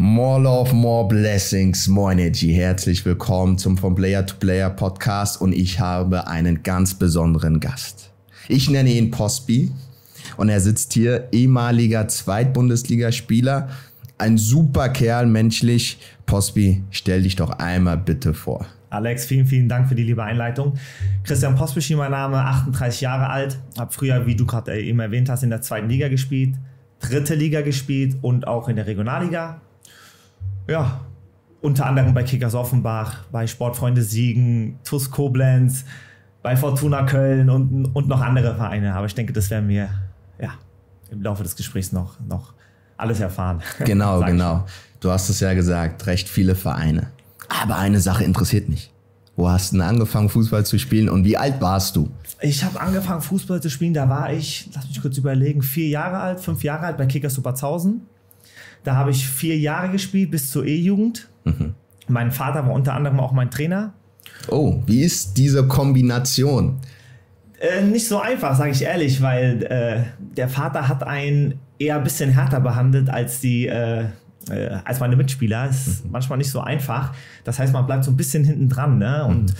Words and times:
More 0.00 0.40
Love, 0.40 0.76
More 0.76 1.08
Blessings, 1.08 1.88
More 1.88 2.12
Energy. 2.12 2.52
Herzlich 2.52 3.04
willkommen 3.04 3.58
zum 3.58 3.76
From 3.76 3.96
Player 3.96 4.24
to 4.24 4.36
Player 4.36 4.70
Podcast 4.70 5.40
und 5.40 5.52
ich 5.52 5.80
habe 5.80 6.28
einen 6.28 6.62
ganz 6.62 6.94
besonderen 6.94 7.58
Gast. 7.58 8.12
Ich 8.46 8.70
nenne 8.70 8.90
ihn 8.90 9.10
Posby 9.10 9.72
und 10.36 10.50
er 10.50 10.60
sitzt 10.60 10.92
hier, 10.92 11.26
ehemaliger 11.32 12.06
Zweitbundesligaspieler, 12.06 13.70
ein 14.18 14.38
super 14.38 14.90
Kerl, 14.90 15.26
menschlich. 15.26 15.98
Posby, 16.26 16.84
stell 16.90 17.24
dich 17.24 17.34
doch 17.34 17.50
einmal 17.58 17.96
bitte 17.96 18.34
vor. 18.34 18.66
Alex, 18.90 19.26
vielen, 19.26 19.46
vielen 19.46 19.68
Dank 19.68 19.88
für 19.88 19.96
die 19.96 20.04
liebe 20.04 20.22
Einleitung. 20.22 20.74
Christian 21.24 21.56
Pospischi, 21.56 21.96
mein 21.96 22.12
Name, 22.12 22.36
38 22.36 23.00
Jahre 23.00 23.30
alt, 23.30 23.58
habe 23.76 23.92
früher, 23.92 24.24
wie 24.26 24.36
du 24.36 24.46
gerade 24.46 24.80
eben 24.80 25.00
erwähnt 25.00 25.28
hast, 25.28 25.42
in 25.42 25.50
der 25.50 25.60
zweiten 25.60 25.88
Liga 25.88 26.06
gespielt, 26.06 26.54
dritte 27.00 27.34
Liga 27.34 27.62
gespielt 27.62 28.16
und 28.22 28.46
auch 28.46 28.68
in 28.68 28.76
der 28.76 28.86
Regionalliga 28.86 29.60
ja, 30.68 31.00
unter 31.60 31.86
anderem 31.86 32.14
bei 32.14 32.22
Kickers 32.22 32.54
Offenbach, 32.54 33.24
bei 33.32 33.46
Sportfreunde 33.46 34.02
Siegen, 34.02 34.78
TUS 34.84 35.10
Koblenz, 35.10 35.84
bei 36.42 36.56
Fortuna 36.56 37.02
Köln 37.04 37.50
und, 37.50 37.86
und 37.86 38.08
noch 38.08 38.20
andere 38.20 38.54
Vereine. 38.54 38.94
Aber 38.94 39.06
ich 39.06 39.14
denke, 39.14 39.32
das 39.32 39.50
werden 39.50 39.68
wir 39.68 39.88
ja, 40.40 40.50
im 41.10 41.22
Laufe 41.22 41.42
des 41.42 41.56
Gesprächs 41.56 41.92
noch, 41.92 42.20
noch 42.20 42.52
alles 42.96 43.20
erfahren. 43.20 43.62
Genau, 43.84 44.20
genau. 44.20 44.66
Du 45.00 45.10
hast 45.10 45.28
es 45.28 45.40
ja 45.40 45.54
gesagt, 45.54 46.06
recht 46.06 46.28
viele 46.28 46.54
Vereine. 46.54 47.08
Aber 47.48 47.76
eine 47.76 48.00
Sache 48.00 48.24
interessiert 48.24 48.68
mich. 48.68 48.92
Wo 49.36 49.48
hast 49.48 49.72
du 49.72 49.76
denn 49.76 49.86
angefangen, 49.86 50.28
Fußball 50.28 50.66
zu 50.66 50.78
spielen 50.80 51.08
und 51.08 51.24
wie 51.24 51.36
alt 51.36 51.60
warst 51.60 51.94
du? 51.94 52.10
Ich 52.40 52.64
habe 52.64 52.80
angefangen, 52.80 53.20
Fußball 53.22 53.62
zu 53.62 53.70
spielen, 53.70 53.94
da 53.94 54.08
war 54.08 54.32
ich, 54.32 54.68
lass 54.74 54.88
mich 54.88 55.00
kurz 55.00 55.16
überlegen, 55.16 55.62
vier 55.62 55.88
Jahre 55.88 56.18
alt, 56.18 56.40
fünf 56.40 56.64
Jahre 56.64 56.86
alt 56.86 56.96
bei 56.96 57.06
Kickers 57.06 57.34
Superzausen. 57.34 58.02
Da 58.84 58.96
habe 58.96 59.10
ich 59.10 59.26
vier 59.26 59.58
Jahre 59.58 59.90
gespielt 59.90 60.30
bis 60.30 60.50
zur 60.50 60.64
E-Jugend. 60.64 61.28
Mhm. 61.44 61.74
Mein 62.08 62.30
Vater 62.30 62.66
war 62.66 62.72
unter 62.72 62.94
anderem 62.94 63.20
auch 63.20 63.32
mein 63.32 63.50
Trainer. 63.50 63.92
Oh, 64.48 64.82
wie 64.86 65.02
ist 65.02 65.36
diese 65.36 65.66
Kombination? 65.66 66.78
Äh, 67.60 67.82
nicht 67.82 68.06
so 68.06 68.20
einfach, 68.20 68.56
sage 68.56 68.70
ich 68.70 68.82
ehrlich, 68.82 69.20
weil 69.20 69.62
äh, 69.64 70.02
der 70.36 70.48
Vater 70.48 70.88
hat 70.88 71.02
einen 71.02 71.58
eher 71.78 71.96
ein 71.96 72.04
bisschen 72.04 72.30
härter 72.30 72.60
behandelt 72.60 73.10
als 73.10 73.40
die 73.40 73.66
äh, 73.66 74.04
äh 74.50 74.78
als 74.84 75.00
meine 75.00 75.16
Mitspieler. 75.16 75.68
Ist 75.68 76.04
mhm. 76.04 76.12
manchmal 76.12 76.38
nicht 76.38 76.50
so 76.50 76.60
einfach. 76.60 77.14
Das 77.44 77.58
heißt, 77.58 77.72
man 77.72 77.86
bleibt 77.86 78.04
so 78.04 78.10
ein 78.10 78.16
bisschen 78.16 78.44
hinten 78.44 78.68
dran. 78.68 78.98
Ne? 78.98 79.24
Und 79.24 79.50
mhm 79.50 79.56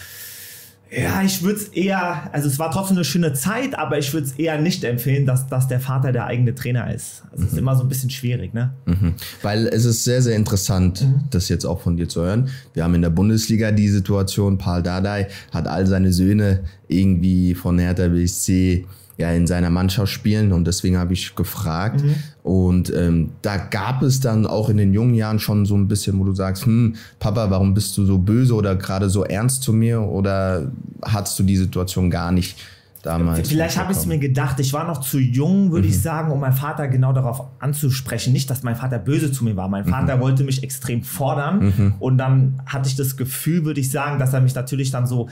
ja, 0.91 1.23
ich 1.23 1.43
würde 1.43 1.59
es 1.59 1.69
eher, 1.69 2.33
also 2.33 2.49
es 2.49 2.59
war 2.59 2.71
trotzdem 2.71 2.97
eine 2.97 3.05
schöne 3.05 3.35
Zeit, 3.35 3.79
aber 3.79 3.99
ich 3.99 4.13
würde 4.13 4.27
es 4.27 4.33
eher 4.33 4.59
nicht 4.59 4.85
empfehlen, 4.85 5.27
dass, 5.27 5.47
dass 5.47 5.69
der 5.69 5.81
Vater 5.81 6.13
der 6.13 6.27
eigene 6.27 6.55
Trainer 6.55 6.93
ist. 6.93 7.23
Also 7.31 7.45
es 7.45 7.53
mhm. 7.53 7.57
ist 7.57 7.59
immer 7.59 7.77
so 7.77 7.83
ein 7.83 7.89
bisschen 7.89 8.11
schwierig, 8.11 8.55
ne? 8.55 8.73
Mhm. 8.87 9.15
Weil 9.43 9.67
es 9.67 9.85
ist 9.85 10.05
sehr, 10.05 10.23
sehr 10.23 10.37
interessant, 10.37 11.03
mhm. 11.03 11.25
das 11.31 11.49
jetzt 11.49 11.67
auch 11.67 11.81
von 11.81 11.97
dir 11.97 12.09
zu 12.09 12.23
hören. 12.23 12.49
Wir 12.73 12.85
haben 12.85 12.95
in 12.95 13.03
der 13.03 13.11
Bundesliga 13.11 13.71
die 13.71 13.89
Situation, 13.89 14.57
Paul 14.57 14.83
Dardai 14.83 15.29
hat 15.53 15.67
all 15.67 15.87
seine 15.87 16.13
Söhne 16.13 16.65
irgendwie 16.89 17.55
von 17.55 17.79
Hertha 17.79 18.09
BSC 18.09 18.87
ja 19.19 19.33
in 19.33 19.49
seiner 19.49 19.69
Mannschaft 19.69 20.13
spielen 20.13 20.53
und 20.53 20.65
deswegen 20.65 20.97
habe 20.97 21.13
ich 21.13 21.35
gefragt. 21.35 22.03
Mhm. 22.03 22.15
Und 22.45 22.95
ähm, 22.95 23.31
da 23.43 23.57
gab 23.57 24.03
es 24.03 24.21
dann 24.21 24.47
auch 24.47 24.69
in 24.71 24.77
den 24.77 24.95
jungen 24.95 25.15
Jahren 25.15 25.41
schon 25.41 25.67
so 25.67 25.77
ein 25.77 25.89
bisschen, 25.89 26.19
wo 26.21 26.25
du 26.25 26.33
sagst, 26.33 26.65
hm, 26.65 26.95
Papa, 27.19 27.51
warum 27.51 27.75
bist 27.75 27.99
du 27.99 28.07
so 28.07 28.19
böse 28.19 28.55
oder 28.55 28.77
gerade 28.77 29.11
so 29.11 29.25
ernst 29.25 29.65
zu 29.65 29.73
mir? 29.73 30.01
Oder 30.01 30.71
hattest 31.03 31.37
du 31.39 31.43
die 31.43 31.57
Situation 31.57 32.11
gar 32.11 32.31
nicht? 32.31 32.59
Damals 33.03 33.49
Vielleicht 33.49 33.79
habe 33.79 33.93
ich 33.93 33.99
es 33.99 34.07
mir 34.07 34.19
gedacht, 34.19 34.59
ich 34.61 34.73
war 34.73 34.87
noch 34.87 35.01
zu 35.01 35.19
jung, 35.19 35.71
würde 35.71 35.87
mhm. 35.87 35.93
ich 35.93 36.01
sagen, 36.01 36.33
um 36.33 36.41
meinen 36.41 36.53
Vater 36.53 36.89
genau 36.89 37.13
darauf 37.13 37.43
anzusprechen. 37.59 38.33
Nicht, 38.33 38.51
dass 38.51 38.63
mein 38.63 38.77
Vater 38.77 38.99
böse 38.99 39.33
zu 39.33 39.45
mir 39.45 39.57
war. 39.57 39.69
Mein 39.69 39.85
Vater 39.85 40.17
mhm. 40.17 40.21
wollte 40.21 40.45
mich 40.45 40.63
extrem 40.63 41.03
fordern. 41.03 41.73
Mhm. 41.77 41.95
Und 41.99 42.19
dann 42.19 42.61
hatte 42.67 42.89
ich 42.89 42.97
das 42.97 43.17
Gefühl, 43.17 43.65
würde 43.65 43.81
ich 43.81 43.91
sagen, 43.91 44.19
dass 44.19 44.33
er 44.33 44.41
mich 44.41 44.55
natürlich 44.55 44.91
dann 44.91 45.07
so 45.07 45.29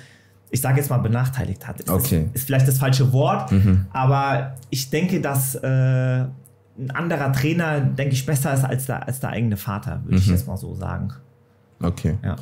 ich 0.50 0.60
sage 0.60 0.78
jetzt 0.78 0.90
mal, 0.90 0.98
benachteiligt 0.98 1.66
hat. 1.66 1.88
Okay. 1.88 2.28
Ist, 2.32 2.46
vielleicht 2.46 2.68
das 2.68 2.78
falsche 2.78 3.12
Wort, 3.12 3.52
mhm. 3.52 3.86
aber 3.92 4.56
ich 4.70 4.90
denke, 4.90 5.20
dass 5.20 5.54
äh, 5.56 5.68
ein 6.78 6.90
anderer 6.92 7.32
Trainer, 7.32 7.80
denke 7.80 8.14
ich, 8.14 8.26
besser 8.26 8.54
ist 8.54 8.64
als 8.64 8.86
der, 8.86 9.06
als 9.06 9.20
der 9.20 9.30
eigene 9.30 9.56
Vater, 9.56 10.00
würde 10.04 10.16
mhm. 10.16 10.22
ich 10.22 10.28
jetzt 10.28 10.46
mal 10.46 10.56
so 10.56 10.74
sagen. 10.74 11.12
Okay. 11.82 12.18
Ja. 12.22 12.36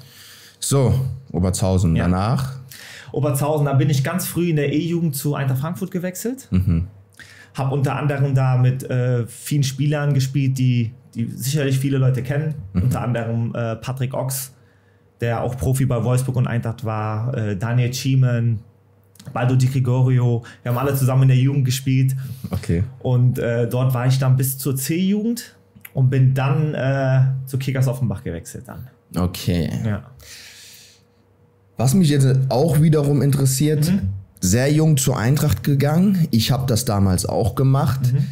So, 0.58 0.94
Oberzhausen, 1.32 1.94
ja. 1.96 2.04
danach? 2.04 2.58
Oberzhausen, 3.12 3.66
da 3.66 3.74
bin 3.74 3.90
ich 3.90 4.02
ganz 4.02 4.26
früh 4.26 4.50
in 4.50 4.56
der 4.56 4.72
E-Jugend 4.72 5.14
zu 5.14 5.34
Eintracht 5.34 5.60
Frankfurt 5.60 5.90
gewechselt. 5.90 6.48
Mhm. 6.50 6.88
Habe 7.54 7.74
unter 7.74 7.96
anderem 7.96 8.34
da 8.34 8.56
mit 8.56 8.82
äh, 8.90 9.26
vielen 9.26 9.62
Spielern 9.62 10.14
gespielt, 10.14 10.58
die, 10.58 10.92
die 11.14 11.26
sicherlich 11.26 11.78
viele 11.78 11.98
Leute 11.98 12.22
kennen. 12.22 12.54
Mhm. 12.72 12.82
Unter 12.82 13.00
anderem 13.02 13.54
äh, 13.54 13.76
Patrick 13.76 14.14
Ochs, 14.14 14.52
der 15.20 15.42
auch 15.42 15.56
Profi 15.56 15.86
bei 15.86 16.02
Wolfsburg 16.02 16.36
und 16.36 16.46
Eintracht 16.46 16.84
war, 16.84 17.34
äh, 17.36 17.56
Daniel 17.56 17.92
Schiemen, 17.92 18.60
Baldo 19.32 19.56
Di 19.56 19.66
Gregorio. 19.66 20.44
Wir 20.62 20.72
haben 20.72 20.78
alle 20.78 20.94
zusammen 20.94 21.22
in 21.22 21.28
der 21.28 21.36
Jugend 21.38 21.64
gespielt. 21.64 22.14
Okay. 22.50 22.84
Und 23.00 23.38
äh, 23.38 23.68
dort 23.68 23.94
war 23.94 24.06
ich 24.06 24.18
dann 24.18 24.36
bis 24.36 24.58
zur 24.58 24.76
C-Jugend 24.76 25.56
und 25.94 26.10
bin 26.10 26.34
dann 26.34 26.74
äh, 26.74 27.46
zu 27.46 27.58
Kickers 27.58 27.88
Offenbach 27.88 28.22
gewechselt 28.22 28.64
dann. 28.66 28.88
Okay. 29.16 29.70
Ja. 29.84 30.02
Was 31.76 31.94
mich 31.94 32.08
jetzt 32.08 32.26
auch 32.50 32.80
wiederum 32.80 33.22
interessiert, 33.22 33.90
mhm. 33.90 34.10
sehr 34.40 34.70
jung 34.72 34.96
zur 34.96 35.16
Eintracht 35.18 35.62
gegangen. 35.64 36.28
Ich 36.30 36.50
habe 36.50 36.66
das 36.66 36.84
damals 36.84 37.26
auch 37.26 37.54
gemacht. 37.54 38.12
Mhm. 38.12 38.26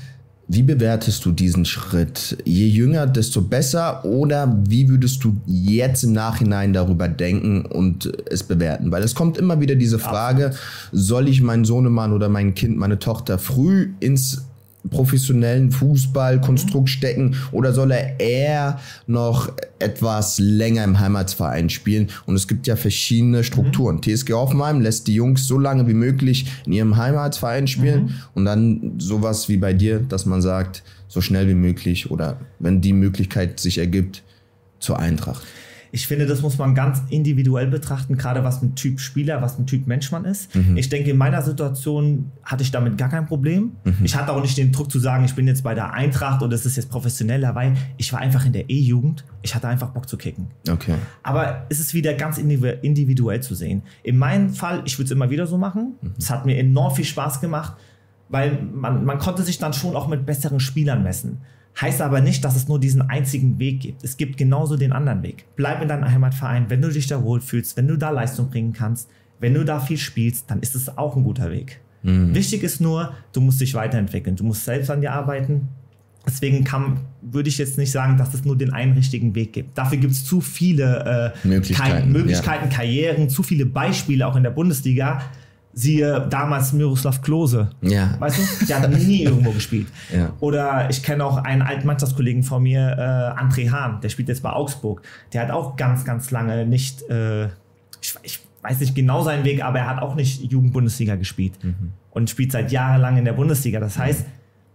Wie 0.54 0.62
bewertest 0.62 1.24
du 1.24 1.32
diesen 1.32 1.64
Schritt? 1.64 2.36
Je 2.44 2.66
jünger, 2.66 3.06
desto 3.06 3.40
besser 3.40 4.04
oder 4.04 4.54
wie 4.68 4.86
würdest 4.86 5.24
du 5.24 5.34
jetzt 5.46 6.04
im 6.04 6.12
Nachhinein 6.12 6.74
darüber 6.74 7.08
denken 7.08 7.64
und 7.64 8.12
es 8.30 8.42
bewerten? 8.42 8.92
Weil 8.92 9.02
es 9.02 9.14
kommt 9.14 9.38
immer 9.38 9.62
wieder 9.62 9.76
diese 9.76 9.98
Frage, 9.98 10.52
soll 10.92 11.28
ich 11.28 11.40
meinen 11.40 11.64
Sohnemann 11.64 12.12
oder 12.12 12.28
mein 12.28 12.52
Kind, 12.52 12.76
meine 12.76 12.98
Tochter 12.98 13.38
früh 13.38 13.94
ins 14.00 14.44
professionellen 14.90 15.70
Fußballkonstrukt 15.70 16.88
stecken 16.88 17.36
oder 17.52 17.72
soll 17.72 17.92
er 17.92 18.18
eher 18.20 18.80
noch 19.06 19.52
etwas 19.78 20.38
länger 20.38 20.84
im 20.84 20.98
Heimatsverein 20.98 21.70
spielen? 21.70 22.08
Und 22.26 22.34
es 22.34 22.48
gibt 22.48 22.66
ja 22.66 22.76
verschiedene 22.76 23.44
Strukturen. 23.44 23.96
Mhm. 23.96 24.02
TSG 24.02 24.32
Hoffenheim 24.32 24.80
lässt 24.80 25.06
die 25.06 25.14
Jungs 25.14 25.46
so 25.46 25.58
lange 25.58 25.86
wie 25.86 25.94
möglich 25.94 26.46
in 26.66 26.72
ihrem 26.72 26.96
Heimatsverein 26.96 27.66
spielen 27.66 28.04
mhm. 28.04 28.14
und 28.34 28.44
dann 28.44 28.94
sowas 28.98 29.48
wie 29.48 29.56
bei 29.56 29.72
dir, 29.72 30.00
dass 30.00 30.26
man 30.26 30.42
sagt, 30.42 30.82
so 31.08 31.20
schnell 31.20 31.46
wie 31.48 31.54
möglich 31.54 32.10
oder 32.10 32.38
wenn 32.58 32.80
die 32.80 32.94
Möglichkeit 32.94 33.60
sich 33.60 33.78
ergibt, 33.78 34.22
zur 34.82 34.98
Eintracht. 34.98 35.42
Ich 35.94 36.06
finde, 36.06 36.24
das 36.24 36.40
muss 36.40 36.56
man 36.56 36.74
ganz 36.74 37.02
individuell 37.10 37.66
betrachten, 37.66 38.16
gerade 38.16 38.42
was 38.42 38.62
ein 38.62 38.74
Typ 38.74 38.98
Spieler, 38.98 39.42
was 39.42 39.58
ein 39.58 39.66
Typ 39.66 39.86
Mensch 39.86 40.10
man 40.10 40.24
ist. 40.24 40.54
Mhm. 40.54 40.78
Ich 40.78 40.88
denke, 40.88 41.10
in 41.10 41.18
meiner 41.18 41.42
Situation 41.42 42.32
hatte 42.42 42.62
ich 42.62 42.70
damit 42.70 42.96
gar 42.96 43.10
kein 43.10 43.26
Problem. 43.26 43.72
Mhm. 43.84 43.98
Ich 44.02 44.16
hatte 44.16 44.32
auch 44.32 44.40
nicht 44.40 44.56
den 44.56 44.72
Druck 44.72 44.90
zu 44.90 44.98
sagen, 44.98 45.26
ich 45.26 45.34
bin 45.34 45.46
jetzt 45.46 45.62
bei 45.62 45.74
der 45.74 45.92
Eintracht 45.92 46.42
und 46.42 46.50
es 46.50 46.64
ist 46.64 46.76
jetzt 46.76 46.88
professioneller, 46.88 47.54
weil 47.54 47.74
ich 47.98 48.10
war 48.10 48.20
einfach 48.20 48.46
in 48.46 48.54
der 48.54 48.70
E-Jugend. 48.70 49.26
Ich 49.42 49.54
hatte 49.54 49.68
einfach 49.68 49.90
Bock 49.90 50.08
zu 50.08 50.16
kicken. 50.16 50.46
Okay. 50.68 50.94
Aber 51.22 51.66
es 51.68 51.78
ist 51.78 51.92
wieder 51.92 52.14
ganz 52.14 52.38
individuell 52.38 53.42
zu 53.42 53.54
sehen. 53.54 53.82
In 54.02 54.16
meinem 54.16 54.54
Fall, 54.54 54.80
ich 54.86 54.98
würde 54.98 55.04
es 55.04 55.10
immer 55.10 55.28
wieder 55.28 55.46
so 55.46 55.58
machen. 55.58 55.96
Mhm. 56.00 56.14
Es 56.16 56.30
hat 56.30 56.46
mir 56.46 56.56
enorm 56.56 56.94
viel 56.94 57.04
Spaß 57.04 57.42
gemacht, 57.42 57.74
weil 58.30 58.62
man, 58.62 59.04
man 59.04 59.18
konnte 59.18 59.42
sich 59.42 59.58
dann 59.58 59.74
schon 59.74 59.94
auch 59.94 60.08
mit 60.08 60.24
besseren 60.24 60.58
Spielern 60.58 61.02
messen. 61.02 61.42
Heißt 61.80 62.02
aber 62.02 62.20
nicht, 62.20 62.44
dass 62.44 62.54
es 62.54 62.68
nur 62.68 62.78
diesen 62.78 63.02
einzigen 63.02 63.58
Weg 63.58 63.80
gibt. 63.80 64.04
Es 64.04 64.16
gibt 64.16 64.36
genauso 64.36 64.76
den 64.76 64.92
anderen 64.92 65.22
Weg. 65.22 65.46
Bleib 65.56 65.80
in 65.80 65.88
deinem 65.88 66.10
Heimatverein, 66.10 66.68
wenn 66.68 66.82
du 66.82 66.90
dich 66.90 67.06
da 67.06 67.22
wohlfühlst, 67.22 67.76
wenn 67.76 67.88
du 67.88 67.96
da 67.96 68.10
Leistung 68.10 68.50
bringen 68.50 68.72
kannst, 68.72 69.08
wenn 69.40 69.54
du 69.54 69.64
da 69.64 69.80
viel 69.80 69.96
spielst, 69.96 70.50
dann 70.50 70.60
ist 70.60 70.74
es 70.74 70.96
auch 70.96 71.16
ein 71.16 71.24
guter 71.24 71.50
Weg. 71.50 71.80
Mhm. 72.02 72.34
Wichtig 72.34 72.62
ist 72.62 72.80
nur, 72.80 73.14
du 73.32 73.40
musst 73.40 73.60
dich 73.60 73.74
weiterentwickeln. 73.74 74.36
Du 74.36 74.44
musst 74.44 74.64
selbst 74.64 74.90
an 74.90 75.00
dir 75.00 75.12
arbeiten. 75.12 75.68
Deswegen 76.26 76.62
kann, 76.62 77.00
würde 77.20 77.48
ich 77.48 77.58
jetzt 77.58 77.78
nicht 77.78 77.90
sagen, 77.90 78.16
dass 78.16 78.32
es 78.32 78.44
nur 78.44 78.56
den 78.56 78.72
einen 78.72 78.92
richtigen 78.92 79.34
Weg 79.34 79.52
gibt. 79.52 79.76
Dafür 79.76 79.98
gibt 79.98 80.12
es 80.12 80.24
zu 80.24 80.40
viele 80.40 81.34
äh, 81.44 81.48
Möglichkeiten, 81.48 82.12
Möglichkeiten 82.12 82.70
ja. 82.70 82.76
Karrieren, 82.76 83.28
zu 83.28 83.42
viele 83.42 83.66
Beispiele 83.66 84.26
auch 84.26 84.36
in 84.36 84.44
der 84.44 84.50
Bundesliga, 84.50 85.22
Siehe 85.74 86.26
damals 86.28 86.72
Miroslav 86.72 87.22
Klose. 87.22 87.70
Ja. 87.80 88.14
Weißt 88.18 88.38
du? 88.38 88.66
Der 88.66 88.80
hat 88.80 88.90
nie 88.90 89.24
irgendwo 89.24 89.52
gespielt. 89.52 89.88
Ja. 90.12 90.32
Oder 90.40 90.90
ich 90.90 91.02
kenne 91.02 91.24
auch 91.24 91.38
einen 91.38 91.62
alten 91.62 91.86
Mannschaftskollegen 91.86 92.42
von 92.42 92.62
mir, 92.62 92.96
äh, 92.98 93.40
André 93.40 93.70
Hahn, 93.70 94.00
der 94.02 94.10
spielt 94.10 94.28
jetzt 94.28 94.42
bei 94.42 94.50
Augsburg. 94.50 95.00
Der 95.32 95.42
hat 95.42 95.50
auch 95.50 95.76
ganz, 95.76 96.04
ganz 96.04 96.30
lange 96.30 96.66
nicht, 96.66 97.08
äh, 97.08 97.46
ich, 98.00 98.14
ich, 98.22 98.40
weiß 98.62 98.78
nicht 98.80 98.94
genau 98.94 99.22
seinen 99.22 99.44
Weg, 99.44 99.64
aber 99.64 99.78
er 99.80 99.88
hat 99.88 100.02
auch 100.02 100.14
nicht 100.14 100.50
Jugendbundesliga 100.52 101.16
gespielt. 101.16 101.52
Mhm. 101.62 101.92
Und 102.10 102.30
spielt 102.30 102.52
seit 102.52 102.70
jahrelang 102.70 103.16
in 103.16 103.24
der 103.24 103.32
Bundesliga. 103.32 103.80
Das 103.80 103.98
heißt, 103.98 104.26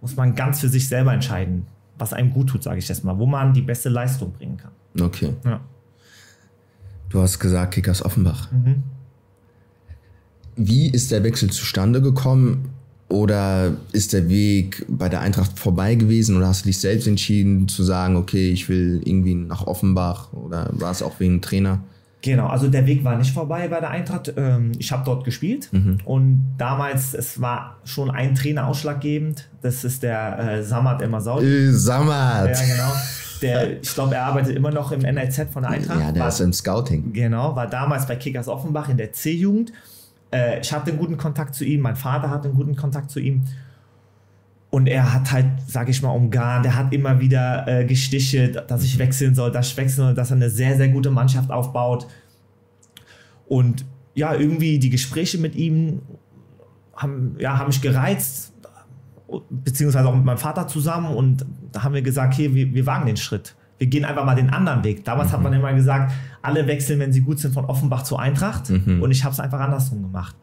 muss 0.02 0.16
man 0.16 0.36
ganz 0.36 0.60
für 0.60 0.70
sich 0.70 0.88
selber 0.88 1.14
entscheiden, 1.14 1.68
was 1.98 2.14
einem 2.14 2.32
gut 2.32 2.50
tut, 2.50 2.64
sage 2.64 2.80
ich 2.80 2.88
jetzt 2.88 3.04
mal, 3.04 3.18
wo 3.18 3.26
man 3.26 3.54
die 3.54 3.62
beste 3.62 3.90
Leistung 3.90 4.34
bringen 4.34 4.58
kann. 4.58 4.72
Okay. 5.00 5.34
Ja. 5.46 5.62
Du 7.10 7.22
hast 7.22 7.40
gesagt, 7.40 7.76
Kickers 7.76 8.04
Offenbach. 8.04 8.52
Mhm. 8.52 8.84
Wie 10.57 10.89
ist 10.89 11.12
der 11.12 11.24
Wechsel 11.24 11.50
zustande 11.50 12.01
gekommen? 12.01 12.69
Oder 13.09 13.71
ist 13.94 14.12
der 14.12 14.27
Weg 14.27 14.86
bei 14.89 15.07
der 15.07 15.21
Eintracht 15.21 15.57
vorbei 15.57 15.95
gewesen 15.95 16.36
oder 16.36 16.48
hast 16.48 16.65
du 16.65 16.68
dich 16.68 16.80
selbst 16.80 17.07
entschieden 17.07 17.69
zu 17.69 17.83
sagen, 17.83 18.18
okay, 18.18 18.51
ich 18.51 18.68
will 18.68 19.01
irgendwie 19.06 19.33
nach 19.33 19.65
Offenbach 19.65 20.33
oder 20.33 20.69
war 20.74 20.92
es 20.92 21.01
auch 21.01 21.18
wegen 21.19 21.42
Trainer? 21.42 21.80
Genau, 22.21 22.48
also 22.48 22.68
der 22.68 22.86
Weg 22.86 23.06
war 23.06 23.15
nicht 23.15 23.33
vorbei 23.33 23.69
bei 23.69 23.80
der 23.80 23.92
Eintracht. 23.92 24.33
Ähm, 24.36 24.74
ich 24.77 24.92
habe 24.92 25.04
dort 25.06 25.24
gespielt 25.24 25.69
mhm. 25.71 26.00
und 26.04 26.56
damals, 26.57 27.13
es 27.13 27.39
war 27.39 27.77
schon 27.86 28.10
ein 28.12 28.36
Trainer 28.36 28.68
ausschlaggebend. 28.68 29.48
Das 29.62 29.86
ist 29.86 30.03
der 30.03 30.39
äh, 30.39 30.63
Samad 30.63 31.01
Emasaudi. 31.01 31.45
Äh, 31.45 31.71
Samad! 31.71 32.50
Ja, 32.50 32.75
genau. 32.75 32.94
Der, 33.42 33.81
ich 33.81 33.94
glaube, 33.94 34.15
er 34.15 34.25
arbeitet 34.25 34.56
immer 34.56 34.71
noch 34.71 34.92
im 34.92 35.01
NLZ 35.01 35.48
von 35.53 35.62
der 35.62 35.71
Eintracht. 35.71 36.00
Ja, 36.00 36.12
der 36.12 36.24
war, 36.24 36.30
ist 36.30 36.42
im 36.42 36.51
Scouting. 36.51 37.13
Genau, 37.13 37.56
war 37.56 37.68
damals 37.68 38.07
bei 38.07 38.15
Kickers 38.15 38.48
Offenbach 38.48 38.89
in 38.89 38.98
der 38.98 39.13
C-Jugend. 39.13 39.71
Äh, 40.31 40.59
ich 40.62 40.71
hatte 40.74 40.91
einen 40.91 41.00
guten 41.00 41.18
Kontakt 41.18 41.56
zu 41.56 41.65
ihm, 41.65 41.81
mein 41.81 41.95
Vater 41.95 42.29
hatte 42.29 42.47
einen 42.47 42.57
guten 42.57 42.75
Kontakt 42.75 43.12
zu 43.12 43.19
ihm. 43.19 43.44
Und 44.69 44.88
er 44.88 45.13
hat 45.13 45.31
halt, 45.31 45.45
sage 45.65 45.91
ich 45.91 46.01
mal, 46.01 46.09
umgarnt, 46.09 46.65
er 46.65 46.75
hat 46.75 46.94
immer 46.94 47.19
wieder 47.19 47.68
äh, 47.68 47.85
gestichelt, 47.85 48.63
dass 48.69 48.83
ich 48.83 49.00
wechseln 49.00 49.33
soll, 49.33 49.51
dass 49.51 49.69
ich 49.69 49.77
wechseln 49.77 50.07
soll, 50.07 50.13
dass 50.13 50.31
er 50.31 50.35
eine 50.35 50.50
sehr, 50.50 50.75
sehr 50.75 50.89
gute 50.89 51.09
Mannschaft 51.09 51.51
aufbaut. 51.51 52.07
Und 53.47 53.85
ja, 54.13 54.33
irgendwie 54.33 54.77
die 54.77 54.89
Gespräche 54.89 55.38
mit 55.38 55.56
ihm 55.56 56.01
haben, 56.95 57.35
ja, 57.39 57.57
haben 57.57 57.68
mich 57.68 57.81
gereizt, 57.81 58.53
beziehungsweise 59.50 60.07
auch 60.07 60.15
mit 60.15 60.25
meinem 60.25 60.38
Vater 60.38 60.68
zusammen. 60.68 61.15
Und 61.15 61.45
da 61.71 61.83
haben 61.83 61.94
wir 61.94 62.01
gesagt, 62.01 62.33
hier, 62.33 62.53
wir, 62.53 62.74
wir 62.74 62.85
wagen 62.85 63.06
den 63.06 63.18
Schritt. 63.18 63.56
Wir 63.77 63.88
gehen 63.88 64.06
einfach 64.06 64.25
mal 64.25 64.35
den 64.35 64.50
anderen 64.50 64.83
Weg. 64.83 65.06
Damals 65.06 65.29
mhm. 65.29 65.33
hat 65.33 65.44
man 65.44 65.53
immer 65.53 65.74
gesagt, 65.74 66.12
alle 66.41 66.68
wechseln, 66.68 67.00
wenn 67.00 67.13
sie 67.13 67.21
gut 67.21 67.39
sind, 67.39 67.53
von 67.53 67.65
Offenbach 67.65 68.03
zu 68.03 68.18
Eintracht. 68.18 68.69
Mhm. 68.69 69.01
Und 69.01 69.12
ich 69.12 69.24
habe 69.24 69.33
es 69.33 69.39
einfach 69.39 69.59
andersrum 69.59 70.01
gemacht. 70.01 70.35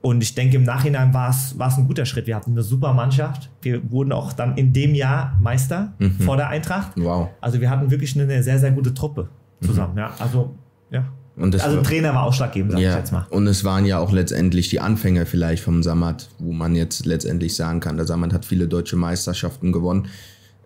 Und 0.00 0.22
ich 0.22 0.34
denke, 0.34 0.56
im 0.56 0.62
Nachhinein 0.62 1.12
war 1.12 1.30
es 1.30 1.54
ein 1.58 1.86
guter 1.86 2.06
Schritt. 2.06 2.26
Wir 2.26 2.36
hatten 2.36 2.52
eine 2.52 2.62
super 2.62 2.94
Mannschaft. 2.94 3.50
Wir 3.62 3.90
wurden 3.90 4.12
auch 4.12 4.32
dann 4.32 4.56
in 4.56 4.72
dem 4.72 4.94
Jahr 4.94 5.36
Meister 5.40 5.92
mhm. 5.98 6.20
vor 6.20 6.36
der 6.36 6.48
Eintracht. 6.48 6.92
Wow. 6.96 7.30
Also 7.40 7.60
wir 7.60 7.68
hatten 7.68 7.90
wirklich 7.90 8.18
eine 8.18 8.42
sehr, 8.42 8.58
sehr 8.58 8.70
gute 8.70 8.94
Truppe 8.94 9.28
zusammen. 9.60 9.94
Mhm. 9.94 9.98
Ja, 9.98 10.12
also, 10.20 10.54
ja. 10.92 11.04
also 11.36 11.76
war, 11.76 11.82
Trainer 11.82 12.14
war 12.14 12.22
ausschlaggebend, 12.22 12.72
sag 12.72 12.80
ja, 12.80 12.90
ich 12.90 12.96
jetzt 12.96 13.10
mal. 13.10 13.26
Und 13.30 13.48
es 13.48 13.64
waren 13.64 13.84
ja 13.86 13.98
auch 13.98 14.12
letztendlich 14.12 14.68
die 14.68 14.78
Anfänge 14.78 15.26
vielleicht 15.26 15.64
vom 15.64 15.82
Samad, 15.82 16.28
wo 16.38 16.52
man 16.52 16.76
jetzt 16.76 17.04
letztendlich 17.04 17.56
sagen 17.56 17.80
kann, 17.80 17.96
der 17.96 18.06
Samad 18.06 18.32
hat 18.32 18.44
viele 18.44 18.68
deutsche 18.68 18.94
Meisterschaften 18.94 19.72
gewonnen. 19.72 20.06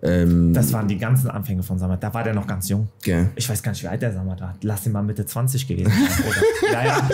Ähm, 0.05 0.53
das 0.53 0.73
waren 0.73 0.89
die 0.89 0.99
ganzen 0.99 1.31
Anfänge 1.31 1.63
von 1.63 1.79
Samad. 1.79 2.03
Da 2.03 2.13
war 2.13 2.25
der 2.25 2.35
noch 2.35 2.47
ganz 2.47 2.69
jung. 2.69 2.89
Okay. 2.99 3.29
Ich 3.37 3.49
weiß 3.49 3.63
gar 3.63 3.71
nicht, 3.71 3.85
wie 3.85 3.89
alt 3.89 4.03
der 4.03 4.13
Samad 4.13 4.41
war. 4.41 4.57
Lass 4.63 4.85
ihn 4.85 4.93
mal 4.93 5.03
Mitte 5.03 5.25
20 5.25 5.69
gewesen 5.69 5.93
sein. 5.93 6.25
Oder? 6.29 6.73
ja, 6.73 6.85
ja. 6.85 7.09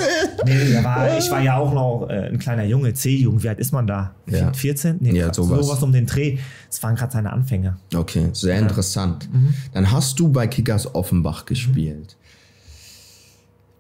Nee, 0.46 0.82
war, 0.82 1.18
ich 1.18 1.30
war 1.30 1.42
ja 1.42 1.58
auch 1.58 1.74
noch 1.74 2.08
äh, 2.08 2.28
ein 2.28 2.38
kleiner 2.38 2.64
Junge, 2.64 2.94
C-Jugend. 2.94 3.42
Wie 3.42 3.48
alt 3.50 3.58
ist 3.58 3.72
man 3.72 3.86
da? 3.86 4.14
Ja. 4.26 4.52
14? 4.54 4.96
Nee, 5.00 5.12
ja, 5.12 5.34
sowas. 5.34 5.66
sowas 5.66 5.82
um 5.82 5.92
den 5.92 6.06
Dreh. 6.06 6.38
Das 6.70 6.82
waren 6.82 6.94
gerade 6.94 7.12
seine 7.12 7.30
Anfänge. 7.30 7.76
Okay, 7.94 8.30
sehr 8.32 8.54
ja. 8.54 8.62
interessant. 8.62 9.28
Mhm. 9.30 9.52
Dann 9.74 9.92
hast 9.92 10.18
du 10.18 10.28
bei 10.28 10.46
Kickers 10.46 10.94
Offenbach 10.94 11.44
gespielt. 11.44 12.16
Mhm. 12.18 12.28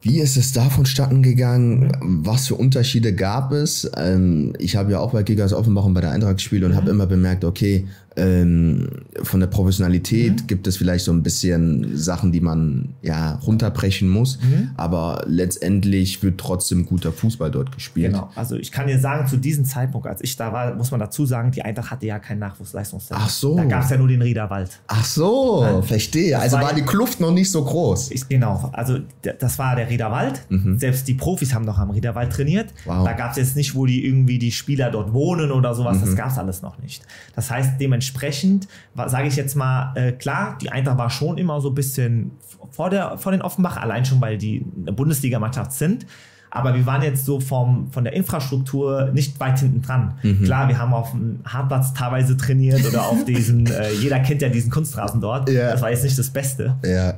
Wie 0.00 0.20
ist 0.20 0.36
es 0.36 0.52
da 0.52 0.70
vonstatten 0.70 1.22
gegangen? 1.22 1.92
Was 2.00 2.46
für 2.46 2.54
Unterschiede 2.54 3.14
gab 3.14 3.52
es? 3.52 3.90
Ähm, 3.96 4.52
ich 4.58 4.76
habe 4.76 4.92
ja 4.92 5.00
auch 5.00 5.12
bei 5.12 5.24
Kickers 5.24 5.52
Offenbach 5.52 5.84
und 5.84 5.94
bei 5.94 6.00
der 6.00 6.12
Eintracht 6.12 6.36
gespielt 6.36 6.62
und 6.62 6.72
mhm. 6.72 6.76
habe 6.76 6.90
immer 6.90 7.06
bemerkt, 7.06 7.44
okay, 7.44 7.86
ähm, 8.18 8.88
von 9.22 9.40
der 9.40 9.46
Professionalität 9.46 10.32
mhm. 10.32 10.46
gibt 10.46 10.66
es 10.66 10.76
vielleicht 10.76 11.04
so 11.04 11.12
ein 11.12 11.22
bisschen 11.22 11.96
Sachen, 11.96 12.32
die 12.32 12.40
man 12.40 12.94
ja 13.02 13.36
runterbrechen 13.46 14.08
muss, 14.08 14.38
mhm. 14.42 14.70
aber 14.76 15.24
letztendlich 15.26 16.22
wird 16.22 16.38
trotzdem 16.38 16.84
guter 16.84 17.12
Fußball 17.12 17.50
dort 17.50 17.72
gespielt. 17.72 18.12
Genau, 18.12 18.30
also 18.34 18.56
ich 18.56 18.72
kann 18.72 18.88
dir 18.88 18.98
sagen, 18.98 19.26
zu 19.26 19.36
diesem 19.36 19.64
Zeitpunkt, 19.64 20.06
als 20.06 20.22
ich 20.22 20.36
da 20.36 20.52
war, 20.52 20.74
muss 20.74 20.90
man 20.90 21.00
dazu 21.00 21.24
sagen, 21.26 21.52
die 21.52 21.62
Eintracht 21.62 21.90
hatte 21.92 22.06
ja 22.06 22.18
kein 22.18 22.38
Nachwuchsleistungszentrum. 22.38 23.26
Ach 23.26 23.30
so. 23.30 23.56
Da 23.56 23.64
gab 23.64 23.84
es 23.84 23.90
ja 23.90 23.96
nur 23.96 24.08
den 24.08 24.22
Riederwald. 24.22 24.80
Ach 24.88 25.04
so, 25.04 25.62
ja. 25.62 25.82
verstehe. 25.82 26.38
Also 26.38 26.56
war, 26.56 26.64
war, 26.64 26.74
die 26.74 26.82
Kluft 26.82 27.20
noch 27.20 27.32
nicht 27.32 27.50
so 27.50 27.64
groß. 27.64 28.10
Ich, 28.10 28.28
genau, 28.28 28.70
also 28.72 28.98
das 29.22 29.58
war 29.58 29.76
der 29.76 29.88
Riederwald. 29.88 30.42
Mhm. 30.48 30.78
Selbst 30.78 31.06
die 31.06 31.14
Profis 31.14 31.54
haben 31.54 31.64
noch 31.64 31.78
am 31.78 31.90
Riederwald 31.90 32.32
trainiert. 32.32 32.72
Wow. 32.84 33.04
Da 33.04 33.12
gab 33.12 33.30
es 33.30 33.36
jetzt 33.36 33.56
nicht, 33.56 33.74
wo 33.74 33.86
die 33.86 34.04
irgendwie 34.04 34.38
die 34.38 34.52
Spieler 34.52 34.90
dort 34.90 35.12
wohnen 35.12 35.52
oder 35.52 35.74
sowas. 35.74 36.00
Das 36.00 36.10
mhm. 36.10 36.16
gab 36.16 36.30
es 36.30 36.38
alles 36.38 36.62
noch 36.62 36.78
nicht. 36.78 37.02
Das 37.34 37.50
heißt, 37.50 37.80
dementsprechend 37.80 38.07
dementsprechend 38.08 38.68
sage 39.06 39.28
ich 39.28 39.36
jetzt 39.36 39.54
mal, 39.54 39.92
äh, 39.94 40.12
klar, 40.12 40.58
die 40.60 40.70
Eintracht 40.70 40.98
war 40.98 41.10
schon 41.10 41.38
immer 41.38 41.60
so 41.60 41.70
ein 41.70 41.74
bisschen 41.74 42.32
vor, 42.70 42.90
der, 42.90 43.18
vor 43.18 43.32
den 43.32 43.42
Offenbach, 43.42 43.76
allein 43.76 44.04
schon, 44.04 44.20
weil 44.20 44.38
die 44.38 44.64
eine 44.80 44.92
Bundesligamannschaft 44.92 45.72
sind. 45.72 46.06
Aber 46.50 46.74
wir 46.74 46.86
waren 46.86 47.02
jetzt 47.02 47.26
so 47.26 47.40
vom, 47.40 47.92
von 47.92 48.04
der 48.04 48.14
Infrastruktur 48.14 49.10
nicht 49.12 49.38
weit 49.38 49.58
hinten 49.58 49.82
dran. 49.82 50.18
Mhm. 50.22 50.44
Klar, 50.44 50.68
wir 50.68 50.78
haben 50.78 50.94
auf 50.94 51.10
dem 51.10 51.40
Hartplatz 51.44 51.92
teilweise 51.92 52.38
trainiert 52.38 52.86
oder 52.86 53.06
auf 53.06 53.24
diesen, 53.26 53.66
äh, 53.66 53.92
jeder 53.92 54.18
kennt 54.20 54.40
ja 54.40 54.48
diesen 54.48 54.70
Kunstrasen 54.70 55.20
dort. 55.20 55.50
Ja. 55.50 55.72
Das 55.72 55.82
war 55.82 55.90
jetzt 55.90 56.04
nicht 56.04 56.18
das 56.18 56.30
Beste. 56.30 56.76
Ja. 56.84 57.14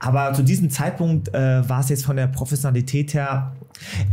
Aber 0.00 0.32
zu 0.32 0.42
diesem 0.42 0.70
Zeitpunkt 0.70 1.34
äh, 1.34 1.68
war 1.68 1.80
es 1.80 1.88
jetzt 1.88 2.04
von 2.04 2.16
der 2.16 2.28
Professionalität 2.28 3.14
her 3.14 3.52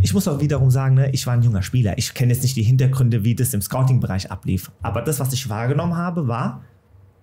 ich 0.01 0.13
muss 0.13 0.27
auch 0.27 0.39
wiederum 0.39 0.69
sagen, 0.71 0.95
ne, 0.95 1.09
ich 1.11 1.25
war 1.27 1.33
ein 1.33 1.43
junger 1.43 1.61
Spieler. 1.61 1.97
Ich 1.97 2.13
kenne 2.13 2.33
jetzt 2.33 2.43
nicht 2.43 2.55
die 2.55 2.63
Hintergründe, 2.63 3.23
wie 3.23 3.35
das 3.35 3.53
im 3.53 3.61
Scouting-Bereich 3.61 4.31
ablief. 4.31 4.71
Aber 4.81 5.01
das, 5.01 5.19
was 5.19 5.33
ich 5.33 5.49
wahrgenommen 5.49 5.95
habe, 5.95 6.27
war, 6.27 6.63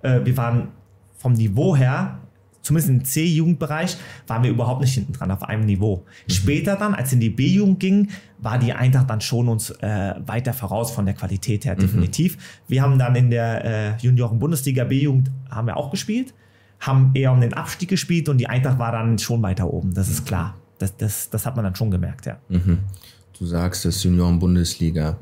äh, 0.03 0.21
wir 0.25 0.37
waren 0.37 0.69
vom 1.17 1.35
Niveau 1.35 1.77
her, 1.77 2.19
zumindest 2.63 2.91
im 2.91 3.05
C-Jugendbereich, 3.05 3.97
waren 4.27 4.43
wir 4.43 4.51
überhaupt 4.51 4.81
nicht 4.81 4.95
hinten 4.95 5.13
dran 5.13 5.31
auf 5.31 5.43
einem 5.43 5.65
Niveau. 5.65 6.05
Mhm. 6.27 6.33
Später 6.33 6.77
dann, 6.77 6.95
als 6.95 7.09
es 7.09 7.15
in 7.15 7.21
die 7.21 7.31
B-Jugend 7.31 7.81
ging, 7.81 8.09
war 8.39 8.59
die 8.59 8.73
Eintracht 8.73 9.09
dann 9.09 9.21
schon 9.21 9.49
uns 9.49 9.71
äh, 9.71 10.15
weiter 10.27 10.53
voraus 10.53 10.91
von 10.91 11.05
der 11.05 11.15
Qualität 11.15 11.65
her, 11.65 11.75
mhm. 11.75 11.81
definitiv. 11.81 12.39
Wir 12.69 12.83
haben 12.83 12.99
dann 12.99 13.15
in 13.15 13.31
der 13.31 13.65
äh, 13.65 13.97
Junioren-Bundesliga 13.99 14.85
B-Jugend 14.85 15.31
haben 15.51 15.67
wir 15.67 15.77
auch 15.77 15.91
gespielt, 15.91 16.35
haben 16.83 17.13
eher 17.15 17.33
um 17.33 17.41
den 17.41 17.55
Abstieg 17.55 17.89
gespielt 17.89 18.29
und 18.29 18.39
die 18.39 18.47
Eintracht 18.47 18.79
war 18.79 18.93
dann 18.93 19.19
schon 19.19 19.43
weiter 19.43 19.73
oben, 19.73 19.95
das 19.95 20.09
ist 20.09 20.27
klar 20.27 20.55
das, 20.83 20.97
das, 20.97 21.31
das 21.31 21.47
hat 21.47 21.57
man 21.57 21.65
dann 21.65 21.75
schon 21.75 21.91
gemerkt, 21.91 22.27
ja. 22.27 22.39
Mhm. 22.49 22.81
Du 23.39 23.47
sagst, 23.47 23.85
das 23.85 24.03
Junioren-Bundesliga. 24.05 25.17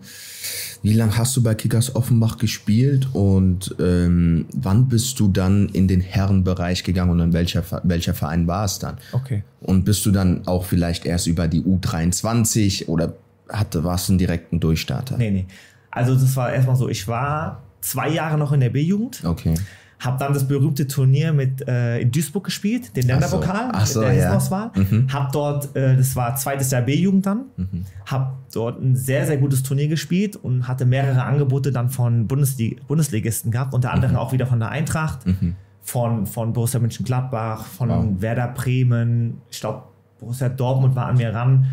Wie 0.82 0.92
lange 0.94 1.16
hast 1.16 1.36
du 1.36 1.42
bei 1.42 1.54
Kickers 1.54 1.94
Offenbach 1.94 2.38
gespielt 2.38 3.08
und 3.12 3.74
ähm, 3.78 4.46
wann 4.54 4.88
bist 4.88 5.20
du 5.20 5.28
dann 5.28 5.68
in 5.68 5.86
den 5.86 6.00
Herrenbereich 6.00 6.82
gegangen 6.82 7.12
und 7.12 7.20
in 7.20 7.32
welcher, 7.32 7.62
welcher 7.84 8.14
Verein 8.14 8.46
war 8.46 8.64
es 8.64 8.78
dann? 8.78 8.98
Okay. 9.12 9.44
Und 9.60 9.84
bist 9.84 10.04
du 10.06 10.10
dann 10.10 10.46
auch 10.46 10.64
vielleicht 10.64 11.06
erst 11.06 11.28
über 11.28 11.46
die 11.46 11.62
U23 11.62 12.88
oder 12.88 13.14
hatte, 13.48 13.84
warst 13.84 14.08
du 14.08 14.12
einen 14.12 14.18
direkten 14.18 14.60
Durchstarter? 14.60 15.16
Nee, 15.16 15.30
nee. 15.30 15.46
Also 15.90 16.14
das 16.14 16.34
war 16.36 16.52
erstmal 16.52 16.76
so, 16.76 16.88
ich 16.88 17.06
war 17.06 17.62
zwei 17.80 18.08
Jahre 18.08 18.38
noch 18.38 18.52
in 18.52 18.60
der 18.60 18.70
B-Jugend. 18.70 19.22
Okay. 19.24 19.54
Habe 20.00 20.18
dann 20.18 20.32
das 20.32 20.48
berühmte 20.48 20.86
Turnier 20.86 21.32
mit 21.34 21.66
äh, 21.68 22.00
in 22.00 22.10
Duisburg 22.10 22.44
gespielt, 22.44 22.96
den 22.96 23.06
Länderpokal, 23.06 23.68
Ach 23.72 23.86
so, 23.86 24.00
der 24.00 24.14
ja. 24.14 24.34
Auswahl. 24.34 24.70
Mhm. 24.74 25.12
Hab 25.12 25.30
dort, 25.30 25.76
äh, 25.76 25.94
das 25.94 26.16
war 26.16 26.34
zweites 26.36 26.70
Jahr 26.70 26.80
B-Jugend 26.80 27.26
dann, 27.26 27.44
mhm. 27.56 27.84
habe 28.06 28.32
dort 28.52 28.82
ein 28.82 28.96
sehr, 28.96 29.26
sehr 29.26 29.36
gutes 29.36 29.62
Turnier 29.62 29.88
gespielt 29.88 30.36
und 30.36 30.66
hatte 30.66 30.86
mehrere 30.86 31.22
Angebote 31.22 31.70
dann 31.70 31.90
von 31.90 32.26
Bundeslig 32.26 32.80
Bundesligisten 32.86 33.50
gehabt, 33.50 33.74
unter 33.74 33.92
anderem 33.92 34.14
mhm. 34.14 34.18
auch 34.18 34.32
wieder 34.32 34.46
von 34.46 34.58
der 34.58 34.70
Eintracht, 34.70 35.26
mhm. 35.26 35.54
von, 35.82 36.26
von 36.26 36.54
Borussia 36.54 36.80
Mönchengladbach, 36.80 37.66
von 37.66 37.90
wow. 37.90 38.06
Werder 38.20 38.48
Bremen, 38.48 39.42
ich 39.50 39.60
glaube 39.60 39.82
Borussia 40.18 40.48
Dortmund 40.48 40.96
war 40.96 41.06
an 41.06 41.18
mir 41.18 41.34
ran. 41.34 41.66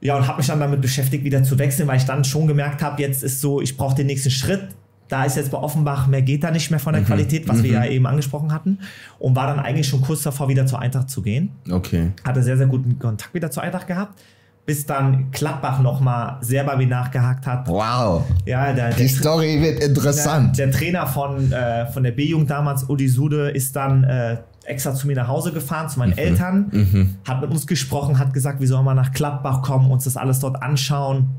Ja, 0.00 0.16
und 0.16 0.28
habe 0.28 0.38
mich 0.38 0.46
dann 0.46 0.60
damit 0.60 0.80
beschäftigt, 0.80 1.24
wieder 1.24 1.42
zu 1.42 1.58
wechseln, 1.58 1.88
weil 1.88 1.96
ich 1.96 2.04
dann 2.04 2.22
schon 2.22 2.46
gemerkt 2.46 2.80
habe, 2.82 3.02
jetzt 3.02 3.24
ist 3.24 3.40
so, 3.40 3.60
ich 3.60 3.76
brauche 3.76 3.96
den 3.96 4.06
nächsten 4.06 4.30
Schritt 4.30 4.68
da 5.08 5.24
ist 5.24 5.36
jetzt 5.36 5.50
bei 5.50 5.58
Offenbach, 5.58 6.06
mehr 6.06 6.22
geht 6.22 6.44
da 6.44 6.50
nicht 6.50 6.70
mehr 6.70 6.80
von 6.80 6.92
der 6.92 7.02
mhm. 7.02 7.06
Qualität, 7.06 7.48
was 7.48 7.58
mhm. 7.58 7.62
wir 7.64 7.72
ja 7.72 7.84
eben 7.86 8.06
angesprochen 8.06 8.52
hatten. 8.52 8.78
Und 9.18 9.34
war 9.34 9.46
dann 9.46 9.58
eigentlich 9.58 9.88
schon 9.88 10.02
kurz 10.02 10.22
davor, 10.22 10.48
wieder 10.48 10.66
zur 10.66 10.80
Eintracht 10.80 11.10
zu 11.10 11.22
gehen. 11.22 11.50
Okay. 11.70 12.12
Hatte 12.24 12.42
sehr, 12.42 12.56
sehr 12.56 12.66
guten 12.66 12.98
Kontakt 12.98 13.34
wieder 13.34 13.50
zur 13.50 13.62
Eintracht 13.62 13.86
gehabt. 13.86 14.20
Bis 14.66 14.84
dann 14.84 15.30
Klappbach 15.30 15.80
nochmal 15.80 16.36
sehr 16.42 16.62
bei 16.62 16.76
mir 16.76 16.86
nachgehakt 16.86 17.46
hat. 17.46 17.66
Wow. 17.68 18.24
Ja, 18.44 18.70
der, 18.74 18.90
Die 18.90 19.08
Story 19.08 19.62
wird 19.62 19.82
interessant. 19.82 20.58
Der, 20.58 20.66
der 20.66 20.76
Trainer 20.76 21.06
von, 21.06 21.50
äh, 21.50 21.86
von 21.86 22.02
der 22.02 22.12
B-Jugend 22.12 22.50
damals, 22.50 22.86
Udi 22.86 23.08
Sude, 23.08 23.48
ist 23.48 23.74
dann 23.74 24.04
äh, 24.04 24.36
extra 24.64 24.92
zu 24.92 25.06
mir 25.06 25.16
nach 25.16 25.28
Hause 25.28 25.52
gefahren, 25.52 25.88
zu 25.88 25.98
meinen 25.98 26.12
mhm. 26.12 26.18
Eltern, 26.18 26.66
mhm. 26.70 27.14
hat 27.26 27.40
mit 27.40 27.50
uns 27.50 27.66
gesprochen, 27.66 28.18
hat 28.18 28.34
gesagt, 28.34 28.60
wir 28.60 28.68
sollen 28.68 28.84
mal 28.84 28.92
nach 28.92 29.12
Klappbach 29.12 29.62
kommen, 29.62 29.90
uns 29.90 30.04
das 30.04 30.18
alles 30.18 30.40
dort 30.40 30.62
anschauen 30.62 31.30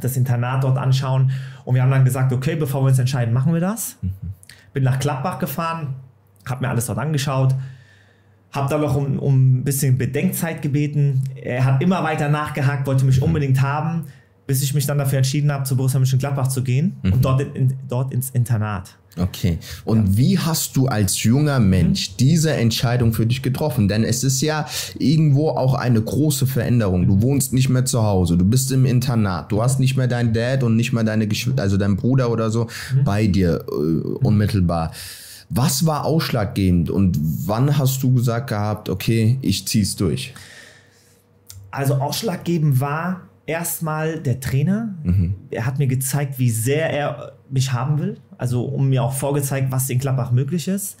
das 0.00 0.16
Internat 0.16 0.64
dort 0.64 0.78
anschauen. 0.78 1.30
Und 1.64 1.74
wir 1.74 1.82
haben 1.82 1.90
dann 1.90 2.04
gesagt, 2.04 2.32
okay, 2.32 2.56
bevor 2.56 2.82
wir 2.82 2.88
uns 2.88 2.98
entscheiden, 2.98 3.32
machen 3.32 3.52
wir 3.52 3.60
das. 3.60 3.96
Mhm. 4.02 4.12
Bin 4.72 4.82
nach 4.82 4.98
Gladbach 4.98 5.38
gefahren, 5.38 5.94
habe 6.48 6.62
mir 6.62 6.70
alles 6.70 6.86
dort 6.86 6.98
angeschaut, 6.98 7.54
habe 8.52 8.68
dann 8.68 8.80
noch 8.80 8.96
um, 8.96 9.18
um 9.18 9.58
ein 9.58 9.64
bisschen 9.64 9.98
Bedenkzeit 9.98 10.62
gebeten. 10.62 11.24
Er 11.34 11.64
hat 11.64 11.82
immer 11.82 12.02
weiter 12.02 12.28
nachgehakt, 12.28 12.86
wollte 12.86 13.04
mich 13.04 13.18
mhm. 13.18 13.24
unbedingt 13.24 13.62
haben. 13.62 14.06
Bis 14.46 14.62
ich 14.62 14.74
mich 14.74 14.86
dann 14.86 14.98
dafür 14.98 15.18
entschieden 15.18 15.50
habe, 15.50 15.64
zu 15.64 15.76
Borussia 15.76 15.98
Mönchengladbach 15.98 16.48
zu 16.48 16.62
gehen 16.62 16.96
mhm. 17.02 17.12
und 17.14 17.24
dort, 17.24 17.40
in, 17.40 17.74
dort 17.88 18.12
ins 18.12 18.30
Internat. 18.30 18.96
Okay. 19.16 19.58
Und 19.84 20.06
ja. 20.08 20.16
wie 20.16 20.38
hast 20.38 20.76
du 20.76 20.86
als 20.86 21.22
junger 21.22 21.60
Mensch 21.60 22.10
mhm. 22.10 22.14
diese 22.18 22.52
Entscheidung 22.52 23.12
für 23.12 23.26
dich 23.26 23.42
getroffen? 23.42 23.88
Denn 23.88 24.04
es 24.04 24.24
ist 24.24 24.40
ja 24.40 24.66
irgendwo 24.98 25.50
auch 25.50 25.74
eine 25.74 26.02
große 26.02 26.46
Veränderung. 26.46 27.06
Du 27.06 27.22
wohnst 27.22 27.52
nicht 27.52 27.68
mehr 27.68 27.84
zu 27.84 28.02
Hause, 28.02 28.36
du 28.36 28.44
bist 28.44 28.72
im 28.72 28.86
Internat, 28.86 29.52
du 29.52 29.62
hast 29.62 29.78
nicht 29.78 29.96
mehr 29.96 30.08
deinen 30.08 30.32
Dad 30.32 30.62
und 30.62 30.76
nicht 30.76 30.92
mehr 30.92 31.04
deine 31.04 31.28
Geschwister, 31.28 31.62
also 31.62 31.76
dein 31.76 31.96
Bruder 31.96 32.30
oder 32.30 32.50
so 32.50 32.64
mhm. 32.64 33.04
bei 33.04 33.26
dir 33.26 33.64
äh, 33.68 33.72
unmittelbar. 33.72 34.92
Was 35.48 35.86
war 35.86 36.04
ausschlaggebend 36.04 36.90
und 36.90 37.16
wann 37.46 37.78
hast 37.78 38.02
du 38.02 38.14
gesagt 38.14 38.48
gehabt, 38.48 38.88
okay, 38.88 39.38
ich 39.42 39.68
zieh's 39.68 39.94
durch? 39.94 40.34
Also 41.70 41.94
ausschlaggebend 41.94 42.80
war 42.80 43.20
erstmal 43.46 44.18
der 44.20 44.40
Trainer. 44.40 44.94
Mhm. 45.02 45.34
Er 45.50 45.66
hat 45.66 45.78
mir 45.78 45.86
gezeigt, 45.86 46.38
wie 46.38 46.50
sehr 46.50 46.90
er 46.90 47.32
mich 47.50 47.72
haben 47.72 47.98
will. 47.98 48.16
Also 48.38 48.64
um 48.64 48.88
mir 48.88 49.02
auch 49.02 49.12
vorgezeigt, 49.12 49.70
was 49.70 49.88
in 49.90 49.98
Klappbach 49.98 50.32
möglich 50.32 50.68
ist. 50.68 50.96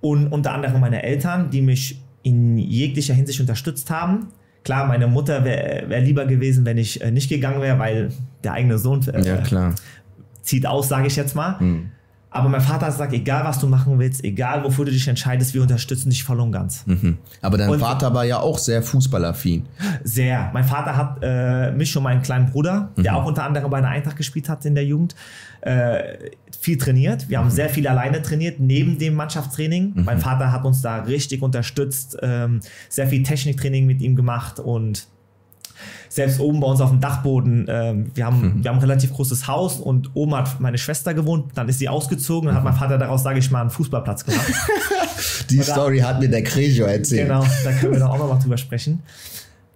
Und 0.00 0.28
unter 0.28 0.52
anderem 0.52 0.80
meine 0.80 1.02
Eltern, 1.02 1.50
die 1.50 1.62
mich 1.62 2.02
in 2.22 2.58
jeglicher 2.58 3.14
Hinsicht 3.14 3.40
unterstützt 3.40 3.90
haben. 3.90 4.28
Klar, 4.64 4.86
meine 4.86 5.08
Mutter 5.08 5.44
wäre 5.44 5.88
wär 5.88 6.00
lieber 6.00 6.26
gewesen, 6.26 6.64
wenn 6.64 6.78
ich 6.78 7.00
äh, 7.00 7.10
nicht 7.10 7.28
gegangen 7.28 7.60
wäre, 7.60 7.78
weil 7.78 8.12
der 8.44 8.52
eigene 8.52 8.78
Sohn 8.78 9.00
äh, 9.08 9.22
ja, 9.22 9.74
zieht 10.42 10.66
aus, 10.66 10.88
sage 10.88 11.08
ich 11.08 11.16
jetzt 11.16 11.34
mal. 11.34 11.60
Mhm. 11.60 11.90
Aber 12.32 12.48
mein 12.48 12.62
Vater 12.62 12.90
sagt, 12.90 13.12
egal 13.12 13.44
was 13.44 13.58
du 13.58 13.66
machen 13.66 13.98
willst, 13.98 14.24
egal 14.24 14.64
wofür 14.64 14.86
du 14.86 14.90
dich 14.90 15.06
entscheidest, 15.06 15.52
wir 15.52 15.60
unterstützen 15.60 16.08
dich 16.08 16.24
voll 16.24 16.40
und 16.40 16.50
ganz. 16.50 16.86
Mhm. 16.86 17.18
Aber 17.42 17.58
dein 17.58 17.68
und 17.68 17.78
Vater 17.78 18.14
war 18.14 18.24
ja 18.24 18.38
auch 18.40 18.58
sehr 18.58 18.82
fußballaffin. 18.82 19.66
Sehr. 20.02 20.50
Mein 20.54 20.64
Vater 20.64 20.96
hat 20.96 21.18
äh, 21.22 21.72
mich 21.72 21.94
und 21.94 22.02
meinen 22.02 22.22
kleinen 22.22 22.50
Bruder, 22.50 22.90
mhm. 22.96 23.02
der 23.02 23.16
auch 23.16 23.26
unter 23.26 23.44
anderem 23.44 23.70
bei 23.70 23.82
der 23.82 23.90
Eintracht 23.90 24.16
gespielt 24.16 24.48
hat 24.48 24.64
in 24.64 24.74
der 24.74 24.86
Jugend, 24.86 25.14
äh, 25.60 26.30
viel 26.58 26.78
trainiert. 26.78 27.28
Wir 27.28 27.38
haben 27.38 27.46
mhm. 27.46 27.50
sehr 27.50 27.68
viel 27.68 27.86
alleine 27.86 28.22
trainiert, 28.22 28.60
neben 28.60 28.98
dem 28.98 29.14
Mannschaftstraining. 29.14 29.92
Mhm. 29.94 30.04
Mein 30.04 30.18
Vater 30.18 30.52
hat 30.52 30.64
uns 30.64 30.80
da 30.80 31.02
richtig 31.02 31.42
unterstützt, 31.42 32.16
ähm, 32.22 32.60
sehr 32.88 33.08
viel 33.08 33.22
Techniktraining 33.22 33.84
mit 33.84 34.00
ihm 34.00 34.16
gemacht 34.16 34.58
und 34.58 35.06
selbst 36.08 36.40
oben 36.40 36.60
bei 36.60 36.66
uns 36.66 36.80
auf 36.80 36.90
dem 36.90 37.00
Dachboden, 37.00 37.68
äh, 37.68 37.94
wir, 38.14 38.26
haben, 38.26 38.40
mhm. 38.40 38.54
wir 38.64 38.70
haben 38.70 38.78
ein 38.78 38.82
relativ 38.82 39.12
großes 39.12 39.46
Haus 39.46 39.80
und 39.80 40.10
oben 40.14 40.34
hat 40.34 40.60
meine 40.60 40.78
Schwester 40.78 41.14
gewohnt, 41.14 41.52
dann 41.54 41.68
ist 41.68 41.78
sie 41.78 41.88
ausgezogen 41.88 42.48
und 42.48 42.54
mhm. 42.54 42.58
hat 42.58 42.64
mein 42.64 42.74
Vater 42.74 42.98
daraus, 42.98 43.22
sage 43.22 43.38
ich 43.38 43.50
mal, 43.50 43.60
einen 43.60 43.70
Fußballplatz 43.70 44.24
gemacht. 44.24 44.52
Die 45.50 45.58
da, 45.58 45.64
Story 45.64 46.00
hat 46.00 46.20
mir 46.20 46.28
der 46.28 46.42
Crejo 46.42 46.84
erzählt. 46.84 47.28
Genau, 47.28 47.44
da 47.64 47.72
können 47.72 47.92
wir 47.92 48.00
dann 48.00 48.08
auch 48.08 48.18
noch 48.18 48.28
mal 48.28 48.38
drüber 48.38 48.56
sprechen. 48.56 49.02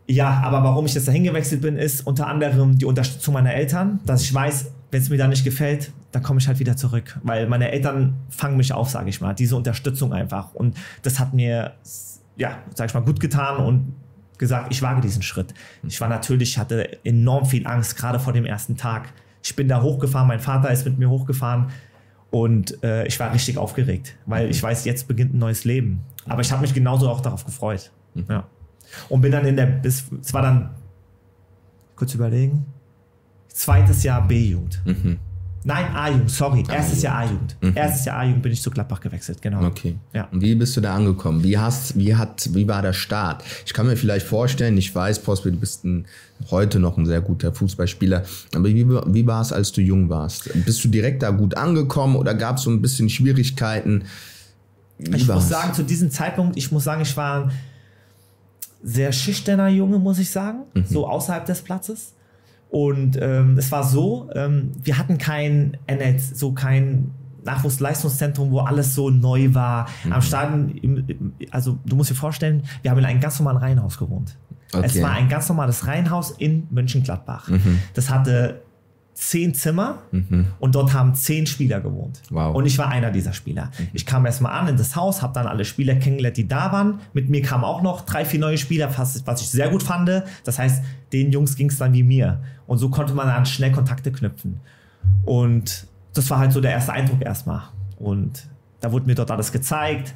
Ja, 0.09 0.41
aber 0.45 0.63
warum 0.63 0.87
ich 0.87 0.95
jetzt 0.95 1.09
dahin 1.09 1.25
gewechselt 1.25 1.63
bin, 1.63 1.77
ist 1.77 2.07
unter 2.07 2.29
anderem 2.29 2.79
die 2.79 2.85
Unterstützung 2.85 3.35
meiner 3.35 3.55
Eltern, 3.55 4.01
dass 4.07 4.23
ich 4.23 4.33
weiß, 4.33 4.67
wenn 4.91 5.03
es 5.03 5.11
mir 5.11 5.19
da 5.19 5.27
nicht 5.27 5.45
gefällt, 5.45 5.91
dann 6.13 6.23
komme 6.23 6.39
ich 6.39 6.47
halt 6.47 6.61
wieder 6.61 6.77
zurück. 6.77 7.19
Weil 7.25 7.49
meine 7.49 7.73
Eltern 7.73 8.15
fangen 8.31 8.57
mich 8.57 8.73
auf, 8.73 8.89
sage 8.89 9.11
ich 9.11 9.21
mal. 9.21 9.35
Diese 9.35 9.57
Unterstützung 9.57 10.13
einfach. 10.13 10.55
Und 10.55 10.77
das 11.03 11.19
hat 11.19 11.35
mir, 11.35 11.73
ja, 12.37 12.59
sag 12.75 12.89
ich 12.89 12.95
mal, 12.95 13.01
gut 13.01 13.19
getan 13.19 13.57
und 13.65 13.95
gesagt, 14.39 14.69
ich 14.71 14.83
wage 14.83 15.01
diesen 15.01 15.23
Schritt. 15.23 15.55
Ich 15.87 16.01
war 16.01 16.09
natürlich, 16.09 16.59
hatte 16.59 17.05
enorm 17.05 17.47
viel 17.47 17.67
Angst, 17.67 17.97
gerade 17.97 18.19
vor 18.19 18.33
dem 18.33 18.45
ersten 18.45 18.77
Tag. 18.77 19.13
Ich 19.43 19.55
bin 19.55 19.69
da 19.69 19.83
hochgefahren, 19.83 20.29
mein 20.29 20.41
Vater 20.41 20.71
ist 20.71 20.85
mit 20.85 20.99
mir 20.99 21.09
hochgefahren 21.09 21.71
und 22.31 22.83
äh, 22.83 23.07
ich 23.07 23.19
war 23.21 23.33
richtig 23.33 23.59
aufgeregt, 23.59 24.17
weil 24.27 24.51
ich 24.51 24.63
weiß, 24.63 24.85
jetzt 24.85 25.09
beginnt 25.09 25.35
ein 25.35 25.39
neues 25.39 25.65
Leben. 25.65 26.01
Aber 26.27 26.43
ich 26.43 26.51
habe 26.51 26.63
mich 26.63 26.75
genauso 26.75 27.09
auch 27.09 27.21
darauf 27.21 27.45
gefreut. 27.45 27.93
Mhm. 28.15 28.25
Ja. 28.29 28.47
Und 29.09 29.21
bin 29.21 29.33
dann 29.33 29.47
in 29.47 29.57
der, 29.57 29.67
bis, 29.67 30.05
es 30.21 30.35
war 30.35 30.43
dann, 30.43 30.71
kurz 31.95 32.15
überlegen, 32.15 32.67
zweites 33.49 34.03
Jahr 34.03 34.27
B-Jugend. 34.27 34.83
Mhm. 34.85 35.19
Nein, 35.67 35.97
A-Jugend, 35.97 36.31
sorry. 36.31 36.63
Erstes 36.71 37.03
Jahr 37.03 37.19
A-Jugend. 37.19 37.57
Mhm. 37.61 37.73
Erstes 37.75 38.05
Jahr 38.05 38.19
A-Jugend 38.19 38.41
bin 38.41 38.53
ich 38.53 38.63
zu 38.63 38.71
Gladbach 38.71 39.01
gewechselt, 39.01 39.43
genau. 39.43 39.65
Okay. 39.67 39.97
Ja. 40.15 40.29
Und 40.31 40.41
wie 40.41 40.55
bist 40.55 40.77
du 40.77 40.81
da 40.81 40.95
angekommen? 40.95 41.43
Wie 41.43 41.59
hast, 41.59 41.99
wie 41.99 42.15
hat, 42.15 42.55
wie 42.55 42.69
war 42.69 42.83
der 42.83 42.93
Start? 42.93 43.43
Ich 43.65 43.75
kann 43.75 43.89
mir 43.89 43.97
vielleicht 43.97 44.25
vorstellen, 44.25 44.79
ich 44.79 44.95
weiß, 44.95 45.19
Prosper, 45.19 45.51
du 45.51 45.57
bist 45.57 45.85
ein, 45.85 46.07
heute 46.53 46.79
noch 46.79 46.97
ein 46.97 47.05
sehr 47.05 47.21
guter 47.21 47.53
Fußballspieler. 47.53 48.23
Aber 48.55 48.69
wie, 48.69 48.89
wie 48.89 49.27
war 49.27 49.43
es, 49.43 49.53
als 49.53 49.73
du 49.73 49.81
jung 49.81 50.09
warst? 50.09 50.49
Bist 50.65 50.85
du 50.85 50.89
direkt 50.89 51.25
da 51.25 51.31
gut 51.31 51.57
angekommen 51.57 52.15
oder 52.15 52.35
gab 52.35 52.59
es 52.59 52.63
so 52.63 52.71
ein 52.71 52.81
bisschen 52.81 53.09
Schwierigkeiten? 53.09 54.05
Wie 54.99 55.17
ich 55.17 55.27
war's? 55.27 55.43
muss 55.43 55.49
sagen, 55.49 55.75
zu 55.75 55.83
diesem 55.83 56.13
Zeitpunkt, 56.13 56.57
ich 56.57 56.71
muss 56.71 56.85
sagen, 56.85 57.03
ich 57.03 57.17
war 57.17 57.47
ein 57.47 57.53
sehr 58.85 59.11
schüchterner 59.11 59.67
Junge, 59.67 59.99
muss 59.99 60.21
ich 60.21 60.31
sagen, 60.31 60.61
mhm. 60.75 60.85
so 60.89 61.09
außerhalb 61.09 61.45
des 61.45 61.61
Platzes. 61.63 62.13
Und 62.77 63.19
ähm, 63.23 63.57
es 63.57 63.73
war 63.73 63.85
so, 63.85 64.29
ähm, 64.35 64.73
wir 64.83 64.99
hatten 64.99 65.17
kein 65.17 65.79
NL, 65.87 66.19
so 66.19 66.53
kein 66.53 67.11
Nachwuchsleistungszentrum, 67.43 68.51
wo 68.51 68.59
alles 68.59 68.95
so 68.95 69.09
neu 69.09 69.55
war. 69.55 69.89
Mhm. 70.05 70.13
Am 70.13 70.21
Stadion, 70.21 71.07
also 71.51 71.79
du 71.87 71.97
musst 71.97 72.11
dir 72.11 72.15
vorstellen, 72.15 72.65
wir 72.83 72.91
haben 72.91 72.99
in 72.99 73.07
einem 73.07 73.21
ganz 73.21 73.39
normalen 73.39 73.57
Reihenhaus 73.57 73.97
gewohnt. 73.97 74.37
Okay. 74.75 74.85
Es 74.85 75.01
war 75.01 75.13
ein 75.13 75.31
ganz 75.31 75.49
normales 75.49 75.87
Reihenhaus 75.87 76.33
in 76.33 76.67
Mönchengladbach. 76.69 77.49
Mhm. 77.49 77.79
Das 77.95 78.11
hatte 78.11 78.61
zehn 79.17 79.55
Zimmer 79.55 80.03
mhm. 80.13 80.49
und 80.61 80.75
dort 80.75 80.93
haben 80.93 81.15
zehn 81.15 81.47
Spieler 81.47 81.81
gewohnt. 81.81 82.21
Wow. 82.29 82.55
Und 82.55 82.67
ich 82.67 82.77
war 82.77 82.89
einer 82.89 83.11
dieser 83.11 83.33
Spieler. 83.33 83.71
Mhm. 83.79 83.89
Ich 83.95 84.05
kam 84.05 84.27
erstmal 84.27 84.53
an 84.53 84.69
in 84.69 84.77
das 84.77 84.95
Haus, 84.95 85.23
habe 85.23 85.33
dann 85.33 85.47
alle 85.47 85.65
Spieler 85.65 85.95
kennengelernt, 85.95 86.37
die 86.37 86.47
da 86.47 86.71
waren. 86.71 87.01
Mit 87.15 87.31
mir 87.31 87.41
kamen 87.41 87.65
auch 87.65 87.81
noch 87.81 88.03
drei, 88.03 88.27
vier 88.27 88.41
neue 88.41 88.59
Spieler, 88.59 88.91
was, 88.99 89.27
was 89.27 89.41
ich 89.41 89.49
sehr 89.49 89.71
gut 89.71 89.83
fand. 89.83 90.07
Das 90.45 90.59
heißt, 90.59 90.85
den 91.15 91.33
Jungs 91.33 91.57
ging 91.57 91.71
es 91.71 91.79
dann 91.79 91.95
wie 91.95 92.03
mir. 92.03 92.43
Und 92.67 92.77
so 92.77 92.91
konnte 92.91 93.15
man 93.15 93.27
dann 93.27 93.47
schnell 93.47 93.73
Kontakte 93.73 94.13
knüpfen. 94.13 94.61
Und 95.25 95.87
das 96.13 96.29
war 96.29 96.39
halt 96.39 96.53
so 96.53 96.61
der 96.61 96.73
erste 96.73 96.93
Eindruck 96.93 97.23
erstmal. 97.23 97.63
Und 97.99 98.47
da 98.81 98.93
wurde 98.93 99.07
mir 99.07 99.15
dort 99.15 99.31
alles 99.31 99.51
gezeigt. 99.51 100.15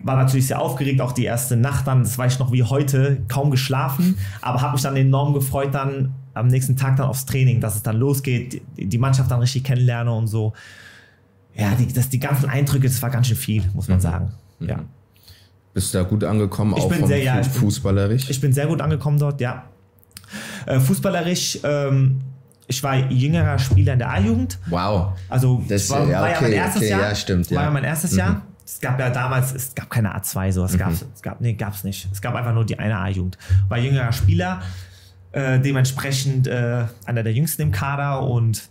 War 0.00 0.16
natürlich 0.16 0.48
sehr 0.48 0.60
aufgeregt, 0.60 1.00
auch 1.00 1.12
die 1.12 1.24
erste 1.24 1.56
Nacht 1.56 1.86
dann, 1.86 2.02
das 2.02 2.18
weiß 2.18 2.34
ich 2.34 2.38
noch 2.38 2.52
wie 2.52 2.64
heute, 2.64 3.22
kaum 3.28 3.50
geschlafen, 3.50 4.16
aber 4.40 4.60
habe 4.60 4.74
mich 4.74 4.82
dann 4.82 4.96
enorm 4.96 5.34
gefreut, 5.34 5.74
dann 5.74 6.14
am 6.38 6.48
nächsten 6.48 6.76
Tag 6.76 6.96
dann 6.96 7.06
aufs 7.06 7.26
Training, 7.26 7.60
dass 7.60 7.76
es 7.76 7.82
dann 7.82 7.96
losgeht, 7.96 8.62
die 8.76 8.98
Mannschaft 8.98 9.30
dann 9.30 9.40
richtig 9.40 9.64
kennenlerne 9.64 10.12
und 10.12 10.26
so. 10.26 10.52
Ja, 11.54 11.74
die, 11.74 11.92
das, 11.92 12.08
die 12.08 12.20
ganzen 12.20 12.48
Eindrücke, 12.48 12.88
das 12.88 13.02
war 13.02 13.10
ganz 13.10 13.26
schön 13.26 13.36
viel, 13.36 13.64
muss 13.74 13.88
man 13.88 13.98
mhm. 13.98 14.02
sagen. 14.02 14.32
Mhm. 14.60 14.68
Ja. 14.68 14.80
Bist 15.74 15.92
du 15.92 15.98
da 15.98 16.04
gut 16.04 16.24
angekommen, 16.24 16.74
ich 16.76 16.82
auch 16.82 16.88
bin 16.88 17.06
sehr, 17.06 17.22
ja, 17.22 17.42
fußballerisch? 17.42 18.22
Ich 18.22 18.28
bin, 18.28 18.34
ich 18.34 18.40
bin 18.40 18.52
sehr 18.52 18.66
gut 18.66 18.80
angekommen 18.80 19.18
dort, 19.18 19.40
ja. 19.40 19.64
Äh, 20.66 20.80
fußballerisch, 20.80 21.60
ähm, 21.62 22.20
ich 22.68 22.82
war 22.82 22.96
jüngerer 23.10 23.58
Spieler 23.58 23.94
in 23.94 23.98
der 23.98 24.10
A-Jugend. 24.10 24.58
Wow. 24.68 25.18
Also 25.28 25.64
das 25.68 25.88
war, 25.90 26.06
ja, 26.06 26.20
war 26.20 26.30
ja 26.30 26.40
mein 26.40 26.52
erstes 26.52 26.82
okay, 26.82 26.90
Jahr. 26.90 27.00
Ja, 27.00 27.14
stimmt. 27.14 27.50
War 27.50 27.62
ja 27.64 27.70
mein 27.70 27.84
erstes 27.84 28.12
mhm. 28.12 28.18
Jahr. 28.18 28.42
Es 28.64 28.80
gab 28.80 29.00
ja 29.00 29.08
damals, 29.08 29.54
es 29.54 29.74
gab 29.74 29.88
keine 29.88 30.14
A2, 30.14 30.52
so. 30.52 30.64
Es 30.64 30.74
mhm. 30.74 30.78
gab, 30.78 30.92
es 30.92 31.22
gab, 31.22 31.40
nee, 31.40 31.54
gab's 31.54 31.84
nicht. 31.84 32.08
Es 32.12 32.20
gab 32.20 32.34
einfach 32.34 32.52
nur 32.52 32.66
die 32.66 32.78
eine 32.78 32.98
A-Jugend. 32.98 33.38
War 33.68 33.78
jüngerer 33.78 34.12
Spieler, 34.12 34.60
äh, 35.38 35.60
dementsprechend 35.60 36.48
äh, 36.48 36.84
einer 37.06 37.22
der 37.22 37.32
jüngsten 37.32 37.62
im 37.62 37.70
Kader 37.70 38.22
und 38.22 38.68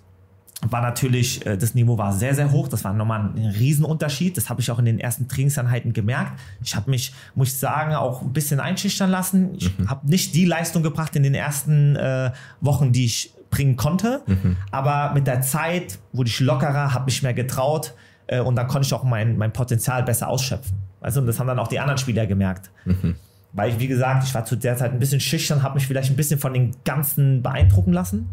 war 0.62 0.82
natürlich, 0.82 1.46
äh, 1.46 1.58
das 1.58 1.76
Niveau 1.76 1.98
war 1.98 2.12
sehr, 2.12 2.36
sehr 2.36 2.52
hoch. 2.52 2.68
Das 2.68 2.84
war 2.84 2.92
nochmal 2.92 3.22
ein 3.22 3.54
Riesenunterschied. 3.58 4.36
Das 4.36 4.50
habe 4.50 4.60
ich 4.60 4.70
auch 4.70 4.80
in 4.80 4.86
den 4.86 5.00
ersten 5.00 5.30
Trainingseinheiten 5.30 5.94
gemerkt. 5.94 6.40
Ich 6.62 6.76
habe 6.76 6.90
mich, 6.90 7.14
muss 7.36 7.50
ich 7.50 7.58
sagen, 7.58 7.96
auch 7.96 8.22
ein 8.22 8.34
bisschen 8.34 8.60
einschüchtern 8.60 9.10
lassen. 9.10 9.56
Ich 9.56 9.78
mhm. 9.78 9.90
habe 9.90 10.10
nicht 10.10 10.36
die 10.36 10.46
Leistung 10.46 10.84
gebracht 10.84 11.16
in 11.16 11.24
den 11.24 11.36
ersten 11.36 11.96
äh, 11.96 12.32
Wochen, 12.60 12.92
die 12.92 13.06
ich 13.06 13.34
bringen 13.50 13.78
konnte. 13.78 14.24
Mhm. 14.26 14.58
Aber 14.72 15.14
mit 15.14 15.26
der 15.26 15.42
Zeit 15.42 16.00
wurde 16.12 16.30
ich 16.30 16.40
lockerer, 16.42 16.94
habe 16.94 17.06
mich 17.06 17.24
mehr 17.24 17.34
getraut 17.34 17.94
äh, 18.28 18.42
und 18.42 18.56
dann 18.56 18.68
konnte 18.68 18.86
ich 18.86 18.94
auch 18.94 19.04
mein, 19.04 19.38
mein 19.38 19.54
Potenzial 19.54 20.04
besser 20.04 20.28
ausschöpfen. 20.28 20.78
Also, 21.00 21.22
und 21.22 21.28
das 21.28 21.40
haben 21.40 21.48
dann 21.48 21.60
auch 21.60 21.70
die 21.70 21.80
anderen 21.80 21.98
Spieler 21.98 22.26
gemerkt. 22.26 22.72
Mhm. 22.84 23.16
Weil 23.58 23.72
ich, 23.72 23.80
wie 23.80 23.88
gesagt, 23.88 24.24
ich 24.24 24.36
war 24.36 24.46
zu 24.46 24.56
der 24.56 24.78
Zeit 24.78 24.94
ein 24.94 25.00
bisschen 25.00 25.20
schüchtern, 25.20 25.64
habe 25.64 25.74
mich 25.74 25.88
vielleicht 25.88 26.12
ein 26.12 26.16
bisschen 26.16 26.40
von 26.40 26.54
den 26.54 26.76
Ganzen 26.86 27.42
beeindrucken 27.42 27.92
lassen. 27.92 28.30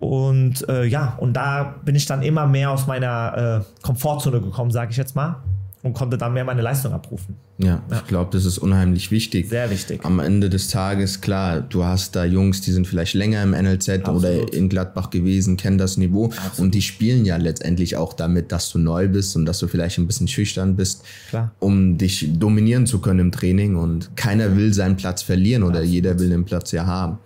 Und 0.00 0.68
äh, 0.68 0.84
ja, 0.84 1.14
und 1.18 1.34
da 1.34 1.76
bin 1.84 1.94
ich 1.94 2.06
dann 2.06 2.22
immer 2.22 2.48
mehr 2.48 2.72
aus 2.72 2.88
meiner 2.88 3.62
äh, 3.62 3.82
Komfortzone 3.82 4.40
gekommen, 4.40 4.72
sage 4.72 4.90
ich 4.90 4.96
jetzt 4.96 5.14
mal, 5.14 5.36
und 5.82 5.94
konnte 5.94 6.18
dann 6.18 6.32
mehr 6.32 6.44
meine 6.44 6.62
Leistung 6.62 6.92
abrufen. 6.92 7.36
Ja, 7.58 7.82
ja. 7.90 7.96
ich 7.96 8.06
glaube, 8.06 8.30
das 8.32 8.44
ist 8.44 8.58
unheimlich 8.58 9.10
wichtig. 9.10 9.48
Sehr 9.48 9.70
wichtig. 9.70 10.04
Am 10.04 10.18
Ende 10.18 10.50
des 10.50 10.68
Tages, 10.68 11.20
klar, 11.20 11.60
du 11.60 11.84
hast 11.84 12.16
da 12.16 12.24
Jungs, 12.24 12.60
die 12.60 12.72
sind 12.72 12.86
vielleicht 12.86 13.14
länger 13.14 13.42
im 13.42 13.50
NLZ 13.50 13.88
Absolut. 13.88 14.20
oder 14.20 14.52
in 14.52 14.68
Gladbach 14.68 15.10
gewesen, 15.10 15.56
kennen 15.56 15.78
das 15.78 15.96
Niveau 15.96 16.26
Absolut. 16.26 16.58
und 16.58 16.74
die 16.74 16.82
spielen 16.82 17.24
ja 17.24 17.36
letztendlich 17.36 17.96
auch 17.96 18.14
damit, 18.14 18.52
dass 18.52 18.70
du 18.70 18.78
neu 18.78 19.08
bist 19.08 19.36
und 19.36 19.46
dass 19.46 19.58
du 19.58 19.68
vielleicht 19.68 19.98
ein 19.98 20.06
bisschen 20.06 20.28
schüchtern 20.28 20.76
bist, 20.76 21.04
klar. 21.28 21.52
um 21.60 21.96
dich 21.98 22.38
dominieren 22.38 22.86
zu 22.86 23.00
können 23.00 23.20
im 23.20 23.32
Training 23.32 23.76
und 23.76 24.16
keiner 24.16 24.56
will 24.56 24.74
seinen 24.74 24.96
Platz 24.96 25.22
verlieren 25.22 25.62
oder 25.62 25.78
Absolut. 25.78 25.92
jeder 25.92 26.18
will 26.18 26.30
den 26.30 26.44
Platz 26.44 26.72
ja 26.72 26.86
haben. 26.86 27.18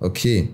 Okay, 0.00 0.50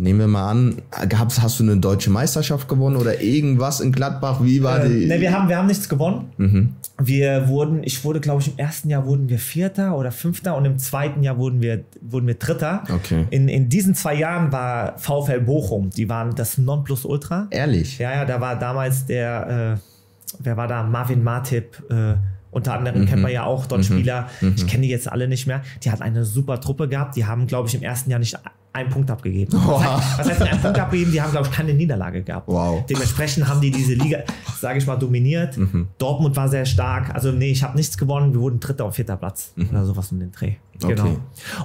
Nehmen 0.00 0.20
wir 0.20 0.26
mal 0.28 0.48
an, 0.48 0.76
gab's, 1.08 1.42
hast 1.42 1.58
du 1.58 1.64
eine 1.64 1.76
deutsche 1.76 2.08
Meisterschaft 2.10 2.68
gewonnen 2.68 2.94
oder 2.96 3.20
irgendwas 3.20 3.80
in 3.80 3.90
Gladbach? 3.90 4.38
Wie 4.40 4.62
war 4.62 4.84
Äh, 4.84 4.88
die? 4.88 5.06
ne, 5.06 5.20
wir, 5.20 5.32
haben, 5.32 5.48
wir 5.48 5.56
haben 5.58 5.66
nichts 5.66 5.88
gewonnen. 5.88 6.30
Mhm. 6.36 6.74
Wir 7.02 7.48
wurden, 7.48 7.82
ich 7.82 8.04
wurde, 8.04 8.20
glaube 8.20 8.40
ich, 8.42 8.48
im 8.52 8.58
ersten 8.58 8.90
Jahr 8.90 9.06
wurden 9.06 9.28
wir 9.28 9.40
Vierter 9.40 9.96
oder 9.98 10.12
Fünfter 10.12 10.56
und 10.56 10.64
im 10.66 10.78
zweiten 10.78 11.24
Jahr 11.24 11.36
wurden 11.36 11.60
wir, 11.60 11.82
wurden 12.00 12.28
wir 12.28 12.34
Dritter. 12.34 12.84
Okay. 12.94 13.26
In, 13.30 13.48
in 13.48 13.68
diesen 13.68 13.96
zwei 13.96 14.14
Jahren 14.14 14.52
war 14.52 14.96
VfL 14.98 15.40
Bochum, 15.40 15.90
die 15.90 16.08
waren 16.08 16.32
das 16.36 16.58
Nonplusultra. 16.58 17.48
Ehrlich? 17.50 17.98
Ja, 17.98 18.12
ja, 18.12 18.24
da 18.24 18.40
war 18.40 18.56
damals 18.56 19.06
der, 19.06 19.78
äh, 19.78 20.34
wer 20.38 20.56
war 20.56 20.68
da? 20.68 20.84
Marvin 20.84 21.24
Martip, 21.24 21.82
äh, 21.90 22.14
unter 22.52 22.74
anderem 22.74 23.04
kennt 23.04 23.22
man 23.22 23.30
ja 23.32 23.44
auch 23.44 23.66
dort 23.66 23.84
Spieler. 23.84 24.28
Ich 24.56 24.66
kenne 24.66 24.84
die 24.84 24.88
jetzt 24.88 25.10
alle 25.10 25.28
nicht 25.28 25.46
mehr. 25.46 25.62
Die 25.82 25.90
hatten 25.90 26.02
eine 26.02 26.24
super 26.24 26.60
Truppe 26.60 26.88
gehabt. 26.88 27.14
Die 27.16 27.26
haben, 27.26 27.46
glaube 27.46 27.68
ich, 27.68 27.74
im 27.74 27.82
ersten 27.82 28.10
Jahr 28.10 28.18
nicht 28.20 28.38
einen 28.78 28.90
Punkt 28.90 29.10
abgegeben. 29.10 29.52
Was 29.52 29.82
heißt, 29.82 30.18
was 30.18 30.28
heißt 30.28 30.40
nicht 30.40 30.52
einen 30.52 30.62
Punkt 30.62 30.78
abgegeben? 30.78 31.12
Die 31.12 31.20
haben, 31.20 31.30
glaube 31.30 31.48
ich, 31.48 31.52
keine 31.52 31.74
Niederlage 31.74 32.22
gehabt. 32.22 32.48
Wow. 32.48 32.84
Dementsprechend 32.86 33.48
haben 33.48 33.60
die 33.60 33.70
diese 33.70 33.94
Liga, 33.94 34.20
sage 34.58 34.78
ich 34.78 34.86
mal, 34.86 34.96
dominiert. 34.96 35.58
Dortmund 35.98 36.36
war 36.36 36.48
sehr 36.48 36.66
stark. 36.66 37.14
Also, 37.14 37.32
nee, 37.32 37.50
ich 37.50 37.62
habe 37.62 37.76
nichts 37.76 37.98
gewonnen. 37.98 38.32
Wir 38.32 38.40
wurden 38.40 38.60
dritter 38.60 38.84
und 38.86 38.92
vierter 38.92 39.16
Platz 39.16 39.52
oder 39.70 39.84
sowas 39.84 40.12
um 40.12 40.20
den 40.20 40.32
Dreh. 40.32 40.54
Genau. 40.80 41.02
Okay. 41.02 41.16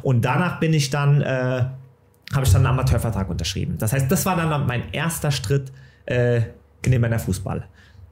Und 0.01 0.25
danach 0.25 0.59
bin 0.59 0.73
ich 0.73 0.89
dann, 0.89 1.21
äh, 1.21 1.25
habe 2.33 2.43
ich 2.43 2.51
dann 2.51 2.65
einen 2.65 2.73
Amateurvertrag 2.73 3.29
unterschrieben. 3.29 3.75
Das 3.77 3.93
heißt, 3.93 4.11
das 4.11 4.25
war 4.25 4.35
dann 4.35 4.65
mein 4.65 4.91
erster 4.91 5.31
Schritt 5.31 5.71
äh, 6.05 6.41
in 6.81 6.91
den 6.91 7.01
Männerfußball. 7.01 7.65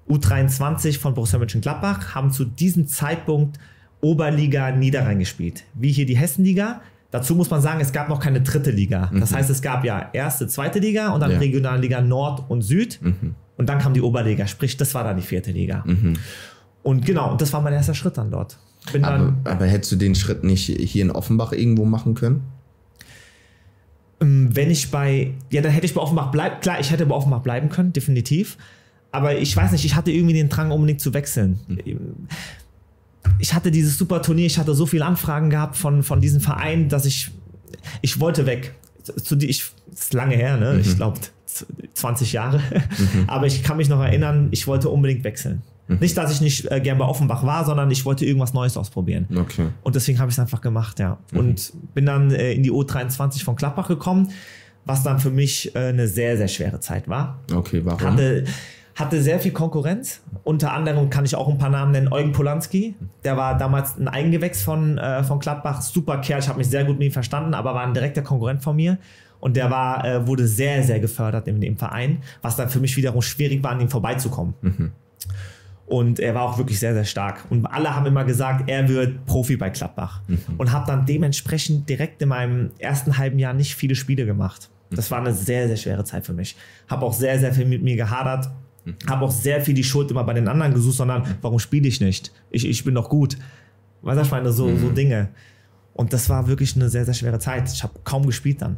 U23 0.09 0.99
von 0.99 1.13
Borussia 1.13 1.39
Mönchengladbach 1.39 2.15
haben 2.15 2.31
zu 2.31 2.45
diesem 2.45 2.87
Zeitpunkt 2.87 3.59
Oberliga 4.01 4.71
Niederrhein 4.71 5.19
gespielt. 5.19 5.63
Wie 5.73 5.91
hier 5.91 6.05
die 6.05 6.17
Hessenliga. 6.17 6.81
Dazu 7.11 7.35
muss 7.35 7.49
man 7.49 7.61
sagen, 7.61 7.81
es 7.81 7.91
gab 7.91 8.07
noch 8.09 8.19
keine 8.21 8.41
dritte 8.41 8.71
Liga. 8.71 9.11
Das 9.13 9.33
heißt, 9.33 9.49
es 9.49 9.61
gab 9.61 9.83
ja 9.83 10.09
erste, 10.13 10.47
zweite 10.47 10.79
Liga 10.79 11.09
und 11.09 11.19
dann 11.19 11.31
Ja. 11.31 11.37
Regionalliga 11.39 12.01
Nord 12.01 12.49
und 12.49 12.61
Süd. 12.61 12.99
Und 13.57 13.67
dann 13.69 13.79
kam 13.79 13.93
die 13.93 14.01
Oberliga, 14.01 14.47
sprich, 14.47 14.77
das 14.77 14.93
war 14.95 15.03
dann 15.03 15.17
die 15.17 15.21
vierte 15.23 15.51
Liga. 15.51 15.83
Und 16.83 17.05
genau, 17.05 17.31
und 17.31 17.41
das 17.41 17.51
war 17.53 17.61
mein 17.61 17.73
erster 17.73 17.93
Schritt 17.93 18.17
dann 18.17 18.31
dort. 18.31 18.57
Bin 18.91 19.03
Aber, 19.03 19.17
dann, 19.17 19.35
aber 19.43 19.65
hättest 19.67 19.91
du 19.91 19.95
den 19.97 20.15
Schritt 20.15 20.43
nicht 20.43 20.65
hier 20.65 21.03
in 21.03 21.11
Offenbach 21.11 21.51
irgendwo 21.51 21.85
machen 21.85 22.15
können? 22.15 22.41
Ähm, 24.21 24.49
Wenn 24.55 24.71
ich 24.71 24.89
bei, 24.89 25.33
ja, 25.49 25.61
dann 25.61 25.71
hätte 25.71 25.85
ich 25.85 25.93
bei 25.93 26.01
Offenbach 26.01 26.31
bleiben, 26.31 26.55
klar, 26.61 26.79
ich 26.79 26.91
hätte 26.91 27.05
bei 27.05 27.13
Offenbach 27.13 27.41
bleiben 27.41 27.69
können, 27.69 27.93
definitiv. 27.93 28.57
Aber 29.11 29.37
ich 29.37 29.55
weiß 29.55 29.73
nicht, 29.73 29.83
ich 29.83 29.95
hatte 29.95 30.11
irgendwie 30.11 30.33
den 30.33 30.47
Drang, 30.49 30.71
unbedingt 30.71 31.01
zu 31.01 31.13
wechseln. 31.13 31.59
Ich 33.39 33.53
hatte 33.53 33.71
dieses 33.71 33.97
super 33.97 34.21
Turnier, 34.21 34.45
ich 34.45 34.57
hatte 34.57 34.73
so 34.73 34.85
viele 34.85 35.05
Anfragen 35.05 35.49
gehabt 35.49 35.75
von, 35.77 36.03
von 36.03 36.21
diesem 36.21 36.41
Verein, 36.41 36.89
dass 36.89 37.05
ich, 37.05 37.31
ich 38.01 38.19
wollte 38.19 38.45
weg. 38.45 38.73
Zu, 39.23 39.35
die- 39.35 39.47
ich, 39.49 39.63
das 39.89 40.01
ist 40.01 40.13
lange 40.13 40.35
her, 40.35 40.57
ne? 40.57 40.79
Ich 40.79 40.95
glaube 40.95 41.19
20 41.93 42.33
Jahre. 42.33 42.61
Aber 43.27 43.45
ich 43.47 43.63
kann 43.63 43.77
mich 43.77 43.89
noch 43.89 43.99
erinnern, 44.01 44.47
ich 44.51 44.67
wollte 44.67 44.89
unbedingt 44.89 45.23
wechseln. 45.23 45.61
Nicht, 45.99 46.15
dass 46.17 46.31
ich 46.31 46.39
nicht 46.39 46.71
äh, 46.71 46.79
gern 46.79 46.97
bei 46.97 47.03
Offenbach 47.05 47.43
war, 47.45 47.65
sondern 47.65 47.91
ich 47.91 48.05
wollte 48.05 48.23
irgendwas 48.25 48.53
Neues 48.53 48.77
ausprobieren. 48.77 49.27
Okay. 49.35 49.67
Und 49.83 49.93
deswegen 49.95 50.19
habe 50.19 50.29
ich 50.29 50.35
es 50.35 50.39
einfach 50.39 50.61
gemacht, 50.61 50.99
ja. 50.99 51.17
Und 51.33 51.73
bin 51.93 52.05
dann 52.05 52.31
äh, 52.31 52.53
in 52.53 52.63
die 52.63 52.71
U23 52.71 53.43
von 53.43 53.57
Klappbach 53.57 53.89
gekommen, 53.89 54.29
was 54.85 55.03
dann 55.03 55.19
für 55.19 55.31
mich 55.31 55.75
äh, 55.75 55.79
eine 55.89 56.07
sehr, 56.07 56.37
sehr 56.37 56.47
schwere 56.47 56.79
Zeit 56.79 57.09
war. 57.09 57.39
Okay, 57.53 57.81
warum? 57.83 57.99
Hatte, 58.13 58.45
hatte 59.01 59.21
sehr 59.21 59.39
viel 59.39 59.51
Konkurrenz. 59.51 60.21
Unter 60.43 60.71
anderem 60.73 61.09
kann 61.09 61.25
ich 61.25 61.35
auch 61.35 61.49
ein 61.49 61.57
paar 61.57 61.69
Namen 61.69 61.91
nennen. 61.91 62.13
Eugen 62.13 62.31
Polanski, 62.31 62.95
der 63.23 63.35
war 63.35 63.57
damals 63.57 63.97
ein 63.97 64.07
Eigengewächs 64.07 64.61
von, 64.63 64.97
äh, 64.97 65.23
von 65.23 65.39
Gladbach. 65.39 65.81
Super 65.81 66.19
Kerl, 66.19 66.39
ich 66.39 66.47
habe 66.47 66.59
mich 66.59 66.69
sehr 66.69 66.85
gut 66.85 66.97
mit 66.97 67.07
ihm 67.07 67.11
verstanden, 67.11 67.53
aber 67.53 67.73
war 67.73 67.83
ein 67.83 67.93
direkter 67.93 68.21
Konkurrent 68.21 68.63
von 68.63 68.75
mir. 68.75 68.97
Und 69.39 69.57
der 69.57 69.69
war, 69.71 70.05
äh, 70.05 70.27
wurde 70.27 70.47
sehr, 70.47 70.83
sehr 70.83 70.99
gefördert 70.99 71.47
in 71.47 71.59
dem 71.59 71.77
Verein, 71.77 72.19
was 72.41 72.55
dann 72.55 72.69
für 72.69 72.79
mich 72.79 72.95
wiederum 72.95 73.21
schwierig 73.21 73.63
war, 73.63 73.71
an 73.71 73.81
ihm 73.81 73.89
vorbeizukommen. 73.89 74.53
Und 75.87 76.19
er 76.21 76.33
war 76.35 76.43
auch 76.43 76.57
wirklich 76.57 76.79
sehr, 76.79 76.93
sehr 76.93 77.03
stark. 77.03 77.43
Und 77.49 77.65
alle 77.65 77.93
haben 77.93 78.05
immer 78.05 78.23
gesagt, 78.23 78.69
er 78.69 78.87
wird 78.87 79.25
Profi 79.25 79.57
bei 79.57 79.69
Gladbach. 79.71 80.21
Und 80.57 80.71
habe 80.71 80.85
dann 80.87 81.05
dementsprechend 81.05 81.89
direkt 81.89 82.21
in 82.21 82.29
meinem 82.29 82.71
ersten 82.79 83.17
halben 83.17 83.39
Jahr 83.39 83.53
nicht 83.53 83.75
viele 83.75 83.95
Spiele 83.95 84.25
gemacht. 84.25 84.69
Das 84.91 85.09
war 85.11 85.19
eine 85.19 85.33
sehr, 85.33 85.67
sehr 85.67 85.77
schwere 85.77 86.03
Zeit 86.03 86.25
für 86.25 86.33
mich. 86.33 86.55
Habe 86.87 87.05
auch 87.05 87.13
sehr, 87.13 87.39
sehr 87.39 87.53
viel 87.53 87.65
mit 87.65 87.81
mir 87.81 87.95
gehadert. 87.95 88.49
Habe 89.07 89.25
auch 89.25 89.31
sehr 89.31 89.61
viel 89.61 89.73
die 89.75 89.83
Schuld 89.83 90.09
immer 90.11 90.23
bei 90.23 90.33
den 90.33 90.47
anderen 90.47 90.73
gesucht, 90.73 90.97
sondern 90.97 91.23
warum 91.41 91.59
spiele 91.59 91.87
ich 91.87 92.01
nicht? 92.01 92.31
Ich, 92.49 92.65
ich 92.67 92.83
bin 92.83 92.95
doch 92.95 93.09
gut. 93.09 93.37
Weißt 94.01 94.17
du, 94.19 94.23
ich 94.23 94.31
meine, 94.31 94.51
so, 94.51 94.75
so 94.77 94.89
Dinge. 94.89 95.29
Und 95.93 96.13
das 96.13 96.29
war 96.29 96.47
wirklich 96.47 96.75
eine 96.77 96.89
sehr, 96.89 97.03
sehr 97.05 97.13
schwere 97.13 97.37
Zeit. 97.37 97.71
Ich 97.71 97.83
habe 97.83 97.93
kaum 98.05 98.25
gespielt 98.25 98.61
dann. 98.61 98.77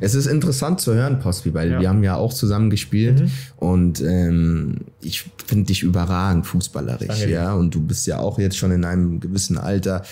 Es 0.00 0.14
ist 0.14 0.26
interessant 0.26 0.80
zu 0.80 0.94
hören, 0.94 1.18
Postby, 1.20 1.52
weil 1.54 1.70
Ja. 1.70 1.76
Mhm. 1.76 1.80
wir 1.82 1.88
haben 1.90 2.02
ja 2.02 2.16
auch 2.16 2.32
zusammen 2.32 2.70
gespielt 2.70 3.22
und 3.56 4.00
ähm, 4.00 4.78
ich 5.02 5.30
finde 5.46 5.66
dich 5.66 5.82
überragend 5.82 6.46
fußballerisch, 6.46 7.06
Danke 7.08 7.26
dir. 7.26 7.32
ja. 7.32 7.54
Und 7.54 7.74
du 7.74 7.80
bist 7.82 8.06
ja 8.06 8.18
auch 8.18 8.38
jetzt 8.38 8.56
schon 8.56 8.72
in 8.72 8.84
einem 8.84 9.20
gewissen 9.20 9.58
Alter, 9.58 10.02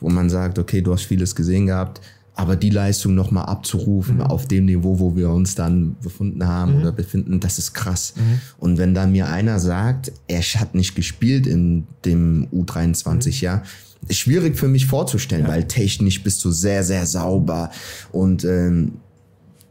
wo 0.00 0.08
man 0.08 0.30
sagt, 0.30 0.58
okay, 0.58 0.80
du 0.82 0.92
hast 0.92 1.02
vieles 1.02 1.34
gesehen 1.34 1.66
gehabt, 1.66 2.00
aber 2.34 2.56
die 2.56 2.70
Leistung 2.70 3.14
nochmal 3.14 3.44
abzurufen 3.46 4.16
Mhm. 4.16 4.22
auf 4.22 4.48
dem 4.48 4.64
Niveau, 4.64 4.98
wo 4.98 5.16
wir 5.16 5.30
uns 5.30 5.54
dann 5.54 5.96
befunden 6.02 6.46
haben 6.46 6.80
oder 6.80 6.90
befinden, 6.92 7.40
das 7.40 7.58
ist 7.58 7.74
krass. 7.74 8.14
Mhm. 8.16 8.40
Und 8.58 8.78
wenn 8.78 8.94
da 8.94 9.06
mir 9.06 9.28
einer 9.28 9.58
sagt, 9.60 10.12
er 10.28 10.40
hat 10.40 10.74
nicht 10.74 10.94
gespielt 10.94 11.46
in 11.46 11.86
dem 12.04 12.40
Mhm. 12.40 12.46
U23-Jahr, 12.52 13.62
ist 14.08 14.18
schwierig 14.18 14.56
für 14.56 14.66
mich 14.66 14.86
vorzustellen, 14.86 15.46
weil 15.46 15.64
technisch 15.68 16.22
bist 16.24 16.44
du 16.44 16.50
sehr, 16.50 16.82
sehr 16.84 17.06
sauber 17.06 17.70
und 18.10 18.44
ähm, 18.44 18.92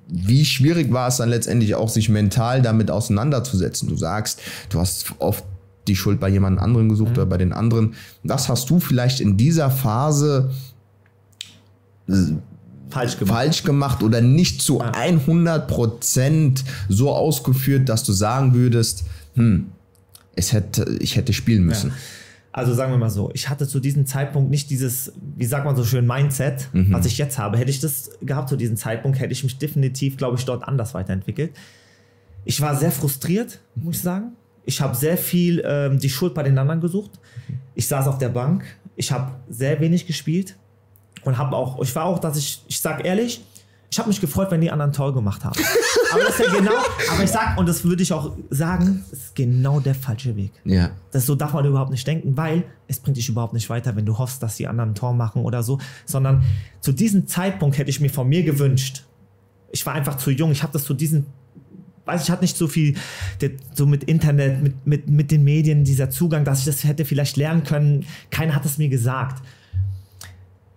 wie 0.07 0.43
schwierig 0.45 0.91
war 0.91 1.07
es 1.07 1.17
dann 1.17 1.29
letztendlich 1.29 1.73
auch, 1.75 1.87
sich 1.89 2.09
mental 2.09 2.61
damit 2.61 2.91
auseinanderzusetzen? 2.91 3.87
Du 3.87 3.95
sagst, 3.95 4.41
du 4.69 4.79
hast 4.79 5.13
oft 5.19 5.45
die 5.87 5.95
Schuld 5.95 6.19
bei 6.19 6.27
jemand 6.29 6.59
anderen 6.59 6.89
gesucht 6.89 7.11
oder 7.11 7.25
bei 7.25 7.37
den 7.37 7.53
anderen. 7.53 7.95
Was 8.23 8.49
hast 8.49 8.69
du 8.69 8.79
vielleicht 8.81 9.19
in 9.21 9.37
dieser 9.37 9.71
Phase 9.71 10.51
Falsch 12.91 13.17
gemacht. 13.17 13.35
falsch 13.35 13.63
gemacht 13.63 14.03
oder 14.03 14.21
nicht 14.21 14.61
zu 14.61 14.81
100 14.81 15.67
Prozent 15.67 16.63
so 16.89 17.11
ausgeführt, 17.11 17.89
dass 17.89 18.03
du 18.03 18.11
sagen 18.11 18.53
würdest, 18.53 19.05
hm, 19.35 19.67
es 20.35 20.53
hätte, 20.53 20.97
ich 20.99 21.15
hätte 21.15 21.33
spielen 21.33 21.63
müssen. 21.63 21.93
Also 22.53 22.73
sagen 22.73 22.91
wir 22.91 22.97
mal 22.97 23.09
so, 23.09 23.31
ich 23.33 23.49
hatte 23.49 23.65
zu 23.65 23.79
diesem 23.79 24.05
Zeitpunkt 24.05 24.49
nicht 24.49 24.69
dieses, 24.69 25.13
wie 25.37 25.45
sagt 25.45 25.63
man 25.63 25.75
so 25.75 25.85
schön, 25.85 26.05
Mindset, 26.05 26.67
was 26.73 27.05
ich 27.05 27.17
jetzt 27.17 27.37
habe. 27.37 27.57
Hätte 27.57 27.71
ich 27.71 27.79
das 27.79 28.11
gehabt 28.21 28.49
zu 28.49 28.57
diesem 28.57 28.75
Zeitpunkt, 28.75 29.19
hätte 29.19 29.31
ich 29.31 29.43
mich 29.43 29.57
definitiv, 29.57 30.17
glaube 30.17 30.37
ich, 30.37 30.43
dort 30.43 30.67
anders 30.67 30.93
weiterentwickelt. 30.93 31.51
Ich 32.43 32.59
war 32.59 32.75
sehr 32.75 32.91
frustriert, 32.91 33.59
muss 33.75 33.97
ich 33.97 34.01
sagen. 34.01 34.33
Ich 34.65 34.81
habe 34.81 34.95
sehr 34.95 35.17
viel 35.17 35.63
ähm, 35.65 35.99
die 35.99 36.09
Schuld 36.09 36.33
bei 36.33 36.43
den 36.43 36.57
anderen 36.57 36.81
gesucht. 36.81 37.11
Ich 37.73 37.87
saß 37.87 38.07
auf 38.07 38.17
der 38.17 38.29
Bank, 38.29 38.65
ich 38.95 39.11
habe 39.11 39.31
sehr 39.49 39.79
wenig 39.79 40.05
gespielt 40.05 40.55
und 41.23 41.37
habe 41.37 41.55
auch, 41.55 41.81
ich 41.81 41.95
war 41.95 42.05
auch, 42.05 42.19
dass 42.19 42.37
ich, 42.37 42.63
ich 42.67 42.79
sag 42.79 43.05
ehrlich, 43.05 43.41
ich 43.91 43.99
habe 43.99 44.07
mich 44.07 44.21
gefreut, 44.21 44.49
wenn 44.51 44.61
die 44.61 44.71
anderen 44.71 44.93
toll 44.93 45.11
gemacht 45.11 45.43
haben. 45.43 45.59
aber 46.13 46.23
das 46.23 46.39
ist 46.39 46.47
ja 46.47 46.53
genau, 46.53 46.77
aber 47.11 47.23
ich 47.23 47.29
sag, 47.29 47.57
und 47.57 47.67
das 47.67 47.83
würde 47.83 48.03
ich 48.03 48.13
auch 48.13 48.31
sagen, 48.49 49.03
das 49.09 49.19
ist 49.19 49.35
genau 49.35 49.81
der 49.81 49.95
falsche 49.95 50.35
Weg. 50.37 50.53
Ja. 50.63 50.91
Das 51.11 51.25
so 51.25 51.35
darf 51.35 51.53
man 51.53 51.65
überhaupt 51.65 51.91
nicht 51.91 52.07
denken, 52.07 52.37
weil 52.37 52.63
es 52.87 52.99
bringt 52.99 53.17
dich 53.17 53.27
überhaupt 53.27 53.53
nicht 53.53 53.69
weiter, 53.69 53.95
wenn 53.97 54.05
du 54.05 54.17
hoffst, 54.17 54.41
dass 54.41 54.55
die 54.55 54.67
anderen 54.67 54.91
ein 54.91 54.95
Tor 54.95 55.13
machen 55.13 55.43
oder 55.43 55.61
so, 55.61 55.77
sondern 56.05 56.43
zu 56.79 56.93
diesem 56.93 57.27
Zeitpunkt 57.27 57.77
hätte 57.77 57.89
ich 57.89 57.99
mir 57.99 58.09
von 58.09 58.29
mir 58.29 58.43
gewünscht. 58.43 59.03
Ich 59.71 59.85
war 59.85 59.93
einfach 59.93 60.15
zu 60.15 60.31
jung, 60.31 60.51
ich 60.51 60.63
habe 60.63 60.71
das 60.71 60.85
zu 60.85 60.93
diesem 60.93 61.25
weiß 62.05 62.23
ich 62.23 62.31
hatte 62.31 62.41
nicht 62.41 62.57
so 62.57 62.67
viel 62.67 62.95
so 63.73 63.85
mit 63.85 64.05
Internet, 64.05 64.61
mit, 64.61 64.87
mit, 64.87 65.09
mit 65.09 65.31
den 65.31 65.43
Medien, 65.43 65.83
dieser 65.83 66.09
Zugang, 66.09 66.43
dass 66.45 66.59
ich 66.59 66.65
das 66.65 66.83
hätte 66.83 67.05
vielleicht 67.05 67.37
lernen 67.37 67.63
können. 67.63 68.05
Keiner 68.31 68.55
hat 68.55 68.65
es 68.65 68.77
mir 68.77 68.89
gesagt. 68.89 69.41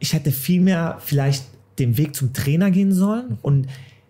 Ich 0.04 0.12
hätte 0.12 0.32
vielmehr 0.32 0.98
vielleicht 1.00 1.46
den 1.78 1.96
Weg 1.96 2.14
zum 2.14 2.34
Trainer 2.34 2.70
gehen 2.70 2.92
sollen 2.92 3.38
und 3.40 3.68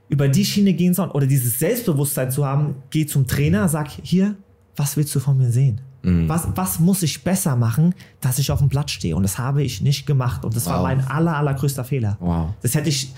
über 0.09 0.26
die 0.26 0.44
Schiene 0.44 0.72
gehen 0.72 0.92
sollen 0.92 1.12
oder 1.12 1.24
dieses 1.24 1.61
Selbstbewusstsein 1.61 2.33
zu 2.33 2.44
haben, 2.44 2.74
geh 2.90 3.07
zum 3.07 3.28
Trainer, 3.28 3.68
sag 3.68 3.88
hier, 4.02 4.35
was 4.74 4.96
willst 4.96 5.14
du 5.14 5.20
von 5.20 5.38
mir 5.38 5.52
sehen? 5.52 5.80
Was, 6.02 6.48
was 6.57 6.80
muss 6.80 7.04
ich 7.04 7.22
besser 7.22 7.54
machen, 7.54 7.94
dass 8.20 8.40
ich 8.40 8.50
auf 8.50 8.59
dem 8.59 8.68
Platz 8.68 8.90
stehe? 8.90 9.14
Und 9.14 9.22
das 9.22 9.38
habe 9.38 9.62
ich 9.62 9.80
nicht 9.83 10.04
gemacht. 10.04 10.44
Und 10.44 10.57
das 10.57 10.66
war 10.66 10.78
Wow. 10.78 10.83
mein 10.83 11.00
aller, 11.07 11.37
allergrößter 11.37 11.85
Fehler. 11.85 12.16
Wow. 12.18 12.48
Das 12.61 12.74
hätte 12.74 12.88
ich, 12.88 13.14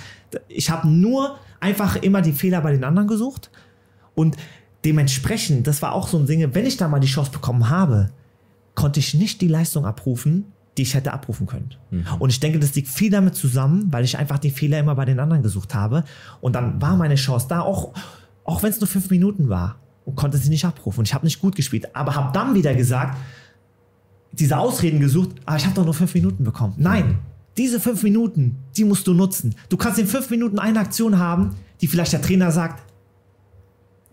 ich 0.49 0.69
habe 0.71 0.87
nur 0.87 1.39
einfach 1.61 1.97
immer 1.97 2.21
die 2.21 2.33
Fehler 2.33 2.61
bei 2.61 2.73
den 2.73 2.85
anderen 2.85 3.09
gesucht. 3.09 3.51
Und 4.15 4.37
dementsprechend, 4.85 5.67
das 5.67 5.81
war 5.81 5.95
auch 5.95 6.09
so 6.09 6.19
ein 6.19 6.27
Ding, 6.27 6.55
wenn 6.55 6.67
ich 6.67 6.77
da 6.77 6.89
mal 6.89 7.01
die 7.01 7.09
Chance 7.09 7.31
bekommen 7.33 7.71
habe, 7.71 8.11
konnte 8.75 9.01
ich 9.01 9.15
nicht 9.15 9.41
die 9.41 9.49
Leistung 9.49 9.87
abrufen, 9.87 10.53
die 10.77 10.83
ich 10.83 10.95
hätte 10.95 11.13
abrufen 11.13 11.47
können. 11.47 11.75
Und 12.19 12.31
ich 12.31 12.41
denke, 12.41 12.59
das 12.59 12.75
liegt 12.75 12.89
viel 12.89 13.11
damit 13.11 13.35
zusammen, 13.35 13.87
weil 13.91 14.05
ich 14.05 14.19
einfach 14.19 14.39
die 14.39 14.51
Fehler 14.51 14.79
immer 14.79 14.95
bei 14.95 15.05
den 15.05 15.19
anderen 15.21 15.43
gesucht 15.43 15.75
habe. 15.75 16.05
Und 16.41 16.55
dann 16.55 16.81
war 16.83 16.97
meine 16.97 17.15
Chance 17.15 17.47
da, 17.49 17.61
auch, 17.61 17.93
auch 18.45 18.63
wenn 18.63 18.71
es 18.71 18.81
nur 18.81 18.89
fünf 18.89 19.09
Minuten 19.11 19.49
war, 19.49 19.77
und 20.05 20.15
konnte 20.15 20.39
sie 20.39 20.51
nicht 20.51 20.65
abrufen. 20.65 21.01
Und 21.01 21.09
ich 21.09 21.15
habe 21.15 21.25
nicht 21.27 21.41
gut 21.41 21.57
gespielt, 21.57 21.95
aber 21.97 22.15
habe 22.15 22.33
dann 22.33 22.55
wieder 22.55 22.75
gesagt, 22.75 23.19
diese 24.33 24.57
Ausreden 24.57 25.01
gesucht, 25.01 25.31
aber 25.45 25.57
ich 25.57 25.65
habe 25.65 25.75
doch 25.75 25.85
nur 25.85 25.95
fünf 25.95 26.15
Minuten 26.15 26.45
bekommen. 26.45 26.75
Nein, 26.77 27.19
Diese 27.57 27.81
fünf 27.81 28.03
Minuten, 28.03 28.57
die 28.77 28.85
musst 28.85 29.07
du 29.07 29.15
nutzen. 29.15 29.55
Du 29.71 29.79
kannst 29.79 29.99
in 29.99 30.07
fünf 30.07 30.29
Minuten 30.31 30.59
eine 30.59 30.79
Aktion 30.79 31.19
haben, 31.19 31.57
die 31.81 31.87
vielleicht 31.87 32.13
der 32.13 32.21
Trainer 32.21 32.51
sagt, 32.53 32.83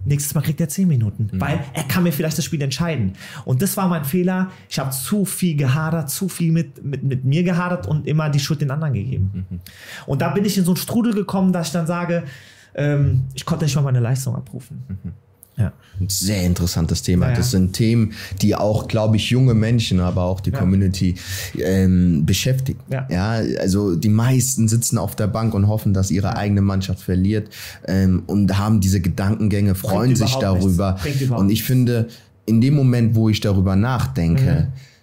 nächstes 0.06 0.36
Mal 0.36 0.42
kriegt 0.42 0.60
er 0.62 0.70
zehn 0.70 0.88
Minuten, 0.88 1.30
mhm. 1.32 1.42
weil 1.42 1.60
er 1.74 1.84
kann 1.84 2.04
mir 2.04 2.12
vielleicht 2.12 2.38
das 2.38 2.46
Spiel 2.46 2.62
entscheiden. 2.62 3.14
Und 3.46 3.62
das 3.62 3.78
war 3.78 3.88
mein 3.88 4.06
Fehler. 4.06 4.52
Ich 4.70 4.80
habe 4.80 4.92
zu 4.92 5.26
viel 5.26 5.56
gehadert, 5.56 6.10
zu 6.10 6.30
viel 6.30 6.52
mit, 6.52 6.84
mit, 6.84 7.04
mit 7.04 7.26
mir 7.26 7.44
gehadert 7.44 7.88
und 7.88 8.08
immer 8.08 8.30
die 8.30 8.40
Schuld 8.40 8.62
den 8.62 8.72
anderen 8.72 8.94
gegeben. 8.94 9.46
Mhm. 9.50 9.60
Und 10.06 10.22
da 10.22 10.30
bin 10.30 10.46
ich 10.46 10.58
in 10.58 10.66
so 10.66 10.72
einen 10.72 10.78
Strudel 10.78 11.14
gekommen, 11.14 11.54
dass 11.54 11.68
ich 11.68 11.74
dann 11.74 11.88
sage, 11.88 12.24
ähm, 12.76 13.26
ich 13.34 13.46
konnte 13.46 13.66
nicht 13.66 13.76
mal 13.76 13.82
meine 13.82 14.00
Leistung 14.00 14.36
abrufen. 14.36 14.84
Mhm. 14.88 15.12
Ja. 15.58 15.72
Ein 16.00 16.10
sehr 16.10 16.44
interessantes 16.44 17.04
Thema. 17.04 17.30
Ja, 17.30 17.36
Das 17.36 17.52
sind 17.52 17.74
Themen, 17.74 18.14
die 18.42 18.56
auch, 18.56 18.88
glaube 18.88 19.18
ich, 19.18 19.30
junge 19.30 19.54
Menschen, 19.54 20.00
aber 20.00 20.24
auch 20.24 20.40
die. 20.40 20.52
Community 20.52 21.16
ähm, 21.60 22.26
beschäftigen. 22.26 22.80
Ja. 22.90 23.08
ja, 23.10 23.32
also 23.60 23.96
die 23.96 24.10
meisten 24.10 24.68
sitzen 24.68 24.98
auf 24.98 25.16
der 25.16 25.28
Bank 25.28 25.54
und 25.54 25.68
hoffen, 25.68 25.94
dass 25.94 26.12
ihre 26.12 26.36
eigene 26.36 26.62
Mannschaft 26.62 27.02
verliert 27.02 27.50
ähm, 27.88 28.24
und 28.28 28.58
haben 28.58 28.82
diese 28.82 29.02
Gedankengänge, 29.02 29.76
freuen 29.76 30.14
Bringt 30.14 30.18
sich 30.18 30.36
darüber. 30.36 30.98
Und 31.36 31.50
ich 31.50 31.64
finde, 31.64 32.08
in 32.46 32.62
dem 32.62 32.76
Moment, 32.76 33.16
wo 33.16 33.30
ich 33.30 33.42
darüber 33.42 33.76
nachdenke, 33.76 34.68
mhm 34.72 34.94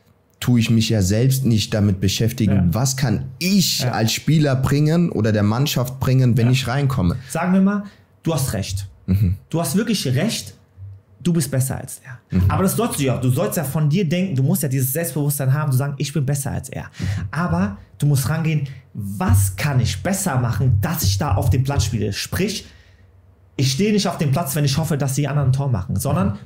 tue 0.41 0.59
ich 0.59 0.71
mich 0.71 0.89
ja 0.89 1.03
selbst 1.03 1.45
nicht 1.45 1.73
damit 1.75 2.01
beschäftigen, 2.01 2.55
ja. 2.55 2.65
was 2.71 2.97
kann 2.97 3.27
ich 3.39 3.81
ja. 3.81 3.93
als 3.93 4.13
Spieler 4.13 4.57
bringen 4.57 5.13
oder 5.13 5.33
der 5.33 5.43
Mannschaft 5.43 6.01
bringen, 6.01 6.37
wenn 6.37 6.47
ja. 6.47 6.53
ich 6.53 6.67
reinkomme. 6.67 7.17
Sagen 7.29 7.53
wir 7.53 7.61
mal, 7.61 7.85
du 8.23 8.35
hast 8.35 8.55
recht. 8.55 8.87
Mhm. 9.11 9.37
Du 9.49 9.61
hast 9.61 9.77
wirklich 9.77 10.07
recht, 10.07 10.55
du 11.23 11.33
bist 11.33 11.51
besser 11.51 11.77
als 11.79 12.01
er. 12.05 12.19
Mhm. 12.39 12.51
Aber 12.51 12.63
das 12.63 12.77
sollst 12.77 12.99
du 12.99 13.05
ja 13.05 13.17
auch. 13.17 13.21
Du 13.21 13.31
sollst 13.31 13.57
ja 13.57 13.65
von 13.65 13.89
dir 13.89 14.09
denken, 14.09 14.35
du 14.35 14.43
musst 14.43 14.63
ja 14.63 14.69
dieses 14.69 14.93
Selbstbewusstsein 14.93 15.53
haben, 15.53 15.73
zu 15.73 15.79
sagen, 15.79 15.95
ich 15.99 16.13
bin 16.13 16.25
besser 16.25 16.53
als 16.53 16.69
er. 16.69 16.85
Mhm. 16.85 17.07
Aber 17.31 17.77
du 17.99 18.07
musst 18.07 18.29
rangehen, 18.29 18.69
was 18.95 19.57
kann 19.57 19.81
ich 19.81 20.03
besser 20.03 20.39
machen, 20.39 20.79
dass 20.81 21.03
ich 21.03 21.19
da 21.19 21.35
auf 21.35 21.51
dem 21.51 21.65
Platz 21.65 21.85
spiele? 21.85 22.13
Sprich, 22.13 22.67
ich 23.57 23.73
stehe 23.73 23.93
nicht 23.93 24.07
auf 24.07 24.19
dem 24.19 24.33
Platz, 24.33 24.55
wenn 24.55 24.65
ich 24.65 24.79
hoffe, 24.79 24.97
dass 24.97 25.15
die 25.15 25.29
anderen 25.29 25.51
ein 25.51 25.53
Tor 25.53 25.69
machen, 25.69 25.97
sondern 25.97 26.29
mhm. 26.29 26.39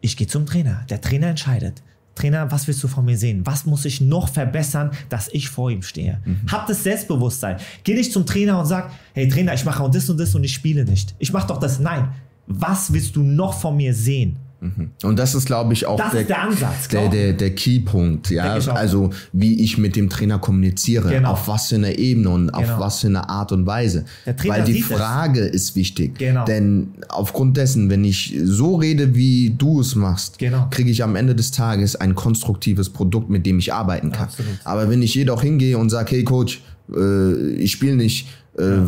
ich 0.00 0.16
gehe 0.16 0.26
zum 0.26 0.46
Trainer. 0.46 0.84
Der 0.88 1.00
Trainer 1.00 1.28
entscheidet. 1.28 1.82
Trainer, 2.14 2.50
was 2.50 2.66
willst 2.66 2.82
du 2.82 2.88
von 2.88 3.04
mir 3.04 3.18
sehen? 3.18 3.42
Was 3.44 3.66
muss 3.66 3.84
ich 3.84 4.00
noch 4.00 4.28
verbessern, 4.28 4.90
dass 5.08 5.28
ich 5.28 5.48
vor 5.48 5.70
ihm 5.70 5.82
stehe? 5.82 6.20
Mhm. 6.24 6.40
Hab 6.50 6.66
das 6.66 6.82
Selbstbewusstsein. 6.84 7.56
Geh 7.82 7.94
nicht 7.94 8.12
zum 8.12 8.24
Trainer 8.24 8.58
und 8.58 8.66
sag, 8.66 8.90
hey 9.14 9.28
Trainer, 9.28 9.54
ich 9.54 9.64
mache 9.64 9.82
auch 9.82 9.90
das 9.90 10.08
und 10.08 10.18
das 10.18 10.34
und 10.34 10.44
ich 10.44 10.52
spiele 10.52 10.84
nicht. 10.84 11.14
Ich 11.18 11.32
mache 11.32 11.48
doch 11.48 11.58
das. 11.58 11.80
Nein. 11.80 12.08
Was 12.46 12.92
willst 12.92 13.16
du 13.16 13.22
noch 13.22 13.54
von 13.54 13.76
mir 13.76 13.94
sehen? 13.94 14.36
Mhm. 14.64 14.90
Und 15.02 15.18
das 15.18 15.34
ist, 15.34 15.44
glaube 15.44 15.74
ich, 15.74 15.84
auch 15.84 16.00
der, 16.10 16.24
der, 16.24 16.42
Ansatz, 16.42 16.88
der, 16.88 17.08
der, 17.08 17.34
der 17.34 17.54
Keypunkt, 17.54 18.30
ja. 18.30 18.54
Also 18.54 19.10
wie 19.32 19.62
ich 19.62 19.76
mit 19.76 19.94
dem 19.94 20.08
Trainer 20.08 20.38
kommuniziere, 20.38 21.10
genau. 21.10 21.32
auf 21.32 21.48
was 21.48 21.68
für 21.68 21.74
eine 21.74 21.98
Ebene 21.98 22.30
und 22.30 22.46
genau. 22.46 22.58
auf 22.58 22.78
was 22.78 23.00
für 23.00 23.08
eine 23.08 23.28
Art 23.28 23.52
und 23.52 23.66
Weise. 23.66 24.06
Weil 24.46 24.64
die 24.64 24.80
Frage 24.80 25.40
es. 25.40 25.54
ist 25.54 25.76
wichtig. 25.76 26.18
Genau. 26.18 26.46
Denn 26.46 26.94
aufgrund 27.08 27.58
dessen, 27.58 27.90
wenn 27.90 28.04
ich 28.04 28.34
so 28.42 28.76
rede, 28.76 29.14
wie 29.14 29.54
du 29.56 29.80
es 29.80 29.94
machst, 29.94 30.38
genau. 30.38 30.68
kriege 30.70 30.90
ich 30.90 31.02
am 31.02 31.14
Ende 31.14 31.34
des 31.34 31.50
Tages 31.50 31.96
ein 31.96 32.14
konstruktives 32.14 32.88
Produkt, 32.88 33.28
mit 33.28 33.44
dem 33.44 33.58
ich 33.58 33.74
arbeiten 33.74 34.12
kann. 34.12 34.24
Absolut. 34.24 34.54
Aber 34.64 34.88
wenn 34.88 35.02
ich 35.02 35.14
jedoch 35.14 35.42
hingehe 35.42 35.76
und 35.76 35.90
sage, 35.90 36.12
hey 36.12 36.24
Coach, 36.24 36.62
äh, 36.94 37.52
ich 37.56 37.72
spiele 37.72 37.96
nicht 37.96 38.28
äh, 38.58 38.78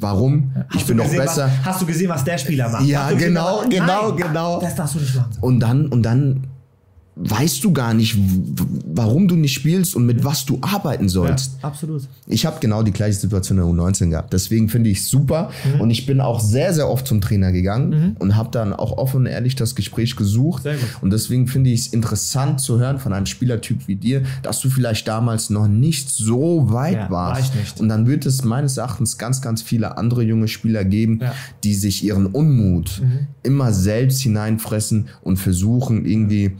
warum? 0.00 0.52
Hast 0.68 0.76
ich 0.76 0.86
bin 0.86 0.96
noch 0.96 1.08
besser. 1.10 1.44
Was, 1.44 1.64
hast 1.66 1.82
du 1.82 1.86
gesehen, 1.86 2.08
was 2.08 2.24
der 2.24 2.38
Spieler 2.38 2.68
macht? 2.68 2.84
Ja, 2.86 3.10
genau, 3.10 3.62
genau, 3.68 4.12
genau. 4.14 4.60
Das 4.60 4.74
darfst 4.74 4.94
du 4.94 5.00
nicht 5.00 5.14
machen. 5.14 5.32
Und 5.40 5.60
dann, 5.60 5.86
und 5.88 6.02
dann 6.02 6.46
weißt 7.18 7.64
du 7.64 7.72
gar 7.72 7.94
nicht, 7.94 8.14
warum 8.84 9.26
du 9.26 9.36
nicht 9.36 9.54
spielst 9.54 9.96
und 9.96 10.04
mit 10.04 10.22
was 10.22 10.44
du 10.44 10.58
arbeiten 10.60 11.08
sollst. 11.08 11.52
Ja, 11.62 11.68
absolut. 11.68 12.02
Ich 12.26 12.44
habe 12.44 12.58
genau 12.60 12.82
die 12.82 12.92
gleiche 12.92 13.18
Situation 13.18 13.58
in 13.58 13.64
der 13.64 13.72
U19 13.72 14.10
gehabt. 14.10 14.34
Deswegen 14.34 14.68
finde 14.68 14.90
ich 14.90 14.98
es 14.98 15.08
super 15.08 15.50
mhm. 15.64 15.80
und 15.80 15.90
ich 15.90 16.04
bin 16.04 16.20
auch 16.20 16.40
sehr, 16.40 16.74
sehr 16.74 16.90
oft 16.90 17.06
zum 17.06 17.22
Trainer 17.22 17.52
gegangen 17.52 17.88
mhm. 17.88 18.16
und 18.18 18.36
habe 18.36 18.50
dann 18.52 18.74
auch 18.74 18.98
offen 18.98 19.20
und 19.20 19.26
ehrlich 19.26 19.56
das 19.56 19.74
Gespräch 19.74 20.14
gesucht. 20.14 20.64
Sehr 20.64 20.76
gut. 20.76 20.88
Und 21.00 21.10
deswegen 21.10 21.46
finde 21.46 21.70
ich 21.70 21.80
es 21.80 21.86
interessant 21.88 22.60
zu 22.60 22.78
hören 22.78 22.98
von 22.98 23.14
einem 23.14 23.26
Spielertyp 23.26 23.88
wie 23.88 23.96
dir, 23.96 24.22
dass 24.42 24.60
du 24.60 24.68
vielleicht 24.68 25.08
damals 25.08 25.48
noch 25.48 25.68
nicht 25.68 26.10
so 26.10 26.70
weit 26.70 26.94
ja, 26.96 27.10
warst. 27.10 27.54
War 27.54 27.60
nicht. 27.60 27.80
Und 27.80 27.88
dann 27.88 28.06
wird 28.06 28.26
es 28.26 28.44
meines 28.44 28.76
Erachtens 28.76 29.16
ganz, 29.16 29.40
ganz 29.40 29.62
viele 29.62 29.96
andere 29.96 30.22
junge 30.22 30.48
Spieler 30.48 30.84
geben, 30.84 31.20
ja. 31.22 31.34
die 31.64 31.74
sich 31.74 32.04
ihren 32.04 32.26
Unmut 32.26 33.00
mhm. 33.00 33.26
immer 33.42 33.72
selbst 33.72 34.20
hineinfressen 34.20 35.08
und 35.22 35.38
versuchen 35.38 36.04
irgendwie 36.04 36.52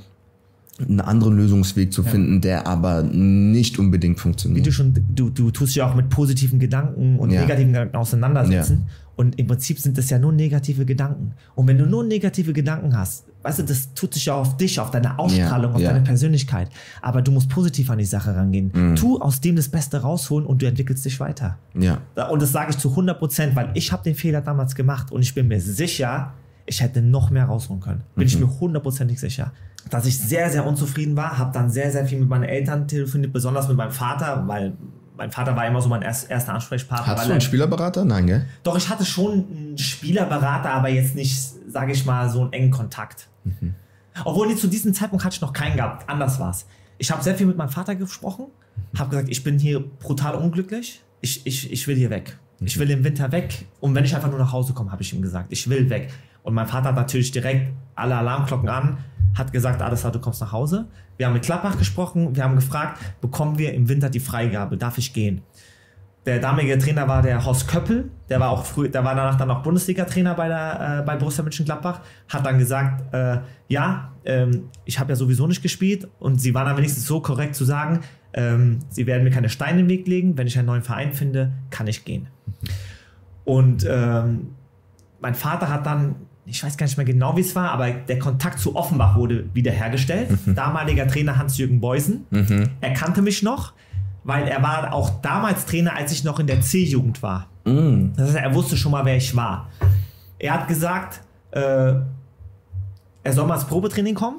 einen 0.78 1.00
anderen 1.00 1.36
Lösungsweg 1.36 1.92
zu 1.92 2.02
finden, 2.02 2.34
ja. 2.34 2.40
der 2.40 2.66
aber 2.66 3.02
nicht 3.02 3.78
unbedingt 3.78 4.20
funktioniert. 4.20 4.64
Wie 4.64 4.68
du 4.68 4.72
schon, 4.72 4.94
du, 5.14 5.30
du 5.30 5.50
tust 5.50 5.74
ja 5.74 5.88
auch 5.88 5.94
mit 5.94 6.10
positiven 6.10 6.58
Gedanken 6.58 7.18
und 7.18 7.30
ja. 7.30 7.40
negativen 7.42 7.72
Gedanken 7.72 7.96
auseinandersetzen. 7.96 8.84
Ja. 8.86 8.92
Und 9.16 9.38
im 9.38 9.46
Prinzip 9.46 9.78
sind 9.78 9.96
das 9.96 10.10
ja 10.10 10.18
nur 10.18 10.32
negative 10.32 10.84
Gedanken. 10.84 11.32
Und 11.54 11.66
wenn 11.66 11.78
du 11.78 11.86
nur 11.86 12.04
negative 12.04 12.52
Gedanken 12.52 12.94
hast, 12.94 13.24
weißt 13.42 13.60
du, 13.60 13.62
das 13.62 13.94
tut 13.94 14.12
sich 14.12 14.26
ja 14.26 14.34
auf 14.34 14.58
dich, 14.58 14.78
auf 14.78 14.90
deine 14.90 15.18
Ausstrahlung, 15.18 15.72
auf 15.72 15.82
deine 15.82 16.02
Persönlichkeit. 16.02 16.68
Aber 17.00 17.22
du 17.22 17.32
musst 17.32 17.48
positiv 17.48 17.88
an 17.88 17.96
die 17.96 18.04
Sache 18.04 18.36
rangehen. 18.36 18.70
Mhm. 18.74 18.96
Tu 18.96 19.18
aus 19.18 19.40
dem 19.40 19.56
das 19.56 19.70
Beste 19.70 20.02
rausholen 20.02 20.46
und 20.46 20.60
du 20.60 20.66
entwickelst 20.66 21.06
dich 21.06 21.18
weiter. 21.18 21.56
Ja. 21.74 22.02
Und 22.28 22.42
das 22.42 22.52
sage 22.52 22.72
ich 22.72 22.78
zu 22.78 22.90
100 22.90 23.18
Prozent, 23.18 23.56
weil 23.56 23.70
ich 23.72 23.90
habe 23.90 24.02
den 24.02 24.14
Fehler 24.14 24.42
damals 24.42 24.74
gemacht 24.74 25.10
und 25.10 25.22
ich 25.22 25.34
bin 25.34 25.48
mir 25.48 25.62
sicher, 25.62 26.34
ich 26.66 26.82
hätte 26.82 27.00
noch 27.00 27.30
mehr 27.30 27.46
rausholen 27.46 27.80
können. 27.80 28.02
Bin 28.16 28.24
mhm. 28.24 28.28
ich 28.28 28.38
mir 28.38 28.60
hundertprozentig 28.60 29.18
sicher 29.18 29.52
dass 29.90 30.06
ich 30.06 30.18
sehr, 30.18 30.50
sehr 30.50 30.66
unzufrieden 30.66 31.16
war, 31.16 31.38
habe 31.38 31.52
dann 31.52 31.70
sehr, 31.70 31.92
sehr 31.92 32.06
viel 32.06 32.18
mit 32.18 32.28
meinen 32.28 32.44
Eltern 32.44 32.88
telefoniert, 32.88 33.32
besonders 33.32 33.68
mit 33.68 33.76
meinem 33.76 33.92
Vater, 33.92 34.44
weil 34.46 34.72
mein 35.16 35.30
Vater 35.30 35.56
war 35.56 35.66
immer 35.66 35.80
so 35.80 35.88
mein 35.88 36.02
erster 36.02 36.52
Ansprechpartner. 36.52 37.06
Hattest 37.06 37.28
du 37.28 37.32
einen 37.32 37.40
Spielerberater? 37.40 38.04
Nein, 38.04 38.26
gell? 38.26 38.46
Doch, 38.62 38.76
ich 38.76 38.88
hatte 38.88 39.04
schon 39.04 39.46
einen 39.50 39.78
Spielerberater, 39.78 40.70
aber 40.70 40.88
jetzt 40.88 41.14
nicht, 41.14 41.36
sage 41.68 41.92
ich 41.92 42.04
mal, 42.04 42.28
so 42.28 42.42
einen 42.42 42.52
engen 42.52 42.70
Kontakt. 42.70 43.28
Mhm. 43.44 43.74
Obwohl, 44.24 44.54
zu 44.56 44.66
diesem 44.66 44.94
Zeitpunkt 44.94 45.24
hatte 45.24 45.34
ich 45.34 45.40
noch 45.40 45.52
keinen 45.52 45.76
gehabt. 45.76 46.08
Anders 46.08 46.38
war 46.40 46.50
es. 46.50 46.66
Ich 46.98 47.10
habe 47.10 47.22
sehr 47.22 47.34
viel 47.34 47.46
mit 47.46 47.56
meinem 47.56 47.68
Vater 47.68 47.94
gesprochen, 47.94 48.46
habe 48.96 49.10
gesagt, 49.10 49.28
ich 49.30 49.44
bin 49.44 49.58
hier 49.58 49.80
brutal 49.80 50.34
unglücklich. 50.34 51.02
Ich, 51.20 51.46
ich, 51.46 51.72
ich 51.72 51.86
will 51.86 51.96
hier 51.96 52.10
weg. 52.10 52.38
Mhm. 52.60 52.66
Ich 52.66 52.78
will 52.78 52.90
im 52.90 53.04
Winter 53.04 53.32
weg. 53.32 53.66
Und 53.80 53.94
wenn 53.94 54.04
ich 54.04 54.14
einfach 54.14 54.30
nur 54.30 54.38
nach 54.38 54.52
Hause 54.52 54.72
komme, 54.72 54.92
habe 54.92 55.02
ich 55.02 55.12
ihm 55.12 55.22
gesagt, 55.22 55.48
ich 55.50 55.68
will 55.68 55.88
weg. 55.90 56.12
Und 56.46 56.54
mein 56.54 56.66
Vater 56.66 56.88
hat 56.88 56.96
natürlich 56.96 57.32
direkt 57.32 57.72
alle 57.94 58.16
Alarmglocken 58.16 58.68
an 58.68 58.98
hat 59.36 59.52
gesagt, 59.52 59.78
klar, 59.78 60.12
du 60.12 60.18
kommst 60.18 60.40
nach 60.40 60.52
Hause. 60.52 60.86
Wir 61.16 61.26
haben 61.26 61.34
mit 61.34 61.44
Klappbach 61.44 61.78
gesprochen, 61.78 62.34
wir 62.34 62.42
haben 62.42 62.56
gefragt, 62.56 63.00
bekommen 63.20 63.58
wir 63.58 63.74
im 63.74 63.88
Winter 63.88 64.08
die 64.10 64.20
Freigabe, 64.20 64.76
darf 64.76 64.98
ich 64.98 65.12
gehen? 65.12 65.42
Der 66.24 66.40
damalige 66.40 66.76
Trainer 66.78 67.06
war 67.06 67.22
der 67.22 67.44
Horst 67.44 67.68
Köppel, 67.68 68.10
der 68.28 68.40
war 68.40 68.50
auch 68.50 68.64
früh, 68.64 68.88
der 68.88 69.04
war 69.04 69.14
danach 69.14 69.36
dann 69.36 69.50
auch 69.50 69.62
Bundesliga-Trainer 69.62 70.34
bei, 70.34 70.48
der, 70.48 71.00
äh, 71.00 71.06
bei 71.06 71.16
Borussia 71.16 71.44
Mönchengladbach, 71.44 72.00
hat 72.28 72.44
dann 72.44 72.58
gesagt, 72.58 73.14
äh, 73.14 73.38
ja, 73.68 74.12
ähm, 74.24 74.70
ich 74.84 74.98
habe 74.98 75.12
ja 75.12 75.16
sowieso 75.16 75.46
nicht 75.46 75.62
gespielt 75.62 76.08
und 76.18 76.40
sie 76.40 76.52
waren 76.52 76.66
dann 76.66 76.76
wenigstens 76.76 77.06
so 77.06 77.20
korrekt 77.20 77.54
zu 77.54 77.64
sagen, 77.64 78.00
ähm, 78.32 78.80
sie 78.88 79.06
werden 79.06 79.22
mir 79.22 79.30
keine 79.30 79.48
Steine 79.48 79.80
im 79.80 79.88
Weg 79.88 80.08
legen, 80.08 80.36
wenn 80.36 80.48
ich 80.48 80.58
einen 80.58 80.66
neuen 80.66 80.82
Verein 80.82 81.12
finde, 81.12 81.52
kann 81.70 81.86
ich 81.86 82.04
gehen. 82.04 82.26
Und 83.44 83.86
ähm, 83.88 84.56
mein 85.20 85.34
Vater 85.36 85.68
hat 85.68 85.86
dann 85.86 86.16
ich 86.46 86.62
weiß 86.62 86.76
gar 86.76 86.86
nicht 86.86 86.96
mehr 86.96 87.06
genau, 87.06 87.36
wie 87.36 87.40
es 87.40 87.54
war, 87.56 87.70
aber 87.72 87.90
der 87.90 88.18
Kontakt 88.18 88.60
zu 88.60 88.76
Offenbach 88.76 89.16
wurde 89.16 89.52
wiederhergestellt. 89.52 90.30
Mhm. 90.46 90.54
Damaliger 90.54 91.06
Trainer 91.08 91.36
Hans-Jürgen 91.36 91.80
Beusen. 91.80 92.26
Mhm. 92.30 92.70
Er 92.80 92.92
kannte 92.92 93.20
mich 93.20 93.42
noch, 93.42 93.72
weil 94.22 94.46
er 94.46 94.62
war 94.62 94.92
auch 94.92 95.20
damals 95.22 95.66
Trainer, 95.66 95.96
als 95.96 96.12
ich 96.12 96.24
noch 96.24 96.38
in 96.38 96.46
der 96.46 96.60
C-Jugend 96.60 97.22
war. 97.22 97.48
Mhm. 97.64 98.12
Das 98.16 98.28
heißt, 98.28 98.38
er 98.38 98.54
wusste 98.54 98.76
schon 98.76 98.92
mal, 98.92 99.04
wer 99.04 99.16
ich 99.16 99.34
war. 99.34 99.70
Er 100.38 100.54
hat 100.54 100.68
gesagt, 100.68 101.20
äh, 101.50 101.94
er 103.22 103.32
soll 103.32 103.46
mal 103.46 103.54
ins 103.54 103.64
Probetraining 103.64 104.14
kommen 104.14 104.38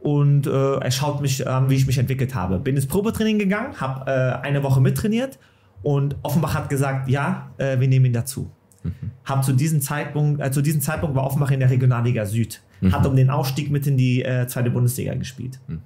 und 0.00 0.46
äh, 0.46 0.76
er 0.76 0.90
schaut 0.92 1.20
mich 1.20 1.48
an, 1.48 1.68
wie 1.68 1.74
ich 1.74 1.86
mich 1.86 1.98
entwickelt 1.98 2.34
habe. 2.34 2.58
Bin 2.60 2.76
ins 2.76 2.86
Probetraining 2.86 3.40
gegangen, 3.40 3.80
habe 3.80 4.08
äh, 4.08 4.46
eine 4.46 4.62
Woche 4.62 4.80
mittrainiert 4.80 5.38
und 5.82 6.14
Offenbach 6.22 6.54
hat 6.54 6.68
gesagt, 6.68 7.08
ja, 7.08 7.50
äh, 7.58 7.80
wir 7.80 7.88
nehmen 7.88 8.06
ihn 8.06 8.12
dazu. 8.12 8.50
Mhm. 8.84 9.10
Hab 9.24 9.44
zu 9.44 9.52
diesem 9.52 9.80
Zeitpunkt, 9.80 10.40
äh, 10.40 10.50
zu 10.50 10.62
diesem 10.62 10.80
Zeitpunkt 10.80 11.16
war 11.16 11.24
Offenbach 11.24 11.50
in 11.50 11.60
der 11.60 11.70
Regionalliga 11.70 12.26
Süd. 12.26 12.60
Mhm. 12.80 12.92
Hat 12.92 13.06
um 13.06 13.16
den 13.16 13.30
Aufstieg 13.30 13.70
mit 13.70 13.86
in 13.86 13.96
die 13.96 14.22
äh, 14.22 14.46
zweite 14.46 14.70
Bundesliga 14.70 15.14
gespielt. 15.14 15.58
Mhm. 15.66 15.80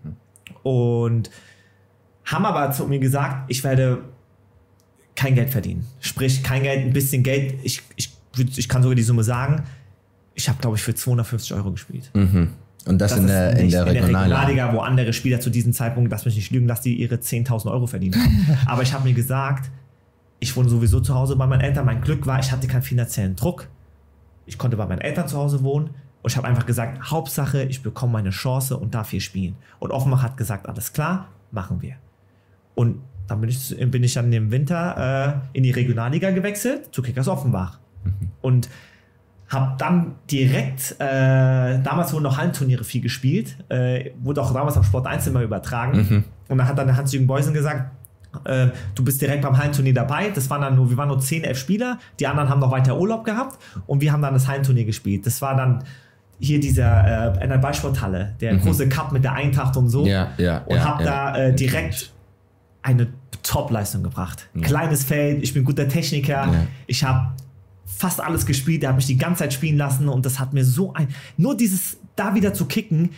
Und 0.62 1.30
haben 2.24 2.44
aber 2.44 2.72
zu 2.72 2.86
mir 2.86 2.98
gesagt, 2.98 3.50
ich 3.50 3.64
werde 3.64 4.02
kein 5.16 5.34
Geld 5.34 5.50
verdienen. 5.50 5.86
Sprich, 6.00 6.42
kein 6.42 6.62
Geld, 6.62 6.84
ein 6.84 6.92
bisschen 6.92 7.22
Geld. 7.22 7.54
Ich, 7.62 7.82
ich, 7.96 8.12
ich 8.36 8.68
kann 8.68 8.82
sogar 8.82 8.94
die 8.94 9.02
Summe 9.02 9.24
sagen. 9.24 9.64
Ich 10.34 10.48
habe, 10.48 10.60
glaube 10.60 10.76
ich, 10.76 10.82
für 10.82 10.94
250 10.94 11.54
Euro 11.54 11.72
gespielt. 11.72 12.10
Mhm. 12.14 12.50
Und 12.86 12.98
das, 12.98 13.10
das 13.10 13.20
in, 13.20 13.26
der, 13.26 13.50
in, 13.58 13.70
der, 13.70 13.86
in 13.86 13.94
der 13.94 14.04
Regionalliga, 14.04 14.72
wo 14.72 14.80
andere 14.80 15.12
Spieler 15.12 15.40
zu 15.40 15.50
diesem 15.50 15.72
Zeitpunkt, 15.72 16.10
lass 16.10 16.24
mich 16.24 16.36
nicht 16.36 16.50
lügen, 16.50 16.68
dass 16.68 16.80
die 16.80 16.94
ihre 16.94 17.16
10.000 17.16 17.70
Euro 17.70 17.86
verdient 17.86 18.16
haben. 18.16 18.58
aber 18.66 18.82
ich 18.82 18.92
habe 18.92 19.04
mir 19.04 19.14
gesagt, 19.14 19.70
ich 20.40 20.56
wohne 20.56 20.68
sowieso 20.68 21.00
zu 21.00 21.14
Hause 21.14 21.36
bei 21.36 21.46
meinen 21.46 21.60
Eltern. 21.60 21.86
Mein 21.86 22.00
Glück 22.00 22.26
war, 22.26 22.38
ich 22.38 22.52
hatte 22.52 22.66
keinen 22.66 22.82
finanziellen 22.82 23.36
Druck. 23.36 23.68
Ich 24.46 24.58
konnte 24.58 24.76
bei 24.76 24.86
meinen 24.86 25.00
Eltern 25.00 25.28
zu 25.28 25.36
Hause 25.36 25.62
wohnen. 25.62 25.90
Und 26.22 26.30
ich 26.30 26.36
habe 26.36 26.46
einfach 26.46 26.66
gesagt, 26.66 27.10
Hauptsache, 27.10 27.64
ich 27.64 27.82
bekomme 27.82 28.14
meine 28.14 28.30
Chance 28.30 28.76
und 28.76 28.94
darf 28.94 29.10
hier 29.10 29.20
spielen. 29.20 29.56
Und 29.78 29.90
Offenbach 29.90 30.22
hat 30.22 30.36
gesagt, 30.36 30.68
alles 30.68 30.92
klar, 30.92 31.28
machen 31.50 31.82
wir. 31.82 31.96
Und 32.74 33.00
dann 33.26 33.40
bin 33.40 33.50
ich, 33.50 33.76
bin 33.90 34.02
ich 34.02 34.14
dann 34.14 34.32
im 34.32 34.50
Winter 34.50 35.42
äh, 35.52 35.56
in 35.56 35.62
die 35.62 35.70
Regionalliga 35.70 36.30
gewechselt, 36.30 36.88
zu 36.92 37.02
Kickers 37.02 37.28
Offenbach. 37.28 37.78
Und 38.40 38.68
habe 39.48 39.76
dann 39.78 40.14
direkt, 40.30 40.96
äh, 40.98 41.80
damals 41.80 42.12
wurden 42.12 42.24
noch 42.24 42.36
Hallenturniere 42.36 42.84
viel 42.84 43.00
gespielt, 43.00 43.56
äh, 43.68 44.10
wurde 44.20 44.42
auch 44.42 44.52
damals 44.52 44.76
auf 44.76 44.84
Sport 44.84 45.06
1 45.06 45.26
immer 45.26 45.42
übertragen. 45.42 46.24
Und 46.48 46.58
dann 46.58 46.68
hat 46.68 46.78
dann 46.78 46.96
Hans-Jürgen 46.96 47.26
Beusen 47.26 47.54
gesagt, 47.54 47.90
äh, 48.44 48.68
du 48.94 49.04
bist 49.04 49.20
direkt 49.20 49.42
beim 49.42 49.56
Hallenturnier 49.56 49.94
dabei. 49.94 50.30
Das 50.30 50.48
waren 50.50 50.62
dann 50.62 50.76
nur, 50.76 50.90
wir 50.90 50.96
waren 50.96 51.08
nur 51.08 51.20
10, 51.20 51.44
11 51.44 51.58
Spieler, 51.58 51.98
die 52.20 52.26
anderen 52.26 52.48
haben 52.48 52.60
noch 52.60 52.70
weiter 52.70 52.98
Urlaub 52.98 53.24
gehabt 53.24 53.58
und 53.86 54.00
wir 54.00 54.12
haben 54.12 54.22
dann 54.22 54.34
das 54.34 54.46
Hallenturnier 54.48 54.84
gespielt. 54.84 55.26
Das 55.26 55.40
war 55.42 55.56
dann 55.56 55.84
hier 56.40 56.60
dieser 56.60 57.34
äh, 57.36 57.42
in 57.44 57.50
der 57.50 57.58
Ballsporthalle, 57.58 58.34
der 58.40 58.56
große 58.56 58.88
Cup 58.88 59.12
mit 59.12 59.24
der 59.24 59.32
Eintracht 59.32 59.76
und 59.76 59.88
so. 59.88 60.06
Ja, 60.06 60.28
ja, 60.38 60.58
Und 60.66 60.76
ja, 60.76 60.84
habe 60.84 61.04
ja. 61.04 61.32
da 61.32 61.36
äh, 61.36 61.54
direkt 61.54 62.12
eine 62.82 63.08
Top-Leistung 63.42 64.02
gebracht. 64.02 64.48
Kleines 64.62 65.04
Feld, 65.04 65.42
ich 65.42 65.52
bin 65.54 65.64
guter 65.64 65.88
Techniker, 65.88 66.46
Ja. 66.46 66.66
ich 66.86 67.02
habe 67.04 67.32
fast 67.86 68.20
alles 68.22 68.46
gespielt, 68.46 68.82
der 68.82 68.90
hat 68.90 68.96
mich 68.96 69.06
die 69.06 69.16
ganze 69.18 69.40
Zeit 69.40 69.52
spielen 69.52 69.76
lassen 69.76 70.08
und 70.08 70.24
das 70.24 70.38
hat 70.38 70.52
mir 70.52 70.64
so 70.64 70.92
ein, 70.94 71.08
nur 71.36 71.56
dieses 71.56 71.98
da 72.14 72.34
wieder 72.34 72.54
zu 72.54 72.66
kicken, 72.66 73.10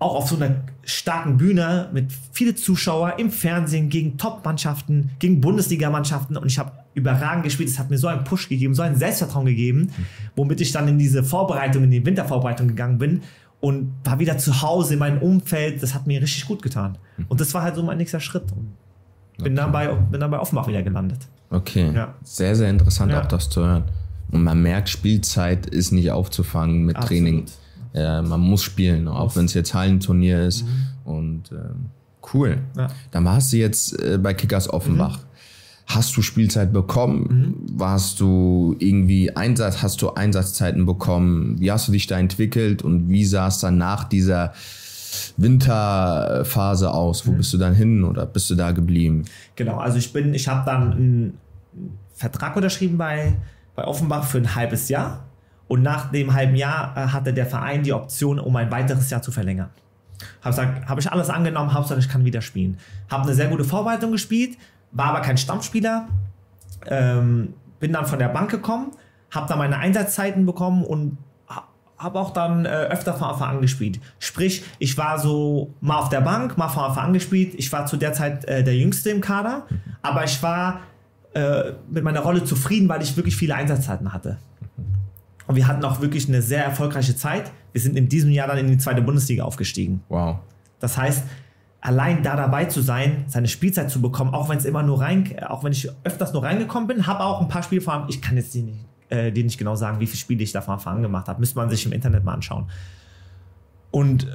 auch 0.00 0.14
auf 0.14 0.28
so 0.28 0.36
einer 0.36 0.56
starken 0.84 1.38
Bühne 1.38 1.88
mit 1.92 2.12
viele 2.32 2.54
Zuschauer 2.54 3.18
im 3.18 3.30
Fernsehen 3.30 3.88
gegen 3.88 4.16
Top-Mannschaften, 4.16 5.10
gegen 5.18 5.40
Bundesligamannschaften 5.40 6.36
und 6.36 6.46
ich 6.46 6.58
habe 6.58 6.72
überragend 6.94 7.44
gespielt. 7.44 7.68
Es 7.68 7.78
hat 7.78 7.90
mir 7.90 7.98
so 7.98 8.06
einen 8.06 8.22
Push 8.24 8.48
gegeben, 8.48 8.74
so 8.74 8.82
ein 8.82 8.96
Selbstvertrauen 8.96 9.46
gegeben, 9.46 9.90
womit 10.36 10.60
ich 10.60 10.70
dann 10.70 10.86
in 10.86 10.98
diese 10.98 11.24
Vorbereitung, 11.24 11.84
in 11.84 11.90
die 11.90 12.04
Wintervorbereitung 12.04 12.68
gegangen 12.68 12.98
bin 12.98 13.22
und 13.60 13.92
war 14.04 14.20
wieder 14.20 14.38
zu 14.38 14.62
Hause 14.62 14.94
in 14.94 15.00
meinem 15.00 15.18
Umfeld. 15.18 15.82
Das 15.82 15.94
hat 15.94 16.06
mir 16.06 16.22
richtig 16.22 16.46
gut 16.46 16.62
getan. 16.62 16.96
Und 17.28 17.40
das 17.40 17.52
war 17.54 17.62
halt 17.62 17.74
so 17.74 17.82
mein 17.82 17.98
nächster 17.98 18.20
Schritt. 18.20 18.44
Und 18.52 18.72
bin, 19.42 19.56
dann, 19.56 19.72
bei, 19.72 19.88
bin 19.88 20.20
dann 20.20 20.30
bei 20.30 20.38
Offenbach 20.38 20.68
wieder 20.68 20.82
gelandet. 20.82 21.26
Okay. 21.50 21.90
Ja. 21.92 22.14
Sehr, 22.22 22.54
sehr 22.54 22.70
interessant 22.70 23.10
Ja. 23.10 23.22
auch 23.22 23.26
das 23.26 23.50
zu 23.50 23.64
hören. 23.64 23.84
Und 24.30 24.44
man 24.44 24.60
merkt, 24.62 24.88
Spielzeit 24.90 25.66
ist 25.66 25.90
nicht 25.90 26.10
aufzufangen 26.12 26.84
mit 26.84 26.96
Absolut. 26.96 27.08
Training. 27.24 27.44
Ja, 27.92 28.22
man 28.22 28.40
muss 28.40 28.62
spielen, 28.62 29.08
auch 29.08 29.36
wenn 29.36 29.46
es 29.46 29.54
jetzt 29.54 29.74
Hallenturnier 29.74 30.42
ist. 30.42 30.64
Und 31.04 31.50
ähm, 31.52 31.86
cool. 32.34 32.58
Ja. 32.76 32.88
Dann 33.10 33.24
warst 33.24 33.52
du 33.52 33.56
jetzt 33.56 33.98
äh, 34.02 34.18
bei 34.18 34.34
Kickers 34.34 34.68
Offenbach. 34.70 35.20
Hast 35.86 36.14
du 36.18 36.22
Spielzeit 36.22 36.70
bekommen? 36.70 37.66
Warst 37.72 38.20
du 38.20 38.76
irgendwie 38.78 39.34
Einsatz, 39.34 39.82
hast 39.82 40.02
du 40.02 40.10
Einsatzzeiten 40.10 40.84
bekommen? 40.84 41.58
Wie 41.60 41.72
hast 41.72 41.88
du 41.88 41.92
dich 41.92 42.06
da 42.06 42.18
entwickelt 42.18 42.82
und 42.82 43.08
wie 43.08 43.24
sah 43.24 43.48
es 43.48 43.60
dann 43.60 43.78
nach 43.78 44.04
dieser 44.04 44.52
Winterphase 45.38 46.92
aus? 46.92 47.26
Wo 47.26 47.32
bist 47.32 47.54
du 47.54 47.58
dann 47.58 47.74
hin 47.74 48.04
oder 48.04 48.26
bist 48.26 48.50
du 48.50 48.54
da 48.54 48.72
geblieben? 48.72 49.24
Genau, 49.56 49.78
also 49.78 49.96
ich 49.96 50.12
bin, 50.12 50.34
ich 50.34 50.46
habe 50.46 50.62
dann 50.66 50.92
einen 50.92 51.38
Vertrag 52.12 52.54
unterschrieben 52.56 52.98
bei, 52.98 53.34
bei 53.74 53.84
Offenbach 53.84 54.24
für 54.24 54.38
ein 54.38 54.54
halbes 54.54 54.90
Jahr. 54.90 55.24
Und 55.68 55.82
nach 55.82 56.10
dem 56.10 56.32
halben 56.34 56.56
Jahr 56.56 56.96
äh, 56.96 57.00
hatte 57.08 57.32
der 57.32 57.46
Verein 57.46 57.82
die 57.82 57.92
Option, 57.92 58.38
um 58.38 58.56
ein 58.56 58.70
weiteres 58.70 59.10
Jahr 59.10 59.22
zu 59.22 59.30
verlängern. 59.30 59.68
Habe 60.42 60.56
gesagt, 60.56 60.98
ich 60.98 61.12
alles 61.12 61.30
angenommen, 61.30 61.72
Hauptsache 61.72 62.00
ich 62.00 62.08
kann 62.08 62.24
wieder 62.24 62.40
spielen. 62.40 62.78
Habe 63.08 63.24
eine 63.24 63.34
sehr 63.34 63.48
gute 63.48 63.64
Vorbereitung 63.64 64.12
gespielt, 64.12 64.56
war 64.90 65.06
aber 65.06 65.20
kein 65.20 65.38
Stammspieler. 65.38 66.08
Ähm, 66.86 67.54
bin 67.78 67.92
dann 67.92 68.06
von 68.06 68.18
der 68.18 68.28
Bank 68.28 68.50
gekommen, 68.50 68.92
habe 69.30 69.46
dann 69.48 69.58
meine 69.58 69.78
Einsatzzeiten 69.78 70.46
bekommen 70.46 70.84
und 70.84 71.18
habe 71.98 72.18
auch 72.18 72.30
dann 72.30 72.64
äh, 72.64 72.68
öfter 72.68 73.14
von 73.14 73.28
Anfang 73.28 73.56
an 73.56 73.60
gespielt. 73.60 74.00
Sprich, 74.20 74.64
ich 74.78 74.96
war 74.96 75.18
so 75.18 75.74
mal 75.80 75.98
auf 75.98 76.08
der 76.08 76.20
Bank, 76.20 76.56
mal 76.56 76.68
von 76.68 76.84
Anfang 76.84 77.06
an 77.06 77.12
gespielt. 77.12 77.54
Ich 77.56 77.72
war 77.72 77.86
zu 77.86 77.96
der 77.96 78.12
Zeit 78.12 78.44
äh, 78.44 78.62
der 78.62 78.76
Jüngste 78.76 79.10
im 79.10 79.20
Kader, 79.20 79.66
aber 80.00 80.24
ich 80.24 80.40
war 80.42 80.80
äh, 81.34 81.72
mit 81.90 82.04
meiner 82.04 82.20
Rolle 82.20 82.44
zufrieden, 82.44 82.88
weil 82.88 83.02
ich 83.02 83.16
wirklich 83.16 83.36
viele 83.36 83.54
Einsatzzeiten 83.54 84.12
hatte. 84.12 84.38
Und 85.48 85.56
wir 85.56 85.66
hatten 85.66 85.82
auch 85.84 86.00
wirklich 86.00 86.28
eine 86.28 86.42
sehr 86.42 86.62
erfolgreiche 86.62 87.16
Zeit. 87.16 87.50
Wir 87.72 87.80
sind 87.80 87.96
in 87.96 88.08
diesem 88.08 88.30
Jahr 88.30 88.46
dann 88.46 88.58
in 88.58 88.68
die 88.68 88.78
zweite 88.78 89.00
Bundesliga 89.02 89.44
aufgestiegen. 89.44 90.02
Wow. 90.10 90.36
Das 90.78 90.98
heißt, 90.98 91.24
allein 91.80 92.22
da 92.22 92.36
dabei 92.36 92.66
zu 92.66 92.82
sein, 92.82 93.24
seine 93.28 93.48
Spielzeit 93.48 93.90
zu 93.90 94.02
bekommen, 94.02 94.34
auch 94.34 94.50
wenn 94.50 94.58
es 94.58 94.66
immer 94.66 94.82
nur 94.82 95.00
rein, 95.00 95.42
auch 95.46 95.64
wenn 95.64 95.72
ich 95.72 95.90
öfters 96.04 96.34
nur 96.34 96.42
reingekommen 96.42 96.86
bin, 96.86 97.06
habe 97.06 97.20
auch 97.20 97.40
ein 97.40 97.48
paar 97.48 97.62
Spiele 97.62 97.80
vor 97.80 97.94
allem, 97.94 98.04
ich 98.08 98.20
kann 98.20 98.36
jetzt 98.36 98.52
die 98.54 98.62
nicht, 98.62 98.78
äh, 99.08 99.32
die 99.32 99.42
nicht 99.42 99.56
genau 99.58 99.74
sagen, 99.74 100.00
wie 100.00 100.06
viele 100.06 100.18
Spiele 100.18 100.42
ich 100.42 100.52
da 100.52 100.60
von 100.60 100.74
Anfang 100.74 100.96
an 100.96 101.02
gemacht 101.02 101.28
habe, 101.28 101.40
müsste 101.40 101.56
man 101.56 101.70
sich 101.70 101.86
im 101.86 101.92
Internet 101.92 102.24
mal 102.24 102.34
anschauen. 102.34 102.66
Und 103.90 104.28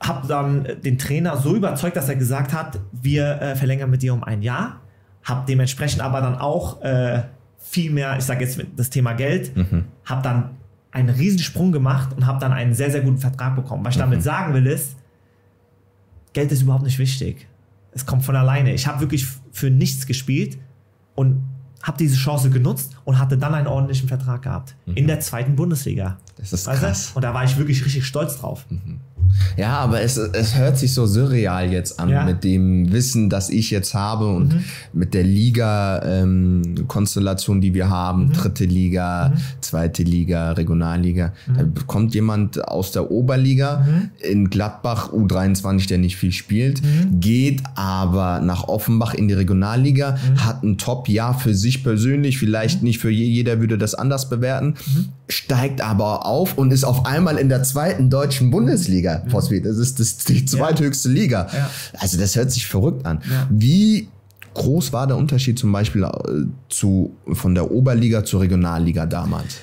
habe 0.00 0.26
dann 0.26 0.66
den 0.82 0.98
Trainer 0.98 1.36
so 1.36 1.54
überzeugt, 1.54 1.96
dass 1.96 2.08
er 2.08 2.16
gesagt 2.16 2.54
hat, 2.54 2.80
wir 2.90 3.40
äh, 3.42 3.54
verlängern 3.56 3.90
mit 3.90 4.02
dir 4.02 4.14
um 4.14 4.24
ein 4.24 4.40
Jahr, 4.40 4.80
habe 5.24 5.44
dementsprechend 5.46 6.00
aber 6.02 6.22
dann 6.22 6.36
auch 6.36 6.80
äh, 6.82 7.22
viel 7.64 7.90
mehr, 7.90 8.16
ich 8.16 8.24
sage 8.24 8.44
jetzt 8.44 8.60
das 8.76 8.90
Thema 8.90 9.14
Geld, 9.14 9.52
habe 10.04 10.22
dann 10.22 10.50
einen 10.92 11.08
Riesensprung 11.08 11.72
gemacht 11.72 12.14
und 12.16 12.26
habe 12.26 12.38
dann 12.38 12.52
einen 12.52 12.72
sehr, 12.74 12.90
sehr 12.90 13.00
guten 13.00 13.18
Vertrag 13.18 13.56
bekommen. 13.56 13.84
Was 13.84 13.94
ich 13.94 14.00
damit 14.00 14.22
sagen 14.22 14.54
will 14.54 14.66
ist, 14.66 14.96
Geld 16.34 16.52
ist 16.52 16.62
überhaupt 16.62 16.84
nicht 16.84 16.98
wichtig. 16.98 17.48
Es 17.92 18.06
kommt 18.06 18.24
von 18.24 18.36
alleine. 18.36 18.72
Ich 18.74 18.86
habe 18.86 19.00
wirklich 19.00 19.26
für 19.50 19.70
nichts 19.70 20.06
gespielt 20.06 20.58
und 21.14 21.42
habe 21.82 21.98
diese 21.98 22.16
Chance 22.16 22.50
genutzt 22.50 22.96
und 23.04 23.18
hatte 23.18 23.36
dann 23.38 23.54
einen 23.54 23.66
ordentlichen 23.66 24.08
Vertrag 24.08 24.42
gehabt. 24.42 24.76
In 24.94 25.06
der 25.06 25.20
zweiten 25.20 25.56
Bundesliga. 25.56 26.18
Das 26.36 26.52
ist 26.52 26.66
krass. 26.66 27.12
Und 27.14 27.22
da 27.22 27.34
war 27.34 27.44
ich 27.44 27.56
wirklich 27.56 27.84
richtig 27.84 28.06
stolz 28.06 28.38
drauf. 28.38 28.66
Ja, 29.56 29.78
aber 29.78 30.00
es, 30.02 30.16
es 30.16 30.56
hört 30.56 30.76
sich 30.78 30.92
so 30.94 31.06
surreal 31.06 31.70
jetzt 31.72 31.98
an 32.00 32.08
Ja. 32.08 32.20
Mhm. 32.22 32.26
mit 32.26 32.42
dem 32.44 32.92
Wissen, 32.92 33.28
das 33.30 33.50
ich 33.50 33.70
jetzt 33.70 33.94
habe 33.94 34.26
und 34.28 34.54
mit 34.92 35.14
der 35.14 35.22
Liga-Konstellation, 35.24 37.60
die 37.60 37.74
wir 37.74 37.86
Mhm. 37.86 37.90
haben, 37.90 38.32
dritte 38.32 38.64
Liga, 38.64 39.32
zweite 39.64 40.02
Liga, 40.02 40.52
Regionalliga. 40.52 41.32
Mhm. 41.46 41.56
Da 41.56 41.64
kommt 41.86 42.14
jemand 42.14 42.66
aus 42.68 42.92
der 42.92 43.10
Oberliga 43.10 43.86
in 44.20 44.50
Gladbach 44.50 45.12
U23, 45.12 45.88
der 45.88 45.98
nicht 45.98 46.16
viel 46.16 46.32
spielt, 46.32 46.82
Mhm. 46.82 47.20
geht 47.20 47.62
aber 47.74 48.40
nach 48.40 48.68
Offenbach 48.68 49.14
in 49.14 49.28
die 49.28 49.34
Regionalliga, 49.34 50.12
Mhm. 50.12 50.44
hat 50.44 50.62
ein 50.62 50.78
Top-Jahr 50.78 51.38
für 51.38 51.54
sich 51.54 51.82
persönlich, 51.82 52.38
vielleicht 52.38 52.82
nicht 52.82 52.98
für 52.98 53.10
je, 53.10 53.26
jeder 53.26 53.60
würde 53.60 53.78
das 53.78 53.94
anders 53.94 54.28
bewerten, 54.28 54.74
Mhm. 54.94 55.06
steigt 55.28 55.80
aber 55.80 56.26
auf 56.26 56.58
und 56.58 56.72
ist 56.72 56.84
auf 56.84 57.06
einmal 57.06 57.38
in 57.38 57.48
der 57.48 57.62
zweiten 57.62 58.10
deutschen 58.10 58.50
Bundesliga. 58.50 59.22
Das 59.30 59.50
ist 59.78 59.98
das, 60.00 60.18
die 60.18 60.44
zweithöchste 60.44 61.08
Liga. 61.08 61.44
Mhm. 61.50 61.56
Ja. 61.56 61.70
Also 61.98 62.18
das 62.18 62.36
hört 62.36 62.52
sich 62.52 62.66
verrückt 62.66 63.06
an. 63.06 63.20
Ja. 63.30 63.46
Wie 63.50 64.08
groß 64.54 64.92
war 64.92 65.06
der 65.06 65.16
Unterschied 65.16 65.58
zum 65.58 65.72
Beispiel 65.72 66.04
äh, 66.04 66.08
zu, 66.68 67.14
von 67.32 67.54
der 67.54 67.70
Oberliga 67.70 68.24
zur 68.24 68.40
Regionalliga 68.40 69.06
damals? 69.06 69.60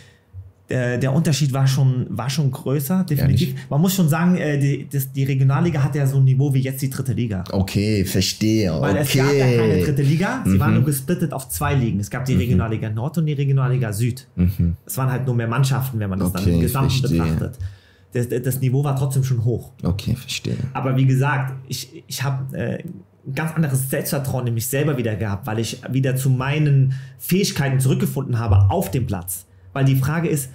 Der, 0.70 1.12
Unterschied 1.12 1.52
war 1.52 1.68
schon, 1.68 2.08
war 2.10 2.30
schon 2.30 2.50
größer, 2.50 3.04
definitiv. 3.04 3.56
Man 3.70 3.82
muss 3.82 3.94
schon 3.94 4.08
sagen, 4.08 4.38
äh, 4.38 4.58
die, 4.58 4.88
das, 4.90 5.12
die 5.12 5.26
Regionalliga 5.26 5.84
hat 5.84 5.96
ja 5.96 6.08
so 6.08 6.16
ein 6.18 6.24
Niveau 6.24 6.54
wie 6.54 6.62
jetzt 6.62 6.82
die 6.82 6.90
dritte 6.90 7.12
Liga. 7.12 7.44
Okay, 7.52 8.06
verstehe. 8.06 8.72
Weil 8.80 8.96
es 8.96 9.14
gab 9.14 9.34
ja 9.34 9.46
keine 9.48 9.74
okay. 9.74 9.84
dritte 9.84 10.02
Liga, 10.02 10.44
sie 10.46 10.58
waren 10.58 10.76
nur 10.76 10.86
gesplittet 10.86 11.34
auf 11.34 11.50
zwei 11.50 11.74
Ligen. 11.76 12.00
Es 12.00 12.10
gab 12.10 12.24
die 12.24 12.36
Regionalliga 12.36 12.90
Nord 12.90 13.18
und 13.18 13.26
die 13.26 13.34
Regionalliga 13.34 13.92
Süd. 13.92 14.26
Es 14.86 14.98
waren 14.98 15.12
halt 15.12 15.26
nur 15.26 15.36
mehr 15.36 15.48
Mannschaften, 15.48 16.00
wenn 16.00 16.10
man 16.10 16.20
das 16.20 16.32
dann 16.32 16.42
Okay, 16.42 16.54
im 16.54 16.62
Gesamten 16.62 16.90
verstehe. 16.92 17.22
betrachtet. 17.22 17.60
Das, 18.14 18.28
das 18.30 18.62
Niveau 18.62 18.82
war 18.84 18.96
trotzdem 18.96 19.26
schon 19.26 19.44
hoch. 19.44 19.72
Okay, 19.84 20.16
verstehe. 20.16 20.56
Aber 20.74 20.96
wie 20.96 21.06
gesagt, 21.06 21.54
ich, 21.68 22.04
ich 22.08 22.24
habe 22.24 22.58
äh, 22.58 22.84
ein 23.28 23.36
ganz 23.36 23.54
anderes 23.56 23.90
Selbstvertrauen 23.90 24.48
in 24.48 24.54
mich 24.54 24.68
selber 24.68 24.98
wieder 24.98 25.16
gehabt, 25.16 25.46
weil 25.48 25.60
ich 25.60 25.82
wieder 25.90 26.16
zu 26.16 26.30
meinen 26.30 26.94
Fähigkeiten 27.20 27.80
zurückgefunden 27.80 28.40
habe 28.40 28.70
auf 28.70 28.92
dem 28.92 29.06
Platz. 29.06 29.46
Weil 29.74 29.86
die 29.86 29.96
Frage 29.96 30.28
ist, 30.28 30.50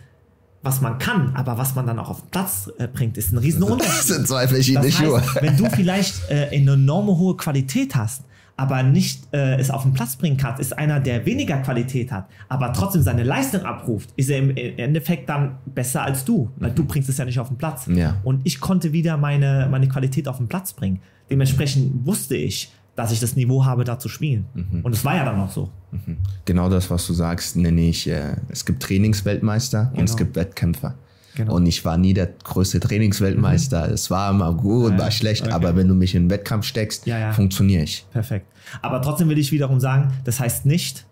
was 0.63 0.81
man 0.81 0.99
kann, 0.99 1.33
aber 1.37 1.59
was 1.59 1.75
man 1.77 1.87
dann 1.87 1.99
auch 2.01 2.11
auf 2.11 2.23
den 2.23 2.31
Platz 2.31 2.71
äh, 2.79 2.89
bringt, 2.89 3.17
ist 3.19 3.33
ein 3.33 3.39
riesen 3.39 3.61
Das 3.63 3.71
Unterschied. 3.71 4.03
sind 4.03 4.27
zwei 4.29 4.49
verschiedene 4.49 4.87
Das 4.87 4.95
Schuhe. 4.95 5.21
heißt, 5.21 5.43
wenn 5.43 5.57
du 5.57 5.71
vielleicht 5.71 6.29
äh, 6.29 6.49
eine 6.53 6.73
enorme 6.73 7.17
hohe 7.17 7.37
Qualität 7.37 7.95
hast, 7.95 8.23
aber 8.57 8.83
nicht 8.83 9.33
äh, 9.33 9.57
es 9.61 9.71
auf 9.71 9.83
den 9.83 9.93
Platz 9.93 10.17
bringen 10.17 10.39
kannst, 10.39 10.61
ist 10.61 10.77
einer, 10.77 10.99
der 10.99 11.25
weniger 11.27 11.59
Qualität 11.59 12.11
hat, 12.11 12.27
aber 12.49 12.73
trotzdem 12.73 13.03
seine 13.03 13.23
Leistung 13.23 13.63
abruft, 13.63 14.09
ist 14.17 14.31
er 14.31 14.39
im 14.39 14.57
Endeffekt 14.57 15.29
dann 15.29 15.59
besser 15.67 16.03
als 16.03 16.25
du, 16.25 16.51
weil 16.57 16.71
du 16.73 16.85
bringst 16.85 17.09
es 17.11 17.19
ja 17.19 17.27
nicht 17.27 17.39
auf 17.39 17.49
den 17.49 17.59
Platz. 17.59 17.87
Ja. 17.87 18.17
Und 18.25 18.41
ich 18.45 18.59
konnte 18.59 18.93
wieder 18.93 19.19
meine, 19.19 19.69
meine 19.71 19.89
Qualität 19.89 20.27
auf 20.27 20.39
den 20.39 20.49
Platz 20.49 20.73
bringen. 20.73 21.01
Dementsprechend 21.31 22.07
wusste 22.07 22.37
ich, 22.37 22.73
dass 22.95 23.13
ich 23.13 23.21
das 23.21 23.37
Niveau 23.37 23.65
habe, 23.65 23.85
da 23.85 23.99
zu 23.99 24.09
spielen. 24.09 24.47
Und 24.83 24.93
es 24.93 25.05
war 25.05 25.17
ja 25.17 25.25
dann 25.25 25.39
auch 25.41 25.51
so. 25.51 25.69
Genau 26.45 26.69
das, 26.71 26.89
was 26.91 27.07
du 27.07 27.13
sagst, 27.13 27.57
nenne 27.57 27.83
ich, 27.83 28.09
äh, 28.09 28.37
es 28.49 28.65
gibt 28.65 28.83
Trainingsweltmeister 28.83 29.93
und 29.95 30.05
es 30.05 30.13
Genau. 30.13 30.19
gibt 30.19 30.37
Wettkämpfer. 30.37 30.95
Genau. 31.35 31.55
Und 31.57 31.67
ich 31.67 31.85
war 31.85 31.99
nie 31.99 32.15
der 32.15 32.29
größte 32.45 32.81
Trainingsweltmeister. 32.81 33.91
Es 33.93 34.11
war 34.11 34.31
immer 34.31 34.55
gut, 34.55 34.93
Ja, 34.93 34.99
war 34.99 35.11
schlecht, 35.11 35.43
okay. 35.45 35.53
aber 35.53 35.77
wenn 35.77 35.87
du 35.89 35.95
mich 35.95 36.15
in 36.15 36.23
einen 36.23 36.31
Wettkampf 36.31 36.65
steckst, 36.65 37.07
Ja, 37.07 37.19
ja. 37.19 37.33
funktioniere 37.33 37.83
ich. 37.83 38.07
Perfekt. 38.11 38.47
Aber 38.81 39.03
trotzdem 39.03 39.29
will 39.29 39.37
ich 39.39 39.53
wiederum 39.53 39.79
sagen, 39.79 40.13
das 40.25 40.41
heißt 40.41 40.65
nicht, 40.65 41.05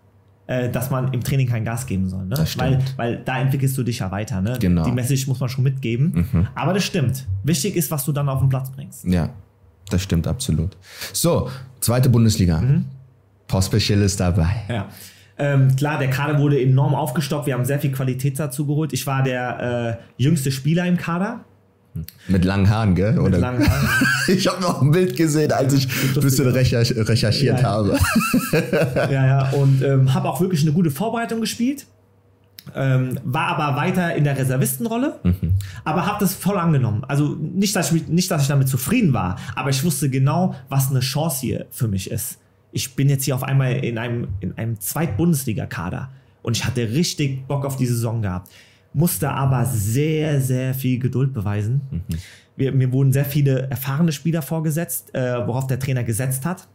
äh, 0.47 0.69
dass 0.69 0.89
man 0.89 1.13
im 1.13 1.23
Training 1.23 1.47
kein 1.47 1.63
Gas 1.65 1.85
geben 1.85 2.09
soll. 2.09 2.23
Ne? 2.25 2.35
Das 2.35 2.51
stimmt. 2.51 2.97
Weil, 2.97 3.15
weil 3.17 3.23
da 3.23 3.39
entwickelst 3.39 3.77
du 3.77 3.83
dich 3.83 3.99
ja 3.99 4.09
weiter. 4.09 4.41
Ne? 4.41 4.57
Genau. 4.59 4.81
Mhm. 4.81 4.85
Die 4.85 4.91
Message 4.93 5.27
muss 5.27 5.39
man 5.39 5.49
schon 5.49 5.63
mitgeben. 5.63 6.47
Aber 6.55 6.73
das 6.73 6.83
stimmt. 6.83 7.27
Wichtig 7.43 7.75
ist, 7.75 7.91
was 7.91 8.03
du 8.05 8.11
dann 8.11 8.27
auf 8.27 8.39
den 8.39 8.49
Platz 8.49 8.71
bringst. 8.71 9.05
Ja, 9.05 9.29
das 9.89 10.01
stimmt 10.01 10.27
absolut. 10.27 10.75
So, 11.13 11.49
zweite 11.79 12.09
Bundesliga. 12.09 12.63
Pospischil 13.47 14.01
ist 14.01 14.19
dabei. 14.19 14.49
Ja. 14.69 14.87
Ähm, 15.37 15.75
klar, 15.75 15.99
der 15.99 16.09
Kader 16.09 16.39
wurde 16.39 16.61
enorm 16.61 16.95
aufgestockt. 16.95 17.45
Wir 17.45 17.53
haben 17.55 17.65
sehr 17.65 17.79
viel 17.79 17.91
Qualität 17.91 18.39
dazu 18.39 18.65
geholt. 18.65 18.93
Ich 18.93 19.05
war 19.05 19.21
der 19.21 19.99
äh, 20.17 20.21
jüngste 20.23 20.51
Spieler 20.51 20.85
im 20.85 20.97
Kader. 20.97 21.41
Mit 22.27 22.43
langen 22.43 22.69
Haaren, 22.69 22.95
gell? 22.95 23.13
Mit 23.13 23.37
langen 23.37 23.67
Haaren. 23.69 23.87
ich 24.27 24.47
habe 24.47 24.61
noch 24.61 24.81
ein 24.81 24.91
Bild 24.91 25.15
gesehen, 25.15 25.51
als 25.51 25.73
ich 25.73 25.87
ein 26.15 26.21
bisschen 26.21 26.47
recherch 26.49 26.93
recherchiert 26.95 27.61
Ja, 27.61 27.63
ja. 27.63 27.69
habe. 27.69 27.99
ja, 29.11 29.25
ja. 29.25 29.49
Und 29.51 29.81
ähm, 29.81 30.13
habe 30.13 30.29
auch 30.29 30.41
wirklich 30.41 30.61
eine 30.63 30.73
gute 30.73 30.91
Vorbereitung 30.91 31.39
gespielt. 31.41 31.85
Ähm, 32.77 33.17
war 33.23 33.47
aber 33.47 33.77
weiter 33.77 34.15
in 34.15 34.25
der 34.25 34.37
Reservistenrolle, 34.37 35.21
aber 35.85 36.05
habe 36.05 36.17
das 36.19 36.35
voll 36.35 36.57
angenommen. 36.57 37.05
Also 37.07 37.37
nicht 37.39 37.73
dass, 37.73 37.93
ich, 37.93 38.09
nicht, 38.09 38.29
dass 38.29 38.41
ich 38.41 38.47
damit 38.49 38.67
zufrieden 38.67 39.13
war, 39.13 39.37
aber 39.55 39.69
ich 39.69 39.81
wusste 39.85 40.09
genau, 40.09 40.55
was 40.67 40.89
eine 40.89 40.99
Chance 40.99 41.39
hier 41.39 41.67
für 41.71 41.87
mich 41.87 42.11
ist. 42.11 42.37
Ich 42.73 42.97
bin 42.97 43.07
jetzt 43.07 43.23
hier 43.23 43.35
auf 43.35 43.43
einmal 43.43 43.71
in 43.77 43.97
einem, 43.97 44.27
in 44.41 44.57
einem 44.57 44.77
Zweit-Bundesliga-Kader 44.77 46.09
und 46.41 46.57
ich 46.57 46.65
hatte 46.65 46.81
richtig 46.91 47.47
Bock 47.47 47.63
auf 47.63 47.77
die 47.77 47.85
Saison 47.85 48.21
gehabt. 48.21 48.51
Musste 48.93 49.31
aber 49.31 49.65
sehr, 49.65 50.41
sehr 50.41 50.73
viel 50.73 50.99
Geduld 50.99 51.33
beweisen. 51.33 51.79
Wir, 52.57 52.73
mir 52.73 52.91
wurden 52.91 53.13
sehr 53.13 53.25
viele 53.25 53.69
erfahrene 53.69 54.11
Spieler 54.11 54.41
vorgesetzt, 54.41 55.15
äh, 55.15 55.47
worauf 55.47 55.67
der 55.67 55.79
Trainer 55.79 56.03
gesetzt 56.03 56.45
hat. 56.45 56.67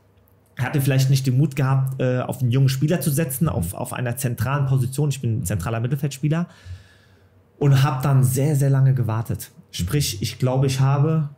Er 0.61 0.67
hatte 0.67 0.81
vielleicht 0.83 1.09
nicht 1.09 1.27
den 1.27 1.39
Mut 1.39 1.57
gehabt, 1.57 2.01
äh, 2.01 2.21
auf 2.21 2.43
einen 2.43 2.51
jungen 2.51 2.69
Spieler 2.69 3.01
zu 3.01 3.11
setzen, 3.11 3.49
auf, 3.49 3.73
auf 3.73 3.95
einer 3.95 4.17
zentralen 4.17 4.67
Position. 4.67 5.09
Ich 5.09 5.23
bin 5.23 5.41
ein 5.41 5.45
zentraler 5.47 5.81
Mittelfeldspieler 5.81 6.49
und 7.59 7.83
habe 7.83 8.03
dann 8.03 8.23
sehr, 8.23 8.57
sehr 8.57 8.69
lange 8.69 8.93
gewartet. 8.93 9.51
Sprich, 9.71 10.21
ich 10.21 10.39
glaube, 10.39 10.67
ich 10.67 10.81
habe 10.81 11.31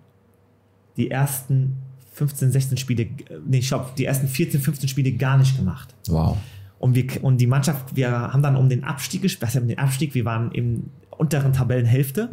die 0.97 1.11
ersten 1.11 1.77
15, 2.15 2.51
16 2.51 2.77
Spiele, 2.79 3.07
nee, 3.47 3.59
ich 3.59 3.69
glaube, 3.69 3.91
die 3.97 4.05
ersten 4.05 4.27
14, 4.27 4.61
15 4.61 4.89
Spiele 4.89 5.13
gar 5.13 5.39
nicht 5.39 5.57
gemacht. 5.57 5.95
Wow. 6.09 6.37
Und, 6.81 6.97
wir, 6.97 7.23
und 7.23 7.39
die 7.39 7.47
Mannschaft, 7.47 7.95
wir 7.95 8.11
haben 8.11 8.43
dann 8.43 8.57
um 8.57 8.69
den 8.69 8.83
Abstieg 8.83 9.23
gespielt, 9.23 9.55
um 9.55 9.69
den 9.69 9.79
Abstieg, 9.79 10.15
wir 10.15 10.25
waren 10.25 10.51
im 10.51 10.91
unteren 11.11 11.53
Tabellenhälfte, 11.53 12.29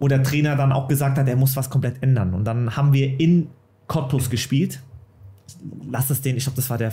wo 0.00 0.08
der 0.08 0.24
Trainer 0.24 0.56
dann 0.56 0.72
auch 0.72 0.88
gesagt 0.88 1.18
hat, 1.18 1.28
er 1.28 1.36
muss 1.36 1.54
was 1.54 1.70
komplett 1.70 2.02
ändern. 2.02 2.34
Und 2.34 2.44
dann 2.44 2.76
haben 2.76 2.92
wir 2.92 3.20
in 3.20 3.46
Cottbus 3.86 4.28
gespielt. 4.28 4.80
Lass 5.90 6.10
es 6.10 6.20
den, 6.20 6.36
ich 6.36 6.44
glaube, 6.44 6.56
das 6.56 6.68
war 6.70 6.78
der 6.78 6.92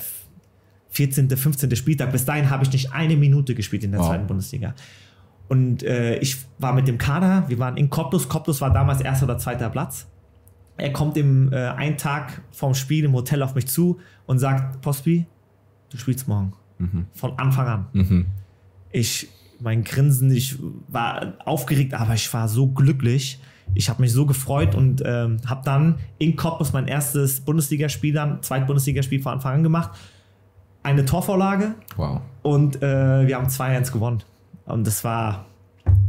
14., 0.90 1.30
15. 1.30 1.76
Spieltag. 1.76 2.12
Bis 2.12 2.26
dahin 2.26 2.50
habe 2.50 2.64
ich 2.64 2.72
nicht 2.72 2.92
eine 2.94 3.16
Minute 3.16 3.56
gespielt 3.56 3.84
in 3.84 3.92
der 3.92 4.02
Wow. 4.02 4.08
zweiten 4.10 4.28
Bundesliga. 4.28 4.74
Und 5.48 5.84
äh, 5.84 6.16
ich 6.20 6.38
war 6.60 6.74
mit 6.74 6.88
dem 6.88 6.98
Kader, 6.98 7.46
wir 7.50 7.60
waren 7.60 7.78
in 7.78 7.90
Cottbus. 7.90 8.30
Cottbus 8.30 8.62
war 8.62 8.72
damals 8.72 9.02
erster 9.02 9.26
oder 9.26 9.38
zweiter 9.38 9.70
Platz. 9.70 10.08
Er 10.78 10.94
kommt 10.94 11.18
im 11.18 11.52
äh, 11.52 11.58
einen 11.58 11.98
Tag 11.98 12.42
vorm 12.52 12.74
Spiel 12.74 13.04
im 13.06 13.14
Hotel 13.14 13.44
auf 13.44 13.54
mich 13.56 13.68
zu 13.68 14.00
und 14.26 14.40
sagt, 14.40 14.82
Pospi, 14.82 15.26
du 15.90 15.98
spielst 15.98 16.28
morgen. 16.28 16.54
Von 17.14 17.38
Anfang 17.38 17.68
an. 17.68 18.26
Ich, 18.92 19.28
mein 19.60 19.84
Grinsen, 19.84 20.32
ich 20.32 20.58
war 20.88 21.34
aufgeregt, 21.46 21.94
aber 21.94 22.16
ich 22.16 22.34
war 22.34 22.48
so 22.48 22.68
glücklich. 22.70 23.40
Ich 23.74 23.90
habe 23.90 24.02
mich 24.02 24.12
so 24.12 24.26
gefreut 24.26 24.76
und 24.76 25.02
ähm, 25.06 25.38
habe 25.46 25.62
dann 25.64 25.96
in 26.18 26.36
Cottbus 26.36 26.74
mein 26.74 26.88
erstes 26.88 27.42
Bundesligaspiel, 27.42 28.14
dann 28.14 28.42
Zweit-Bundesligaspiel 28.42 29.22
von 29.22 29.34
Anfang 29.34 29.56
an 29.56 29.64
gemacht. 29.64 29.92
Eine 30.84 31.06
Torvorlage 31.06 31.76
Wow. 31.96 32.22
und 32.42 32.82
äh, 32.82 33.28
wir 33.28 33.36
haben 33.38 33.48
2-1 33.48 33.92
gewonnen. 33.92 34.24
Und 34.66 34.86
das 34.88 35.04
war 35.04 35.46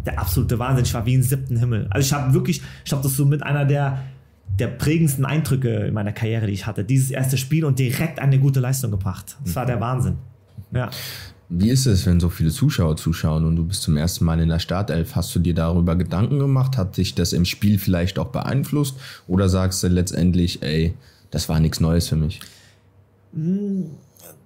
der 0.07 0.19
absolute 0.19 0.59
Wahnsinn. 0.59 0.85
Ich 0.85 0.95
war 0.95 1.05
wie 1.07 1.15
im 1.15 1.23
siebten 1.23 1.57
Himmel. 1.59 1.87
Also 1.91 2.07
ich 2.07 2.13
habe 2.13 2.33
wirklich, 2.35 2.63
ich 2.85 2.89
glaube, 2.89 3.03
das 3.03 3.13
ist 3.13 3.19
so 3.19 3.25
mit 3.27 3.43
einer 3.43 3.65
der, 3.65 3.99
der 4.59 4.69
prägendsten 4.69 5.25
Eindrücke 5.25 5.69
in 5.87 5.95
meiner 5.95 6.13
Karriere, 6.13 6.47
die 6.47 6.53
ich 6.53 6.67
hatte. 6.67 6.85
Dieses 6.85 7.11
erste 7.11 7.37
Spiel 7.37 7.65
und 7.65 7.79
direkt 7.79 8.19
eine 8.19 8.39
gute 8.39 8.61
Leistung 8.61 8.91
gebracht. 8.91 9.37
Das 9.45 9.55
war 9.57 9.67
der 9.67 9.81
Wahnsinn. 9.81 10.17
Ja. 10.73 10.91
Wie 11.55 11.69
ist 11.69 11.85
es, 11.85 12.07
wenn 12.07 12.19
so 12.19 12.31
viele 12.31 12.51
Zuschauer 12.51 12.97
zuschauen 12.97 13.45
und 13.45 13.57
du 13.57 13.67
bist 13.67 13.83
zum 13.83 13.99
ersten 13.99 14.25
Mal 14.25 14.41
in 14.41 14.49
der 14.49 14.59
Startelf? 14.59 15.15
Hast 15.15 15.35
du 15.35 15.39
dir 15.39 15.53
darüber 15.55 15.97
Gedanken 15.97 16.39
gemacht? 16.39 16.79
Hat 16.79 16.97
dich 16.97 17.15
das 17.15 17.35
im 17.35 17.45
Spiel 17.45 17.79
vielleicht 17.79 18.19
auch 18.19 18.29
beeinflusst? 18.29 18.99
Oder 19.29 19.51
sagst 19.51 19.83
du 19.83 19.89
letztendlich, 19.89 20.63
ey, 20.63 20.95
das 21.31 21.51
war 21.51 21.61
nichts 21.61 21.79
Neues 21.79 22.09
für 22.09 22.17
mich? 22.17 22.41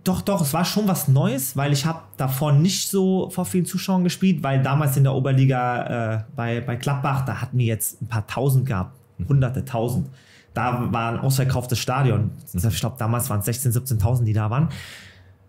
Doch, 0.03 0.21
doch, 0.21 0.41
es 0.41 0.53
war 0.53 0.65
schon 0.65 0.89
was 0.89 1.07
Neues, 1.07 1.57
weil 1.57 1.73
ich 1.73 1.87
habe 1.87 2.01
davor 2.17 2.53
nicht 2.53 2.89
so 2.89 3.31
vor 3.31 3.45
vielen 3.45 3.67
Zuschauern 3.67 4.03
gespielt, 4.03 4.43
weil 4.43 4.61
damals 4.65 4.97
in 4.97 5.05
der 5.05 5.15
Oberliga 5.15 6.15
äh, 6.15 6.25
bei, 6.35 6.61
bei 6.61 6.75
Gladbach, 6.75 7.25
da 7.25 7.41
hatten 7.41 7.57
wir 7.57 7.67
jetzt 7.67 8.03
ein 8.03 8.09
paar 8.09 8.27
Tausend 8.27 8.67
gehabt, 8.67 8.99
hunderte 9.29 9.65
Tausend. 9.65 10.09
Da 10.55 10.93
war 10.93 11.13
ein 11.13 11.21
ausverkauftes 11.21 11.79
Stadion. 11.79 12.33
Ich 12.53 12.81
glaube, 12.81 12.97
damals 12.99 13.31
waren 13.31 13.41
es 13.41 13.47
16.000, 13.47 14.01
17.000, 14.01 14.25
die 14.25 14.33
da 14.33 14.51
waren. 14.51 14.71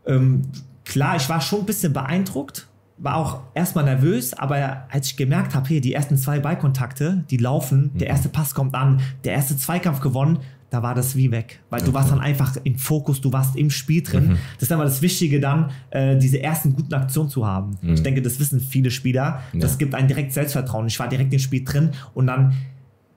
Ähm, 0.05 0.43
klar, 0.87 1.15
ich 1.15 1.27
war 1.29 1.41
schon 1.41 1.59
ein 1.61 1.65
bisschen 1.65 1.93
beeindruckt, 1.93 2.67
war 2.97 3.15
auch 3.15 3.41
erstmal 3.53 3.83
nervös, 3.83 4.33
aber 4.33 4.87
als 4.89 5.07
ich 5.07 5.17
gemerkt 5.17 5.53
habe, 5.53 5.67
hier, 5.67 5.81
die 5.81 5.93
ersten 5.93 6.17
zwei 6.17 6.39
Ballkontakte, 6.39 7.23
die 7.29 7.37
laufen, 7.37 7.91
der 7.95 8.07
erste 8.07 8.29
Pass 8.29 8.55
kommt 8.55 8.73
an, 8.73 9.01
der 9.23 9.33
erste 9.33 9.55
Zweikampf 9.55 9.99
gewonnen, 9.99 10.39
da 10.69 10.83
war 10.83 10.95
das 10.95 11.15
wie 11.15 11.31
weg. 11.31 11.61
Weil 11.69 11.81
du 11.81 11.93
warst 11.93 12.11
dann 12.11 12.19
einfach 12.19 12.57
im 12.63 12.77
Fokus, 12.77 13.21
du 13.21 13.31
warst 13.31 13.55
im 13.55 13.69
Spiel 13.69 14.01
drin. 14.03 14.37
Das 14.55 14.63
ist 14.63 14.71
aber 14.73 14.83
das 14.83 15.01
Wichtige 15.01 15.39
dann, 15.39 15.69
äh, 15.91 16.17
diese 16.17 16.41
ersten 16.43 16.73
guten 16.75 16.93
Aktionen 16.93 17.29
zu 17.29 17.45
haben. 17.45 17.77
Ich 17.83 18.01
denke, 18.03 18.21
das 18.21 18.37
wissen 18.39 18.59
viele 18.59 18.91
Spieler. 18.91 19.41
Das 19.53 19.73
Ja. 19.73 19.77
gibt 19.77 19.95
einen 19.95 20.07
direkt 20.09 20.33
Selbstvertrauen. 20.33 20.87
Ich 20.87 20.99
war 20.99 21.07
direkt 21.07 21.31
im 21.31 21.39
Spiel 21.39 21.63
drin 21.63 21.91
und 22.15 22.27
dann 22.27 22.53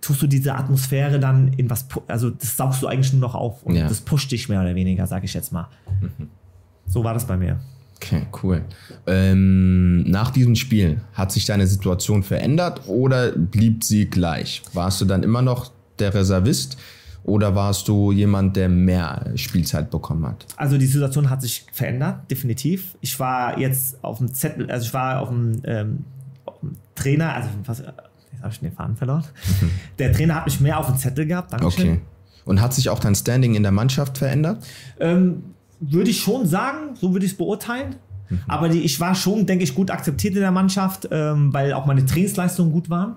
tust 0.00 0.22
du 0.22 0.26
diese 0.28 0.54
Atmosphäre 0.54 1.18
dann 1.18 1.48
in 1.54 1.68
was, 1.70 1.86
also 2.06 2.30
das 2.30 2.56
saugst 2.56 2.82
du 2.82 2.86
eigentlich 2.86 3.12
nur 3.12 3.20
noch 3.22 3.34
auf 3.34 3.62
und 3.64 3.74
Ja. 3.74 3.88
das 3.88 4.00
pusht 4.00 4.30
dich 4.30 4.48
mehr 4.48 4.60
oder 4.60 4.74
weniger, 4.76 5.06
sage 5.08 5.24
ich 5.24 5.34
jetzt 5.34 5.52
mal. 5.52 5.66
So 6.90 7.04
war 7.04 7.14
das 7.14 7.26
bei 7.26 7.36
mir. 7.36 7.60
Okay, 7.96 8.26
cool. 8.42 8.64
Ähm, 9.06 10.02
nach 10.02 10.30
diesem 10.30 10.56
Spiel, 10.56 11.00
hat 11.12 11.30
sich 11.32 11.44
deine 11.44 11.66
Situation 11.66 12.22
verändert 12.22 12.82
oder 12.86 13.32
blieb 13.32 13.84
sie 13.84 14.06
gleich? 14.06 14.62
Warst 14.72 15.00
du 15.00 15.04
dann 15.04 15.22
immer 15.22 15.42
noch 15.42 15.70
der 15.98 16.14
Reservist 16.14 16.78
oder 17.22 17.54
warst 17.54 17.86
du 17.88 18.10
jemand, 18.10 18.56
der 18.56 18.68
mehr 18.68 19.32
Spielzeit 19.36 19.90
bekommen 19.90 20.26
hat? 20.26 20.46
Also 20.56 20.78
die 20.78 20.86
Situation 20.86 21.28
hat 21.28 21.42
sich 21.42 21.66
verändert, 21.72 22.30
definitiv. 22.30 22.96
Ich 23.02 23.20
war 23.20 23.58
jetzt 23.58 24.02
auf 24.02 24.18
dem 24.18 24.32
Zettel, 24.32 24.70
also 24.70 24.86
ich 24.86 24.94
war 24.94 25.20
auf 25.20 25.28
dem, 25.28 25.60
ähm, 25.64 26.04
auf 26.46 26.58
dem 26.60 26.72
Trainer, 26.94 27.34
also 27.34 27.48
was, 27.66 27.78
jetzt 27.80 28.42
habe 28.42 28.52
ich 28.52 28.60
den 28.60 28.72
Faden 28.72 28.96
verloren. 28.96 29.24
Der 29.98 30.12
Trainer 30.12 30.36
hat 30.36 30.46
mich 30.46 30.60
mehr 30.60 30.78
auf 30.78 30.86
dem 30.86 30.96
Zettel 30.96 31.26
gehabt, 31.26 31.52
Dankeschön. 31.52 31.88
Okay. 31.90 32.00
Und 32.46 32.62
hat 32.62 32.72
sich 32.72 32.88
auch 32.88 32.98
dein 32.98 33.14
Standing 33.14 33.54
in 33.54 33.62
der 33.62 33.72
Mannschaft 33.72 34.16
verändert? 34.16 34.64
Ähm, 34.98 35.42
würde 35.80 36.10
ich 36.10 36.20
schon 36.20 36.46
sagen, 36.46 36.94
so 36.94 37.12
würde 37.12 37.26
ich 37.26 37.32
es 37.32 37.38
beurteilen. 37.38 37.96
Aber 38.46 38.68
die, 38.68 38.80
ich 38.80 39.00
war 39.00 39.14
schon, 39.14 39.46
denke 39.46 39.64
ich, 39.64 39.74
gut 39.74 39.90
akzeptiert 39.90 40.34
in 40.34 40.40
der 40.40 40.52
Mannschaft, 40.52 41.08
ähm, 41.10 41.52
weil 41.52 41.72
auch 41.72 41.86
meine 41.86 42.06
Trainingsleistungen 42.06 42.70
gut 42.72 42.88
waren. 42.88 43.16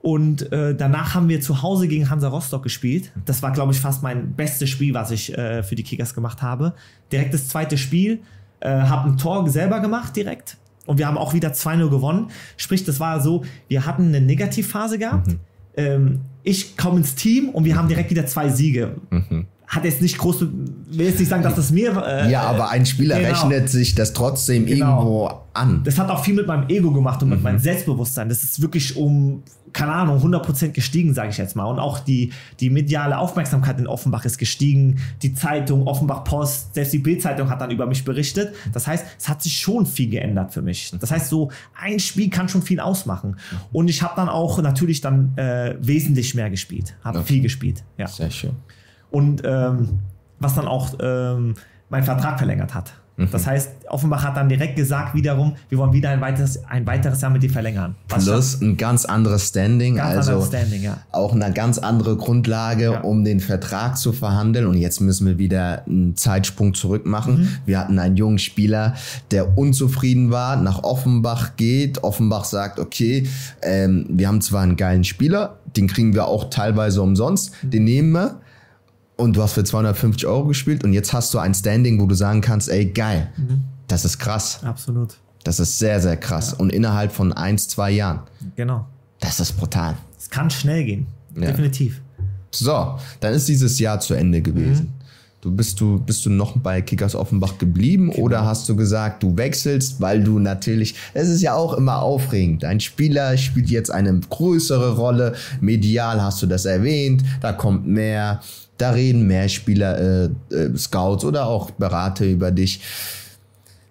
Und 0.00 0.52
äh, 0.52 0.74
danach 0.74 1.14
haben 1.14 1.28
wir 1.28 1.40
zu 1.40 1.60
Hause 1.60 1.88
gegen 1.88 2.08
Hansa 2.08 2.28
Rostock 2.28 2.62
gespielt. 2.62 3.12
Das 3.26 3.42
war, 3.42 3.52
glaube 3.52 3.72
ich, 3.72 3.80
fast 3.80 4.02
mein 4.02 4.32
bestes 4.34 4.70
Spiel, 4.70 4.94
was 4.94 5.10
ich 5.10 5.36
äh, 5.36 5.62
für 5.62 5.74
die 5.74 5.82
Kickers 5.82 6.14
gemacht 6.14 6.40
habe. 6.40 6.74
Direkt 7.12 7.34
das 7.34 7.48
zweite 7.48 7.76
Spiel, 7.76 8.20
äh, 8.60 8.70
habe 8.70 9.10
ein 9.10 9.16
Tor 9.18 9.48
selber 9.50 9.80
gemacht 9.80 10.16
direkt. 10.16 10.56
Und 10.86 10.98
wir 10.98 11.06
haben 11.06 11.18
auch 11.18 11.34
wieder 11.34 11.50
2-0 11.50 11.90
gewonnen. 11.90 12.30
Sprich, 12.56 12.84
das 12.84 13.00
war 13.00 13.20
so, 13.20 13.44
wir 13.68 13.84
hatten 13.84 14.06
eine 14.06 14.20
Negativphase 14.22 14.98
gehabt. 14.98 15.36
Ähm, 15.76 16.20
ich 16.42 16.76
komme 16.78 16.98
ins 16.98 17.14
Team 17.14 17.50
und 17.50 17.64
wir 17.64 17.76
haben 17.76 17.88
direkt 17.88 18.10
wieder 18.10 18.24
zwei 18.24 18.48
Siege. 18.48 18.96
Hat 19.68 19.84
jetzt 19.84 20.00
nicht 20.00 20.16
groß, 20.16 20.40
will 20.40 21.06
jetzt 21.06 21.18
nicht 21.20 21.28
sagen, 21.28 21.42
dass 21.42 21.54
das 21.54 21.70
mir. 21.70 21.94
Äh, 22.02 22.30
Ja, 22.30 22.42
aber 22.42 22.70
ein 22.70 22.86
Spieler 22.86 23.18
genau. 23.20 23.28
rechnet 23.28 23.68
sich 23.68 23.94
das 23.94 24.14
trotzdem 24.14 24.64
Genau. 24.64 24.98
irgendwo 24.98 25.30
an. 25.52 25.82
das 25.84 25.98
hat 25.98 26.08
auch 26.08 26.24
viel 26.24 26.34
mit 26.34 26.46
meinem 26.46 26.68
Ego 26.68 26.90
gemacht 26.92 27.22
und 27.22 27.28
mit 27.28 27.42
meinem 27.42 27.58
Selbstbewusstsein. 27.58 28.28
Das 28.30 28.42
ist 28.44 28.62
wirklich 28.62 28.96
um, 28.96 29.42
keine 29.74 29.92
Ahnung, 29.92 30.18
100% 30.22 30.70
gestiegen, 30.70 31.12
sage 31.12 31.28
ich 31.30 31.36
jetzt 31.36 31.54
mal. 31.54 31.64
Und 31.66 31.78
auch 31.80 31.98
die, 31.98 32.32
die 32.60 32.70
mediale 32.70 33.18
Aufmerksamkeit 33.18 33.78
in 33.78 33.86
Offenbach 33.86 34.24
ist 34.24 34.38
gestiegen. 34.38 35.00
Die 35.20 35.34
Zeitung, 35.34 35.86
Offenbach 35.86 36.24
Post, 36.24 36.74
selbst 36.74 36.94
die 36.94 36.98
Bild-Zeitung 36.98 37.50
hat 37.50 37.60
dann 37.60 37.70
über 37.70 37.84
mich 37.86 38.04
berichtet. 38.04 38.54
Das 38.72 38.86
heißt, 38.86 39.04
es 39.18 39.28
hat 39.28 39.42
sich 39.42 39.58
schon 39.60 39.84
viel 39.84 40.08
geändert 40.08 40.54
für 40.54 40.62
mich. 40.62 40.92
Das 40.98 41.10
heißt, 41.10 41.28
so 41.28 41.50
ein 41.78 41.98
Spiel 41.98 42.30
kann 42.30 42.48
schon 42.48 42.62
viel 42.62 42.80
ausmachen. 42.80 43.36
Und 43.72 43.88
ich 43.90 44.00
habe 44.02 44.14
dann 44.16 44.30
auch 44.30 44.62
natürlich 44.62 45.02
dann 45.02 45.36
äh, 45.36 45.76
wesentlich 45.80 46.34
mehr 46.34 46.48
gespielt. 46.48 46.94
Habe 47.04 47.22
viel 47.22 47.42
gespielt, 47.42 47.84
ja. 47.98 48.06
Sehr 48.06 48.30
schön. 48.30 48.52
Und 49.10 49.42
ähm, 49.44 50.00
was 50.38 50.54
dann 50.54 50.66
auch 50.66 50.90
ähm, 51.00 51.54
meinen 51.88 52.04
Vertrag 52.04 52.38
verlängert 52.38 52.74
hat. 52.74 52.92
Mhm. 53.18 53.28
Das 53.32 53.46
heißt, 53.46 53.70
Offenbach 53.88 54.22
hat 54.22 54.36
dann 54.36 54.48
direkt 54.48 54.76
gesagt, 54.76 55.14
wiederum, 55.14 55.56
wir 55.68 55.78
wollen 55.78 55.92
wieder 55.92 56.10
ein 56.10 56.20
weiteres, 56.20 56.64
ein 56.68 56.86
weiteres 56.86 57.20
Jahr 57.20 57.32
mit 57.32 57.42
dir 57.42 57.50
verlängern. 57.50 57.96
Was 58.08 58.24
Plus 58.24 58.60
ein 58.60 58.76
ganz 58.76 59.04
anderes 59.04 59.48
Standing, 59.48 59.96
Ganz 59.96 60.18
also 60.18 60.30
anderes 60.32 60.48
Standing, 60.48 60.82
ja. 60.84 60.98
auch 61.10 61.34
eine 61.34 61.52
ganz 61.52 61.78
andere 61.78 62.16
Grundlage, 62.16 62.84
Ja. 62.84 63.00
um 63.00 63.24
den 63.24 63.40
Vertrag 63.40 63.98
zu 63.98 64.12
verhandeln. 64.12 64.66
Und 64.66 64.76
jetzt 64.76 65.00
müssen 65.00 65.26
wir 65.26 65.36
wieder 65.38 65.84
einen 65.86 66.16
Zeitsprung 66.16 66.74
zurück 66.74 67.06
machen. 67.06 67.40
Mhm. 67.40 67.48
Wir 67.66 67.80
hatten 67.80 67.98
einen 67.98 68.16
jungen 68.16 68.38
Spieler, 68.38 68.94
der 69.32 69.58
unzufrieden 69.58 70.30
war, 70.30 70.54
nach 70.56 70.84
Offenbach 70.84 71.56
geht. 71.56 72.04
Offenbach 72.04 72.44
sagt, 72.44 72.78
okay, 72.78 73.26
ähm, 73.62 74.06
wir 74.10 74.28
haben 74.28 74.40
zwar 74.40 74.62
einen 74.62 74.76
geilen 74.76 75.02
Spieler, 75.02 75.58
den 75.76 75.88
kriegen 75.88 76.14
wir 76.14 76.26
auch 76.26 76.50
teilweise 76.50 77.02
umsonst, 77.02 77.52
den 77.62 77.82
nehmen 77.82 78.12
wir. 78.12 78.40
Und 79.18 79.36
du 79.36 79.42
hast 79.42 79.52
für 79.52 79.64
250 79.64 80.26
Euro 80.26 80.46
gespielt 80.46 80.82
und 80.84 80.92
jetzt 80.94 81.12
hast 81.12 81.34
du 81.34 81.38
ein 81.38 81.52
Standing, 81.54 82.00
wo 82.00 82.06
du 82.06 82.14
sagen 82.14 82.40
kannst, 82.40 82.68
ey, 82.70 82.86
geil, 82.86 83.28
Mhm. 83.36 83.60
das 83.88 84.04
ist 84.06 84.18
krass. 84.18 84.60
Absolut. 84.62 85.16
Das 85.44 85.60
ist 85.60 85.78
sehr, 85.78 86.00
sehr 86.00 86.16
krass. 86.16 86.54
Und 86.54 86.70
innerhalb 86.72 87.12
von 87.12 87.32
eins, 87.32 87.68
zwei 87.68 87.90
Jahren. 87.90 88.20
Genau. 88.56 88.86
Das 89.20 89.40
ist 89.40 89.52
brutal. 89.58 89.94
Es 90.18 90.30
kann 90.30 90.48
schnell 90.50 90.84
gehen. 90.84 91.06
Ja. 91.34 91.46
Definitiv. 91.48 92.00
So, 92.50 92.96
dann 93.20 93.34
ist 93.34 93.46
dieses 93.48 93.78
Jahr 93.78 94.00
zu 94.00 94.14
Ende 94.14 94.40
gewesen. 94.40 94.86
Mhm. 94.86 94.92
Du 95.40 95.52
bist 95.54 95.80
du 95.80 96.00
bist 96.00 96.26
du 96.26 96.30
noch 96.30 96.56
bei 96.58 96.82
Kickers 96.82 97.14
Offenbach 97.14 97.58
geblieben 97.58 98.10
Genau. 98.10 98.22
oder 98.24 98.44
hast 98.44 98.68
du 98.68 98.74
gesagt, 98.74 99.22
du 99.22 99.36
wechselst, 99.36 100.00
weil 100.00 100.22
du 100.24 100.40
natürlich, 100.40 100.96
es 101.14 101.28
ist 101.28 101.42
ja 101.42 101.54
auch 101.54 101.74
immer 101.74 102.02
aufregend. 102.02 102.64
Ein 102.64 102.80
Spieler 102.80 103.36
spielt 103.36 103.70
jetzt 103.70 103.90
eine 103.90 104.18
größere 104.18 104.96
Rolle. 104.96 105.34
Medial 105.60 106.20
hast 106.20 106.42
du 106.42 106.46
das 106.46 106.64
erwähnt, 106.64 107.22
da 107.40 107.52
kommt 107.52 107.86
mehr, 107.86 108.40
da 108.78 108.90
reden 108.90 109.26
mehr 109.26 109.48
Spieler, 109.48 109.98
äh, 109.98 110.54
äh, 110.54 110.76
Scouts 110.76 111.24
oder 111.24 111.46
auch 111.46 111.70
Berater 111.72 112.24
über 112.24 112.50
dich. 112.50 112.80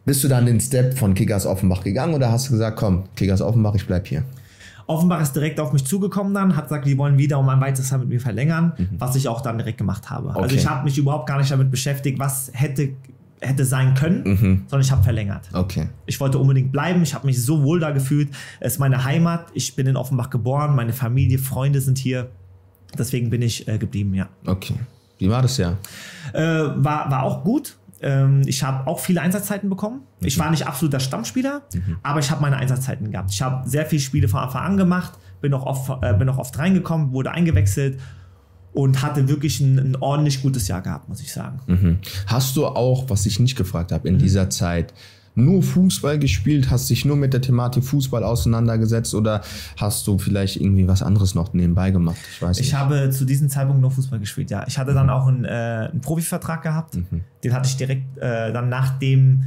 Bist 0.05 0.23
du 0.23 0.27
dann 0.29 0.45
den 0.45 0.59
Step 0.61 0.97
von 0.97 1.13
Kickers 1.13 1.45
Offenbach 1.45 1.83
gegangen 1.83 2.13
oder 2.13 2.31
hast 2.31 2.47
du 2.47 2.53
gesagt, 2.53 2.77
komm, 2.77 3.03
Kickers 3.15 3.41
Offenbach, 3.41 3.75
ich 3.75 3.85
bleib 3.85 4.07
hier? 4.07 4.23
Offenbach 4.87 5.21
ist 5.21 5.33
direkt 5.35 5.59
auf 5.59 5.73
mich 5.73 5.83
zugekommen 5.83 6.33
dann, 6.33 6.55
hat 6.55 6.65
gesagt, 6.69 6.87
die 6.87 6.97
wollen 6.97 7.17
wieder 7.17 7.37
um 7.39 7.49
ein 7.49 7.59
weiteres 7.59 7.89
Jahr 7.89 7.99
mit 7.99 8.07
mir 8.07 8.21
verlängern, 8.21 8.71
was 8.97 9.17
ich 9.17 9.27
auch 9.27 9.41
dann 9.41 9.57
direkt 9.57 9.77
gemacht 9.77 10.09
habe. 10.09 10.29
Also 10.29 10.39
Mhm. 10.39 10.45
Okay. 10.45 10.55
ich 10.55 10.67
habe 10.67 10.85
mich 10.85 10.97
überhaupt 10.97 11.27
gar 11.27 11.37
nicht 11.39 11.51
damit 11.51 11.69
beschäftigt, 11.69 12.17
was 12.19 12.49
hätte, 12.53 12.91
hätte 13.41 13.65
sein 13.65 13.95
können, 13.95 14.23
Mhm. 14.23 14.61
sondern 14.69 14.79
ich 14.85 14.91
habe 14.91 15.03
verlängert. 15.03 15.49
Okay. 15.51 15.89
Ich 16.05 16.17
wollte 16.21 16.37
unbedingt 16.37 16.71
bleiben, 16.71 17.03
ich 17.03 17.13
habe 17.13 17.25
mich 17.27 17.43
so 17.43 17.63
wohl 17.63 17.81
da 17.81 17.91
gefühlt. 17.91 18.29
Es 18.61 18.73
ist 18.75 18.79
meine 18.79 19.03
Heimat, 19.03 19.47
ich 19.53 19.75
bin 19.75 19.87
in 19.87 19.97
Offenbach 19.97 20.29
geboren, 20.29 20.73
meine 20.73 20.93
Familie, 20.93 21.37
Freunde 21.37 21.81
sind 21.81 21.97
hier. 21.97 22.29
Deswegen 22.97 23.29
bin 23.29 23.41
ich 23.41 23.67
äh, 23.67 23.77
geblieben, 23.77 24.13
ja. 24.13 24.27
Okay. 24.45 24.75
Wie 25.17 25.29
war 25.29 25.41
das 25.41 25.57
Jahr? 25.57 25.77
Äh, 26.33 26.41
war, 26.41 27.09
war 27.09 27.23
auch 27.23 27.43
gut. 27.43 27.75
Ähm, 28.01 28.43
ich 28.45 28.61
habe 28.63 28.85
auch 28.87 28.99
viele 28.99 29.21
Einsatzzeiten 29.21 29.69
bekommen. 29.69 30.01
Ich 30.19 30.37
war 30.37 30.51
nicht 30.51 30.67
absoluter 30.67 30.99
Stammspieler, 30.99 31.63
aber 32.03 32.19
ich 32.19 32.29
habe 32.29 32.41
meine 32.41 32.57
Einsatzzeiten 32.57 33.09
gehabt. 33.11 33.31
Ich 33.31 33.41
habe 33.41 33.67
sehr 33.67 33.85
viele 33.87 34.01
Spiele 34.01 34.27
von 34.27 34.39
Anfang 34.41 34.63
an 34.63 34.77
gemacht, 34.77 35.13
bin 35.41 35.53
auch 35.53 35.65
oft, 35.65 36.03
äh, 36.03 36.13
bin 36.13 36.29
auch 36.29 36.37
oft 36.37 36.57
reingekommen, 36.59 37.11
wurde 37.11 37.31
eingewechselt 37.31 37.99
und 38.73 39.01
hatte 39.01 39.27
wirklich 39.27 39.59
ein, 39.59 39.79
ein 39.79 39.95
ordentlich 39.95 40.43
gutes 40.43 40.67
Jahr 40.67 40.81
gehabt, 40.83 41.09
muss 41.09 41.21
ich 41.21 41.33
sagen. 41.33 41.59
Mhm. 41.65 41.99
Hast 42.27 42.55
du 42.55 42.67
auch, 42.67 43.09
was 43.09 43.25
ich 43.25 43.39
nicht 43.39 43.55
gefragt 43.55 43.91
habe, 43.91 44.07
in 44.07 44.15
Mhm. 44.15 44.19
dieser 44.19 44.49
Zeit 44.51 44.93
nur 45.37 45.63
Fußball 45.63 46.19
gespielt? 46.19 46.69
Hast 46.69 46.89
dich 46.89 47.05
nur 47.05 47.15
mit 47.15 47.31
der 47.33 47.41
Thematik 47.41 47.83
Fußball 47.85 48.23
auseinandergesetzt 48.23 49.13
oder 49.15 49.41
hast 49.77 50.05
du 50.07 50.17
vielleicht 50.17 50.57
irgendwie 50.57 50.87
was 50.87 51.01
anderes 51.03 51.35
noch 51.35 51.53
nebenbei 51.53 51.91
gemacht? 51.91 52.17
Ich 52.33 52.41
weiß 52.41 52.57
Ich 52.59 52.67
nicht. 52.67 52.75
habe 52.75 53.09
zu 53.11 53.23
diesem 53.23 53.47
Zeitpunkt 53.49 53.81
nur 53.81 53.91
Fußball 53.91 54.19
gespielt, 54.19 54.49
ja. 54.51 54.65
Ich 54.67 54.77
hatte 54.77 54.93
dann 54.93 55.09
auch 55.09 55.27
einen, 55.27 55.45
äh, 55.45 55.89
einen 55.91 56.01
Profivertrag 56.01 56.61
gehabt. 56.63 56.95
Mhm. 56.95 57.21
Den 57.43 57.53
hatte 57.53 57.69
ich 57.69 57.77
direkt 57.77 58.17
äh, 58.17 58.51
dann 58.51 58.67
nachdem, 58.69 59.43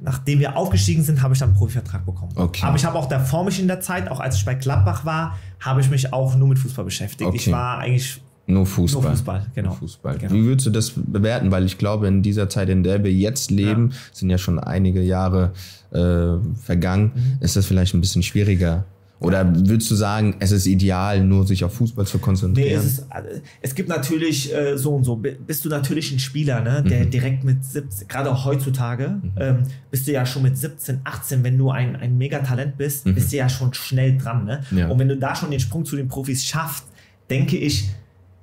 nachdem 0.00 0.38
wir 0.38 0.56
aufgestiegen 0.56 1.02
sind, 1.02 1.22
habe 1.22 1.34
ich 1.34 1.40
dann 1.40 1.50
einen 1.50 1.58
Profivertrag 1.58 2.06
bekommen. 2.06 2.32
Okay. 2.36 2.64
Aber 2.64 2.76
ich 2.76 2.84
habe 2.84 2.96
auch 2.98 3.06
davor 3.08 3.44
mich 3.44 3.60
in 3.60 3.66
der 3.66 3.80
Zeit, 3.80 4.08
auch 4.10 4.20
als 4.20 4.36
ich 4.36 4.44
bei 4.44 4.54
Gladbach 4.54 5.04
war, 5.04 5.36
habe 5.60 5.80
ich 5.80 5.90
mich 5.90 6.12
auch 6.12 6.36
nur 6.36 6.48
mit 6.48 6.58
Fußball 6.58 6.84
beschäftigt. 6.84 7.28
Ich 7.34 7.42
Okay. 7.42 7.52
war 7.52 7.78
eigentlich 7.78 8.22
Nur 8.48 8.66
Fußball. 8.66 9.02
nur 9.02 9.10
Fußball, 9.12 9.46
genau. 9.54 9.68
Nur 9.68 9.78
Fußball. 9.78 10.18
Genau. 10.18 10.32
Wie 10.32 10.44
würdest 10.44 10.66
du 10.66 10.70
das 10.70 10.90
bewerten? 10.96 11.50
Weil 11.50 11.64
ich 11.66 11.78
glaube, 11.78 12.08
in 12.08 12.22
dieser 12.22 12.48
Zeit, 12.48 12.68
in 12.70 12.82
der 12.82 13.04
wir 13.04 13.12
jetzt 13.12 13.50
leben, 13.50 13.90
sind 14.12 14.30
ja 14.30 14.38
schon 14.38 14.58
einige 14.58 15.02
Jahre 15.02 15.52
äh, 15.92 16.36
vergangen, 16.64 17.12
Mhm. 17.14 17.44
ist 17.44 17.56
das 17.56 17.66
vielleicht 17.66 17.94
ein 17.94 18.00
bisschen 18.00 18.22
schwieriger. 18.22 18.84
Oder 19.20 19.52
würdest 19.66 19.90
du 19.90 19.96
sagen, 19.96 20.36
es 20.38 20.52
ist 20.52 20.66
ideal, 20.66 21.24
nur 21.24 21.44
sich 21.44 21.64
auf 21.64 21.74
Fußball 21.74 22.06
zu 22.06 22.18
Nee, 22.18 22.22
konzentrieren? 22.22 22.78
es, 22.78 22.84
ist, 22.84 22.98
äh, 23.10 23.40
es 23.62 23.74
gibt 23.74 23.88
natürlich 23.88 24.54
äh, 24.54 24.78
so 24.78 24.94
und 24.94 25.02
so. 25.02 25.16
Bist 25.16 25.64
du 25.64 25.68
natürlich 25.68 26.12
ein 26.12 26.20
Spieler, 26.20 26.60
ne, 26.60 26.84
der 26.88 27.04
Mhm. 27.06 27.10
direkt 27.10 27.42
mit 27.42 27.64
17, 27.64 28.06
gerade 28.06 28.44
heutzutage, 28.44 29.20
ähm, 29.36 29.64
bist 29.90 30.06
du 30.06 30.12
ja 30.12 30.24
schon 30.24 30.42
mit 30.42 30.56
17, 30.56 31.00
18, 31.02 31.42
wenn 31.42 31.58
du 31.58 31.70
ein, 31.70 31.96
ein 31.96 32.16
Megatalent 32.16 32.78
bist, 32.78 33.04
bist 33.12 33.32
du 33.32 33.36
ja 33.38 33.48
schon 33.48 33.74
schnell 33.74 34.16
dran. 34.16 34.44
Ne? 34.44 34.60
Mhm. 34.70 34.78
Ja. 34.78 34.88
Und 34.88 34.98
wenn 35.00 35.08
du 35.08 35.16
da 35.16 35.34
schon 35.34 35.50
den 35.50 35.58
Sprung 35.60 35.84
zu 35.84 35.96
den 35.96 36.06
Profis 36.06 36.44
schaffst, 36.44 36.84
denke 37.28 37.56
ich, 37.56 37.88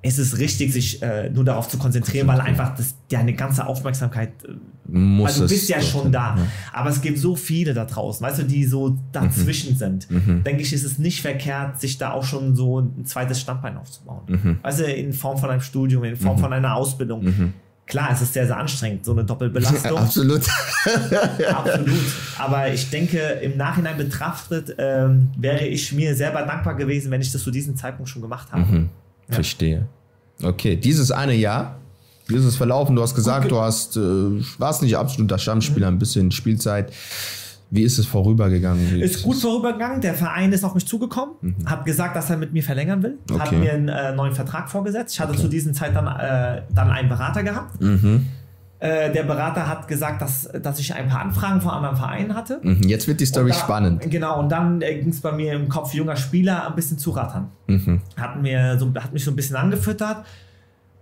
es 0.02 0.18
ist 0.18 0.38
richtig, 0.38 0.72
sich 0.72 1.02
äh, 1.02 1.30
nur 1.30 1.44
darauf 1.44 1.68
zu 1.68 1.78
konzentrieren, 1.78 2.28
weil 2.28 2.40
einfach 2.40 2.76
das, 2.76 2.94
deine 3.10 3.32
ganze 3.34 3.66
Aufmerksamkeit 3.66 4.30
äh, 4.44 4.52
Muss 4.92 5.32
weil 5.40 5.48
du 5.48 5.48
bist 5.52 5.68
ja 5.68 5.80
schon 5.80 6.12
da. 6.12 6.36
ja. 6.36 6.46
Aber 6.72 6.90
es 6.90 7.00
gibt 7.00 7.18
so 7.18 7.34
viele 7.34 7.74
da 7.74 7.84
draußen, 7.86 8.24
weißt 8.24 8.38
du, 8.40 8.42
die 8.44 8.64
so 8.66 8.96
dazwischen 9.10 9.72
Mhm. 9.72 9.76
sind. 9.76 10.08
Denke 10.46 10.62
ich, 10.62 10.72
ist 10.72 10.84
es 10.84 10.98
nicht 10.98 11.20
verkehrt, 11.22 11.80
sich 11.80 11.98
da 11.98 12.12
auch 12.12 12.22
schon 12.24 12.54
so 12.54 12.80
ein 12.80 13.04
zweites 13.04 13.40
Standbein 13.40 13.76
aufzubauen. 13.76 14.22
Mhm. 14.28 14.58
Weißt 14.62 14.80
du, 14.80 14.84
in 14.84 15.12
Form 15.12 15.38
von 15.38 15.50
einem 15.50 15.60
Studium, 15.62 16.04
in 16.04 16.14
Form 16.16 16.38
von 16.38 16.52
einer 16.52 16.74
Ausbildung. 16.76 17.52
Klar, 17.86 18.10
es 18.12 18.20
ist 18.20 18.32
sehr, 18.32 18.46
sehr 18.46 18.56
anstrengend, 18.56 19.04
so 19.04 19.12
eine 19.12 19.24
Doppelbelastung. 19.24 19.96
Absolut. 19.98 20.42
Absolut. 21.48 21.88
Aber 22.38 22.72
ich 22.72 22.90
denke, 22.90 23.18
im 23.18 23.56
Nachhinein 23.56 23.96
betrachtet, 23.96 24.74
ähm, 24.78 25.30
wäre 25.38 25.66
ich 25.66 25.92
mir 25.92 26.14
selber 26.14 26.42
dankbar 26.42 26.74
gewesen, 26.74 27.10
wenn 27.10 27.20
ich 27.20 27.32
das 27.32 27.42
zu 27.42 27.50
diesem 27.50 27.76
Zeitpunkt 27.76 28.08
schon 28.08 28.22
gemacht 28.22 28.48
habe. 28.52 28.88
Mhm. 29.28 29.34
Verstehe. 29.34 29.86
Okay, 30.42 30.76
dieses 30.76 31.10
eine 31.10 31.34
Jahr, 31.34 31.76
wie 32.28 32.34
ist 32.36 32.44
es 32.44 32.56
verlaufen? 32.56 32.94
Du 32.96 33.02
hast 33.02 33.14
gesagt, 33.14 33.42
ge- 33.42 33.50
du 33.50 33.60
hast, 33.60 33.96
äh, 33.96 34.00
warst 34.58 34.82
nicht 34.82 34.96
absoluter 34.96 35.38
Stammspieler, 35.38 35.88
ein 35.88 35.98
bisschen 35.98 36.30
Spielzeit. 36.30 36.92
Wie 37.70 37.82
ist 37.82 37.98
es 37.98 38.06
vorübergegangen? 38.06 39.00
Ist 39.00 39.22
gut 39.22 39.36
vorübergegangen. 39.38 40.00
Der 40.00 40.14
Verein 40.14 40.52
ist 40.52 40.62
auf 40.62 40.74
mich 40.74 40.86
zugekommen, 40.86 41.34
hat 41.64 41.84
gesagt, 41.84 42.14
dass 42.14 42.30
er 42.30 42.36
mit 42.36 42.52
mir 42.52 42.62
verlängern 42.62 43.02
will, 43.02 43.18
hat 43.32 43.38
Mhm. 43.38 43.42
Okay. 43.42 43.56
mir 43.56 43.72
einen 43.72 43.88
äh, 43.88 44.14
neuen 44.14 44.34
Vertrag 44.34 44.70
vorgesetzt. 44.70 45.14
Ich 45.14 45.20
hatte 45.20 45.34
zu 45.36 45.48
diesem 45.48 45.74
Zeit 45.74 45.94
dann, 45.96 46.06
äh, 46.06 46.62
dann 46.72 46.90
einen 46.90 47.08
Berater 47.08 47.42
gehabt. 47.42 47.80
Mhm. 47.80 48.26
Äh, 48.78 49.10
der 49.10 49.22
Berater 49.22 49.66
hat 49.68 49.88
gesagt, 49.88 50.20
dass, 50.20 50.50
dass 50.62 50.78
ich 50.78 50.94
ein 50.94 51.08
paar 51.08 51.20
Anfragen 51.22 51.62
von 51.62 51.70
anderen 51.70 51.96
Vereinen 51.96 52.34
hatte. 52.34 52.60
Mhm, 52.62 52.82
Jetzt 52.82 53.08
wird 53.08 53.20
die 53.20 53.26
Story 53.26 53.48
da- 53.50 53.56
spannend. 53.56 54.02
Genau, 54.10 54.38
und 54.38 54.50
dann 54.50 54.82
äh, 54.82 54.98
ging 54.98 55.08
es 55.08 55.20
bei 55.22 55.32
mir 55.32 55.54
im 55.54 55.68
Kopf 55.70 55.94
junger 55.94 56.16
Spieler 56.16 56.66
ein 56.68 56.74
bisschen 56.74 56.98
zu 56.98 57.10
rattern. 57.12 57.50
Mhm. 57.68 58.02
Hat, 58.18 58.40
mir 58.42 58.78
so, 58.78 58.92
hat 58.96 59.12
mich 59.14 59.24
so 59.24 59.30
ein 59.30 59.36
bisschen 59.36 59.56
angefüttert. 59.56 60.24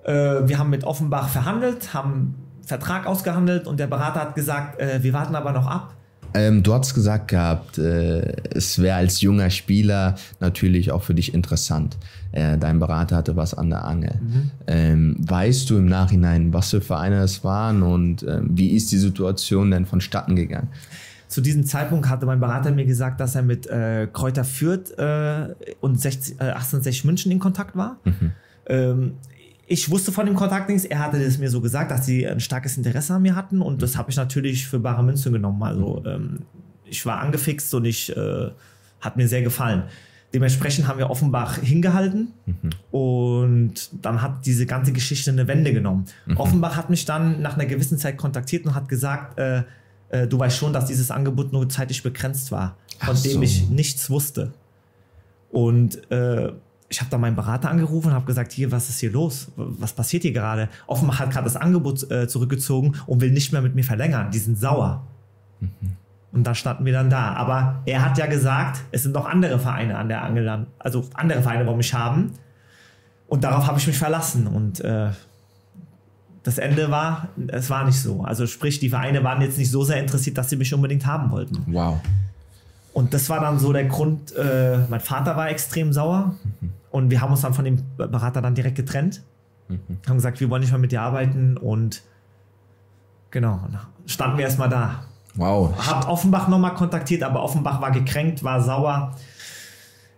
Äh, 0.05 0.13
wir 0.13 0.59
haben 0.59 0.71
mit 0.71 0.85
Offenbach 0.85 1.29
verhandelt, 1.29 1.93
haben 1.95 2.13
einen 2.13 2.65
Vertrag 2.65 3.07
ausgehandelt 3.07 3.67
und 3.67 3.81
der 3.81 3.89
Berater 3.89 4.21
hat 4.21 4.35
gesagt, 4.37 4.81
äh, 4.81 5.03
wir 5.03 5.13
warten 5.13 5.35
aber 5.35 5.51
noch 5.53 5.67
ab. 5.67 5.95
Ähm, 6.35 6.63
du 6.63 6.75
hast 6.75 6.95
gesagt 6.95 7.29
gehabt, 7.29 7.79
äh, 7.79 8.35
es 8.51 8.81
wäre 8.81 8.97
als 8.97 9.21
junger 9.21 9.51
Spieler 9.51 10.17
natürlich 10.41 10.91
auch 10.91 11.03
für 11.03 11.15
dich 11.15 11.33
interessant. 11.33 11.97
Äh, 12.33 12.59
dein 12.59 12.81
Berater 12.81 13.17
hatte 13.17 13.37
was 13.37 13.55
an 13.55 13.71
der 13.71 13.85
Angel. 13.85 14.19
Ähm, 14.67 15.17
weißt 15.21 15.71
du 15.71 15.79
im 15.79 15.87
Nachhinein, 15.87 16.53
was 16.53 16.71
für 16.71 16.81
Vereine 16.81 17.21
es 17.23 17.45
waren 17.45 17.83
und 17.83 18.25
ähm, 18.25 18.51
wie 18.51 18.71
ist 18.71 18.91
die 18.91 18.99
Situation 18.99 19.71
denn 19.71 19.87
vonstatten 19.87 20.35
gegangen? 20.35 20.69
Zu 21.29 21.41
diesem 21.41 21.65
Zeitpunkt 21.65 22.09
hatte 22.09 22.27
mein 22.27 22.41
Berater 22.41 22.71
mir 22.73 22.85
gesagt, 22.85 23.21
dass 23.21 23.35
er 23.35 23.43
mit 23.43 23.67
äh, 23.67 24.09
Kräuter 24.13 24.45
Fürth 24.45 24.91
äh, 24.99 25.55
und 25.81 26.01
60, 26.01 26.41
äh, 26.41 26.45
1860 26.45 27.05
München 27.05 27.33
in 27.33 27.39
Kontakt 27.39 27.77
war. 27.77 27.99
Ähm, 28.67 29.15
ich 29.67 29.91
wusste 29.91 30.13
von 30.13 30.27
dem 30.27 30.35
Kontaktdings, 30.35 30.85
er 30.85 30.99
hatte 30.99 31.23
es 31.23 31.39
mir 31.39 31.51
so 31.51 31.61
gesagt, 31.61 31.91
dass 31.91 32.07
sie 32.07 32.27
ein 32.27 32.41
starkes 32.41 32.77
Interesse 32.77 33.15
an 33.15 33.23
mir 33.23 33.35
hatten 33.35 33.63
und 33.63 33.83
das 33.83 33.97
habe 33.97 34.11
ich 34.11 34.17
natürlich 34.17 34.67
für 34.67 34.79
bare 34.79 35.03
Münze 35.03 35.31
genommen. 35.31 35.63
Also 35.63 36.03
ähm, 36.07 36.41
ich 36.85 37.05
war 37.07 37.21
angefixt 37.21 37.73
und 37.75 37.85
ich 37.85 38.15
äh, 38.15 38.51
hat 39.01 39.17
mir 39.17 39.29
sehr 39.29 39.43
gefallen. 39.43 39.85
Dementsprechend 40.35 40.89
haben 40.89 40.99
wir 40.99 41.11
Offenbach 41.11 41.59
hingehalten 41.59 42.33
und 42.91 44.05
dann 44.05 44.21
hat 44.21 44.45
diese 44.45 44.67
ganze 44.67 44.93
Geschichte 44.93 45.31
eine 45.31 45.47
Wende 45.47 45.73
genommen. 45.73 46.07
Offenbach 46.35 46.77
hat 46.77 46.91
mich 46.91 47.05
dann 47.05 47.41
nach 47.41 47.55
einer 47.55 47.67
gewissen 47.67 47.99
Zeit 47.99 48.17
kontaktiert 48.17 48.67
und 48.67 48.75
hat 48.75 48.89
gesagt, 48.89 49.39
äh, 49.39 49.63
äh, 50.09 50.27
du 50.27 50.37
weißt 50.37 50.57
schon, 50.57 50.73
dass 50.73 50.87
dieses 50.87 51.13
Angebot 51.13 51.53
nur 51.53 51.69
zeitlich 51.69 52.03
begrenzt 52.03 52.51
war, 52.51 52.77
von 52.99 53.15
Ach 53.17 53.23
dem 53.23 53.33
so. 53.35 53.43
ich 53.43 53.69
nichts 53.69 54.11
wusste. 54.11 54.53
Und 55.53 56.11
äh, 56.11 56.53
ich 56.89 57.01
habe 57.01 57.11
dann 57.11 57.21
meinen 57.21 57.35
Berater 57.37 57.71
angerufen 57.71 58.09
und 58.09 58.15
habe 58.15 58.27
gesagt, 58.27 58.53
hier, 58.53 58.71
was 58.71 58.89
ist 58.89 59.01
hier 59.01 59.11
los? 59.11 59.51
Was 59.57 59.93
passiert 59.93 60.23
hier 60.23 60.33
gerade? 60.33 60.69
Offenbach 60.87 61.19
hat 61.19 61.31
gerade 61.31 61.45
das 61.45 61.57
Angebot 61.57 62.09
äh, 62.11 62.29
zurückgezogen 62.29 62.95
und 63.07 63.21
will 63.21 63.31
nicht 63.33 63.53
mehr 63.53 63.63
mit 63.63 63.75
mir 63.75 63.85
verlängern. 63.85 64.31
Die 64.31 64.39
sind 64.39 64.59
sauer. 64.59 65.07
Und 66.33 66.45
da 66.45 66.55
standen 66.55 66.85
wir 66.85 66.93
dann 66.93 67.11
da. 67.11 67.33
Aber 67.35 67.81
er 67.87 68.05
hat 68.05 68.19
ja 68.19 68.27
gesagt, 68.27 68.83
es 68.93 69.03
sind 69.03 69.13
noch 69.15 69.27
andere 69.27 69.59
Vereine 69.59 69.97
an 69.97 70.09
der 70.09 70.23
Angel, 70.23 70.49
an- 70.49 70.67
also 70.79 71.05
andere 71.15 71.43
Vereine 71.43 71.67
wollen 71.67 71.79
mich 71.79 71.95
haben. 71.95 72.33
Und 73.29 73.45
darauf 73.45 73.67
habe 73.67 73.79
ich 73.79 73.87
mich 73.87 73.99
verlassen. 73.99 74.47
Und 74.47 74.81
äh, 74.81 75.11
das 76.43 76.59
Ende 76.59 76.91
war, 76.91 77.29
es 77.49 77.71
war 77.71 77.85
nicht 77.87 77.99
so. 78.01 78.23
Also 78.23 78.47
sprich, 78.47 78.79
die 78.79 78.91
Vereine 78.91 79.25
waren 79.25 79.41
jetzt 79.41 79.57
nicht 79.59 79.71
so 79.71 79.83
sehr 79.85 79.99
interessiert, 80.01 80.37
dass 80.37 80.51
sie 80.51 80.57
mich 80.57 80.73
unbedingt 80.75 81.07
haben 81.07 81.31
wollten. 81.31 81.65
Wow. 81.69 82.01
Und 82.95 83.13
das 83.13 83.29
war 83.29 83.41
dann 83.41 83.59
so 83.59 83.73
der 83.73 83.87
Grund, 83.87 84.35
äh, 84.37 84.79
mein 84.89 85.01
Vater 85.01 85.37
war 85.37 85.51
extrem 85.51 85.93
sauer 85.93 86.37
und 86.93 87.11
wir 87.11 87.21
haben 87.21 87.33
uns 87.33 87.41
dann 87.41 87.53
von 87.53 87.65
dem 87.65 87.83
Berater 87.97 88.41
dann 88.41 88.55
direkt 88.55 88.77
getrennt. 88.77 89.21
Haben 90.07 90.17
gesagt, 90.17 90.39
wir 90.39 90.49
wollen 90.49 90.61
nicht 90.61 90.71
mehr 90.71 90.79
mit 90.79 90.93
dir 90.93 91.03
arbeiten 91.03 91.57
und 91.57 92.03
genau, 93.33 93.61
standen 94.07 94.39
wir 94.39 94.45
erstmal 94.45 94.69
da. 94.69 95.07
Wow. 95.35 95.75
Hab 95.77 96.09
Offenbach 96.09 96.47
nochmal 96.47 96.75
kontaktiert, 96.75 97.25
aber 97.25 97.43
Offenbach 97.43 97.81
war 97.81 97.91
gekränkt, 97.91 98.45
war 98.45 98.63
sauer. 98.63 99.17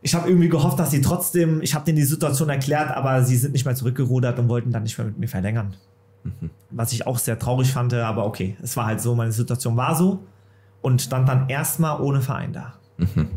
ich 0.02 0.14
habe 0.14 0.28
irgendwie 0.28 0.50
gehofft, 0.50 0.78
dass 0.78 0.90
sie 0.90 1.00
trotzdem, 1.00 1.62
ich 1.62 1.74
habe 1.74 1.86
denen 1.86 1.96
die 1.96 2.04
Situation 2.04 2.50
erklärt, 2.50 2.90
aber 2.90 3.24
sie 3.24 3.36
sind 3.36 3.52
nicht 3.52 3.64
mehr 3.64 3.74
zurückgerudert 3.74 4.38
und 4.38 4.50
wollten 4.50 4.70
dann 4.70 4.82
nicht 4.82 4.98
mehr 4.98 5.06
mit 5.06 5.18
mir 5.18 5.28
verlängern. 5.28 5.76
Mhm. 6.24 6.50
Was 6.68 6.92
ich 6.92 7.06
auch 7.06 7.18
sehr 7.18 7.38
traurig 7.38 7.72
fand, 7.72 7.94
aber 7.94 8.26
okay, 8.26 8.58
es 8.62 8.76
war 8.76 8.84
halt 8.84 9.00
so, 9.00 9.14
meine 9.14 9.32
Situation 9.32 9.78
war 9.78 9.94
so 9.94 10.20
und 10.82 11.02
stand 11.02 11.28
dann 11.28 11.48
erstmal 11.48 12.00
ohne 12.00 12.20
Verein 12.20 12.52
da. 12.52 12.74
Mhm. 12.98 13.28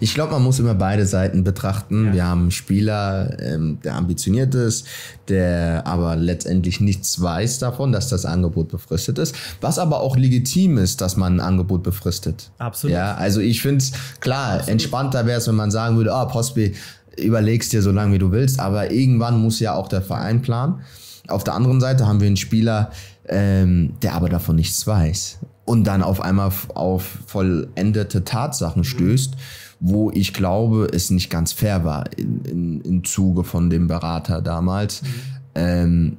Ich 0.00 0.14
glaube, 0.14 0.32
man 0.32 0.42
muss 0.42 0.58
immer 0.58 0.74
beide 0.74 1.06
Seiten 1.06 1.44
betrachten. 1.44 2.06
Ja. 2.06 2.12
Wir 2.12 2.26
haben 2.26 2.42
einen 2.42 2.50
Spieler, 2.50 3.36
ähm, 3.40 3.78
der 3.82 3.94
ambitioniert 3.94 4.54
ist, 4.54 4.86
der 5.28 5.86
aber 5.86 6.16
letztendlich 6.16 6.80
nichts 6.80 7.20
weiß 7.20 7.58
davon, 7.58 7.92
dass 7.92 8.08
das 8.08 8.24
Angebot 8.24 8.68
befristet 8.68 9.18
ist, 9.18 9.34
was 9.60 9.78
aber 9.78 10.00
auch 10.00 10.16
legitim 10.16 10.78
ist, 10.78 11.00
dass 11.00 11.16
man 11.16 11.36
ein 11.36 11.40
Angebot 11.40 11.82
befristet. 11.82 12.50
Absolut. 12.58 12.94
Ja, 12.94 13.14
also 13.14 13.40
ich 13.40 13.62
finde 13.62 13.78
es 13.78 13.92
klar, 14.20 14.52
Absolut. 14.52 14.68
entspannter 14.68 15.26
wäre 15.26 15.38
es, 15.38 15.48
wenn 15.48 15.56
man 15.56 15.70
sagen 15.70 15.96
würde, 15.96 16.12
ah, 16.12 16.24
oh, 16.24 16.28
Postby, 16.28 16.74
überlegst 17.18 17.72
dir 17.72 17.82
so 17.82 17.90
lange, 17.90 18.14
wie 18.14 18.18
du 18.18 18.30
willst, 18.30 18.60
aber 18.60 18.90
irgendwann 18.90 19.40
muss 19.40 19.60
ja 19.60 19.74
auch 19.74 19.88
der 19.88 20.02
Verein 20.02 20.42
planen. 20.42 20.80
Auf 21.28 21.44
der 21.44 21.54
anderen 21.54 21.80
Seite 21.80 22.06
haben 22.06 22.20
wir 22.20 22.26
einen 22.26 22.36
Spieler, 22.36 22.90
ähm, 23.28 23.94
der 24.02 24.14
aber 24.14 24.28
davon 24.28 24.56
nichts 24.56 24.86
weiß 24.86 25.38
und 25.64 25.84
dann 25.84 26.02
auf 26.02 26.20
einmal 26.20 26.50
auf 26.74 27.18
vollendete 27.26 28.24
Tatsachen 28.24 28.84
stößt. 28.84 29.34
Mhm 29.34 29.40
wo 29.84 30.12
ich 30.12 30.32
glaube, 30.32 30.88
es 30.92 31.10
nicht 31.10 31.28
ganz 31.28 31.52
fair 31.52 31.84
war 31.84 32.04
in, 32.16 32.44
in, 32.44 32.80
im 32.82 33.04
Zuge 33.04 33.42
von 33.42 33.68
dem 33.68 33.88
Berater 33.88 34.40
damals. 34.40 35.02
Mhm. 35.02 35.08
Ähm, 35.56 36.18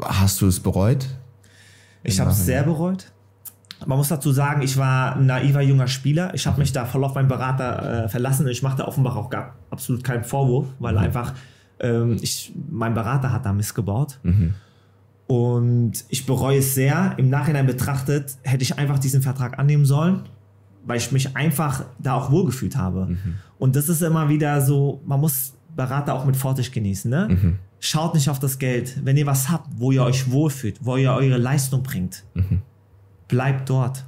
hast 0.00 0.40
du 0.40 0.46
es 0.46 0.60
bereut? 0.60 1.04
Ich 2.04 2.20
habe 2.20 2.30
es 2.30 2.46
sehr 2.46 2.62
bereut. 2.62 3.10
Man 3.84 3.98
muss 3.98 4.08
dazu 4.08 4.30
sagen, 4.30 4.62
ich 4.62 4.76
war 4.76 5.16
ein 5.16 5.26
naiver 5.26 5.62
junger 5.62 5.88
Spieler. 5.88 6.32
Ich 6.34 6.46
habe 6.46 6.60
mich 6.60 6.72
da 6.72 6.84
voll 6.86 7.02
auf 7.02 7.16
meinen 7.16 7.26
Berater 7.26 8.04
äh, 8.04 8.08
verlassen 8.08 8.46
und 8.46 8.52
ich 8.52 8.62
machte 8.62 8.86
Offenbach 8.86 9.16
auch 9.16 9.30
gar 9.30 9.56
absolut 9.70 10.04
keinen 10.04 10.22
Vorwurf, 10.22 10.68
weil 10.78 10.92
mhm. 10.92 11.00
einfach 11.00 11.34
ähm, 11.80 12.16
ich, 12.20 12.52
mein 12.70 12.94
Berater 12.94 13.32
hat 13.32 13.44
da 13.44 13.52
missgebaut. 13.52 14.20
Mhm. 14.22 14.54
Und 15.26 16.04
ich 16.08 16.24
bereue 16.24 16.58
es 16.58 16.74
sehr. 16.74 17.14
Im 17.16 17.30
Nachhinein 17.30 17.66
betrachtet 17.66 18.36
hätte 18.42 18.62
ich 18.62 18.78
einfach 18.78 18.98
diesen 18.98 19.22
Vertrag 19.22 19.58
annehmen 19.58 19.84
sollen 19.84 20.24
weil 20.86 20.98
ich 20.98 21.12
mich 21.12 21.36
einfach 21.36 21.84
da 21.98 22.14
auch 22.14 22.30
wohlgefühlt 22.30 22.76
habe. 22.76 23.06
Mhm. 23.06 23.34
Und 23.58 23.76
das 23.76 23.88
ist 23.88 24.02
immer 24.02 24.28
wieder 24.28 24.60
so, 24.60 25.02
man 25.04 25.20
muss 25.20 25.54
Berater 25.74 26.14
auch 26.14 26.24
mit 26.24 26.36
Vorsicht 26.36 26.72
genießen. 26.72 27.10
Ne? 27.10 27.28
Mhm. 27.28 27.58
Schaut 27.80 28.14
nicht 28.14 28.30
auf 28.30 28.38
das 28.38 28.58
Geld. 28.58 28.98
Wenn 29.04 29.16
ihr 29.16 29.26
was 29.26 29.50
habt, 29.50 29.68
wo 29.76 29.92
ihr 29.92 30.02
euch 30.02 30.30
wohlfühlt, 30.30 30.78
wo 30.80 30.96
ihr 30.96 31.12
eure 31.12 31.36
Leistung 31.36 31.82
bringt, 31.82 32.24
mhm. 32.34 32.62
bleibt 33.28 33.68
dort. 33.68 34.04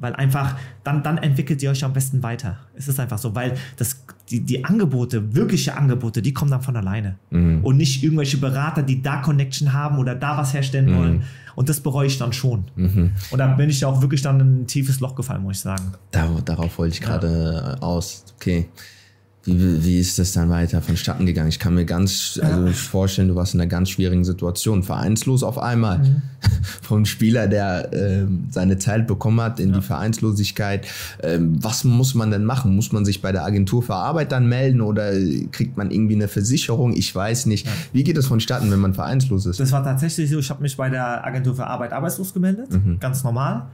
Weil 0.00 0.14
einfach, 0.14 0.56
dann, 0.84 1.02
dann 1.02 1.18
entwickelt 1.18 1.62
ihr 1.62 1.70
euch 1.70 1.84
am 1.84 1.92
besten 1.92 2.22
weiter. 2.22 2.58
Es 2.74 2.88
ist 2.88 3.00
einfach 3.00 3.18
so, 3.18 3.34
weil 3.34 3.54
das, 3.76 4.04
die, 4.30 4.40
die 4.40 4.64
Angebote, 4.64 5.34
wirkliche 5.34 5.76
Angebote, 5.76 6.22
die 6.22 6.32
kommen 6.32 6.50
dann 6.50 6.62
von 6.62 6.76
alleine. 6.76 7.16
Mhm. 7.30 7.64
Und 7.64 7.76
nicht 7.76 8.02
irgendwelche 8.02 8.38
Berater, 8.38 8.82
die 8.82 9.02
da 9.02 9.20
Connection 9.22 9.72
haben 9.72 9.98
oder 9.98 10.14
da 10.14 10.36
was 10.38 10.54
herstellen 10.54 10.92
mhm. 10.92 10.96
wollen. 10.96 11.22
Und 11.56 11.68
das 11.68 11.80
bereue 11.80 12.06
ich 12.06 12.18
dann 12.18 12.32
schon. 12.32 12.66
Mhm. 12.76 13.12
Und 13.30 13.38
da 13.38 13.48
bin 13.48 13.68
ich 13.68 13.80
ja 13.80 13.88
auch 13.88 14.00
wirklich 14.00 14.22
dann 14.22 14.38
in 14.38 14.60
ein 14.62 14.66
tiefes 14.68 15.00
Loch 15.00 15.16
gefallen, 15.16 15.42
muss 15.42 15.56
ich 15.56 15.62
sagen. 15.62 15.92
Da, 16.12 16.28
darauf 16.44 16.78
wollte 16.78 16.94
ich 16.94 17.00
gerade 17.00 17.76
ja. 17.76 17.82
aus. 17.82 18.24
Okay. 18.36 18.68
Wie, 19.44 19.84
wie 19.84 19.98
ist 19.98 20.18
das 20.18 20.32
dann 20.32 20.50
weiter 20.50 20.82
vonstatten 20.82 21.24
gegangen? 21.24 21.48
Ich 21.48 21.58
kann 21.58 21.74
mir 21.74 21.84
ganz 21.84 22.38
also 22.42 22.66
ja. 22.66 22.72
vorstellen, 22.72 23.28
du 23.28 23.34
warst 23.34 23.54
in 23.54 23.60
einer 23.60 23.68
ganz 23.68 23.90
schwierigen 23.90 24.24
Situation, 24.24 24.82
vereinslos 24.82 25.42
auf 25.42 25.58
einmal. 25.58 26.00
Mhm. 26.00 26.22
Vom 26.82 27.04
Spieler, 27.04 27.46
der 27.46 27.92
äh, 27.92 28.26
seine 28.50 28.78
Zeit 28.78 29.06
bekommen 29.06 29.40
hat 29.40 29.60
in 29.60 29.70
ja. 29.70 29.76
die 29.76 29.82
Vereinslosigkeit. 29.82 30.86
Ähm, 31.22 31.62
was 31.62 31.84
muss 31.84 32.14
man 32.14 32.30
denn 32.30 32.44
machen? 32.44 32.74
Muss 32.74 32.92
man 32.92 33.04
sich 33.04 33.22
bei 33.22 33.32
der 33.32 33.44
Agentur 33.44 33.82
für 33.82 33.94
Arbeit 33.94 34.32
dann 34.32 34.48
melden 34.48 34.80
oder 34.80 35.12
kriegt 35.52 35.76
man 35.76 35.90
irgendwie 35.90 36.14
eine 36.14 36.28
Versicherung? 36.28 36.94
Ich 36.94 37.14
weiß 37.14 37.46
nicht. 37.46 37.66
Ja. 37.66 37.72
Wie 37.92 38.04
geht 38.04 38.16
das 38.16 38.26
vonstatten, 38.26 38.70
wenn 38.70 38.80
man 38.80 38.94
vereinslos 38.94 39.46
ist? 39.46 39.60
Das 39.60 39.72
war 39.72 39.84
tatsächlich 39.84 40.30
so, 40.30 40.38
ich 40.38 40.50
habe 40.50 40.62
mich 40.62 40.76
bei 40.76 40.90
der 40.90 41.24
Agentur 41.24 41.54
für 41.54 41.66
Arbeit 41.66 41.92
arbeitslos 41.92 42.34
gemeldet, 42.34 42.70
mhm. 42.70 42.98
ganz 42.98 43.24
normal. 43.24 43.68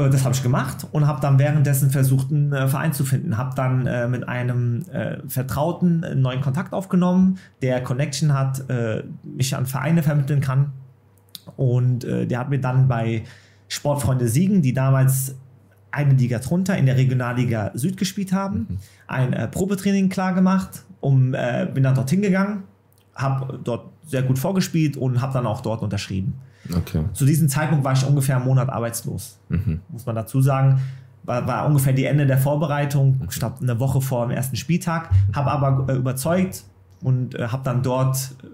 Äh, 0.00 0.10
das 0.10 0.24
habe 0.24 0.34
ich 0.34 0.42
gemacht 0.42 0.86
und 0.92 1.06
habe 1.06 1.20
dann 1.20 1.38
währenddessen 1.38 1.90
versucht, 1.90 2.30
einen 2.30 2.52
äh, 2.52 2.68
Verein 2.68 2.92
zu 2.92 3.04
finden. 3.04 3.36
Habe 3.36 3.54
dann 3.54 3.86
äh, 3.86 4.08
mit 4.08 4.28
einem 4.28 4.82
äh, 4.90 5.18
Vertrauten 5.28 6.04
einen 6.04 6.22
neuen 6.22 6.40
Kontakt 6.40 6.72
aufgenommen, 6.72 7.38
der 7.62 7.82
Connection 7.82 8.32
hat, 8.32 8.68
äh, 8.70 9.04
mich 9.22 9.54
an 9.56 9.66
Vereine 9.66 10.02
vermitteln 10.02 10.40
kann. 10.40 10.72
Und 11.56 12.04
äh, 12.04 12.26
der 12.26 12.38
hat 12.38 12.50
mir 12.50 12.60
dann 12.60 12.88
bei 12.88 13.24
Sportfreunde 13.68 14.28
Siegen, 14.28 14.62
die 14.62 14.72
damals 14.72 15.36
eine 15.90 16.14
Liga 16.14 16.38
drunter 16.38 16.76
in 16.76 16.86
der 16.86 16.96
Regionalliga 16.96 17.72
Süd 17.74 17.96
gespielt 17.96 18.32
haben, 18.32 18.66
mhm. 18.68 18.78
ein 19.08 19.50
Probetraining 19.50 20.08
klar 20.08 20.34
gemacht. 20.34 20.84
Um, 21.00 21.30
bin 21.30 21.82
dann 21.82 21.94
dorthin 21.94 22.20
gegangen, 22.20 22.64
habe 23.14 23.58
dort 23.64 23.90
sehr 24.04 24.22
gut 24.22 24.38
vorgespielt 24.38 24.98
und 24.98 25.22
habe 25.22 25.32
dann 25.32 25.46
auch 25.46 25.62
dort 25.62 25.80
unterschrieben. 25.80 26.34
Okay. 26.74 27.04
Zu 27.12 27.24
diesem 27.24 27.48
Zeitpunkt 27.48 27.84
war 27.84 27.92
ich 27.92 28.04
ungefähr 28.06 28.36
einen 28.36 28.44
Monat 28.44 28.68
arbeitslos. 28.68 29.38
Mhm. 29.48 29.80
Muss 29.88 30.06
man 30.06 30.14
dazu 30.14 30.40
sagen. 30.40 30.80
War, 31.22 31.46
war, 31.46 31.66
ungefähr 31.66 31.92
die 31.92 32.06
Ende 32.06 32.26
der 32.26 32.38
Vorbereitung, 32.38 33.20
ich 33.28 33.38
glaube 33.38 33.56
eine 33.60 33.78
Woche 33.78 34.00
vor 34.00 34.26
dem 34.26 34.30
ersten 34.30 34.56
Spieltag, 34.56 35.10
habe 35.34 35.50
aber 35.50 35.92
äh, 35.92 35.96
überzeugt 35.96 36.64
und 37.02 37.34
äh, 37.34 37.48
habe 37.48 37.62
dann 37.62 37.82
dort 37.82 38.34
äh, 38.42 38.46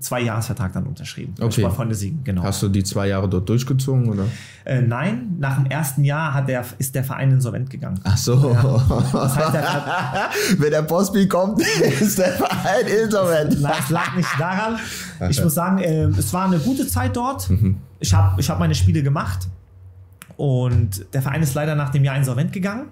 zwei 0.00 0.20
Jahresvertrag 0.20 0.72
dann 0.72 0.86
unterschrieben. 0.86 1.34
Okay. 1.40 1.60
Sportfreunde 1.60 1.94
Siegen, 1.94 2.22
genau. 2.24 2.42
Hast 2.42 2.62
du 2.62 2.68
die 2.68 2.84
zwei 2.84 3.08
Jahre 3.08 3.28
dort 3.28 3.48
durchgezogen 3.48 4.08
oder? 4.08 4.24
Äh, 4.64 4.82
nein, 4.82 5.36
nach 5.38 5.56
dem 5.56 5.66
ersten 5.66 6.04
Jahr 6.04 6.34
hat 6.34 6.48
der, 6.48 6.64
ist 6.78 6.94
der 6.94 7.04
Verein 7.04 7.30
insolvent 7.30 7.70
gegangen. 7.70 8.00
Ach 8.04 8.16
so. 8.16 8.52
Ja. 8.52 9.04
Das 9.12 9.36
heißt, 9.36 9.54
der 9.54 10.30
Wenn 10.58 10.70
der 10.70 10.82
Postby 10.82 11.26
kommt, 11.26 11.60
ist 12.00 12.18
der 12.18 12.32
Verein 12.32 12.86
insolvent. 13.04 13.60
Nein, 13.60 13.72
es 13.78 13.90
lag 13.90 14.14
nicht 14.16 14.28
daran. 14.38 14.78
Ich 15.28 15.42
muss 15.42 15.54
sagen, 15.54 15.78
äh, 15.78 16.04
es 16.04 16.32
war 16.32 16.46
eine 16.46 16.58
gute 16.58 16.86
Zeit 16.86 17.16
dort. 17.16 17.48
Mhm. 17.50 17.76
Ich 18.00 18.12
habe 18.14 18.40
ich 18.40 18.48
hab 18.48 18.58
meine 18.58 18.74
Spiele 18.74 19.02
gemacht 19.02 19.48
und 20.36 21.12
der 21.12 21.22
Verein 21.22 21.42
ist 21.42 21.54
leider 21.54 21.74
nach 21.74 21.90
dem 21.90 22.04
Jahr 22.04 22.16
insolvent 22.16 22.52
gegangen. 22.52 22.86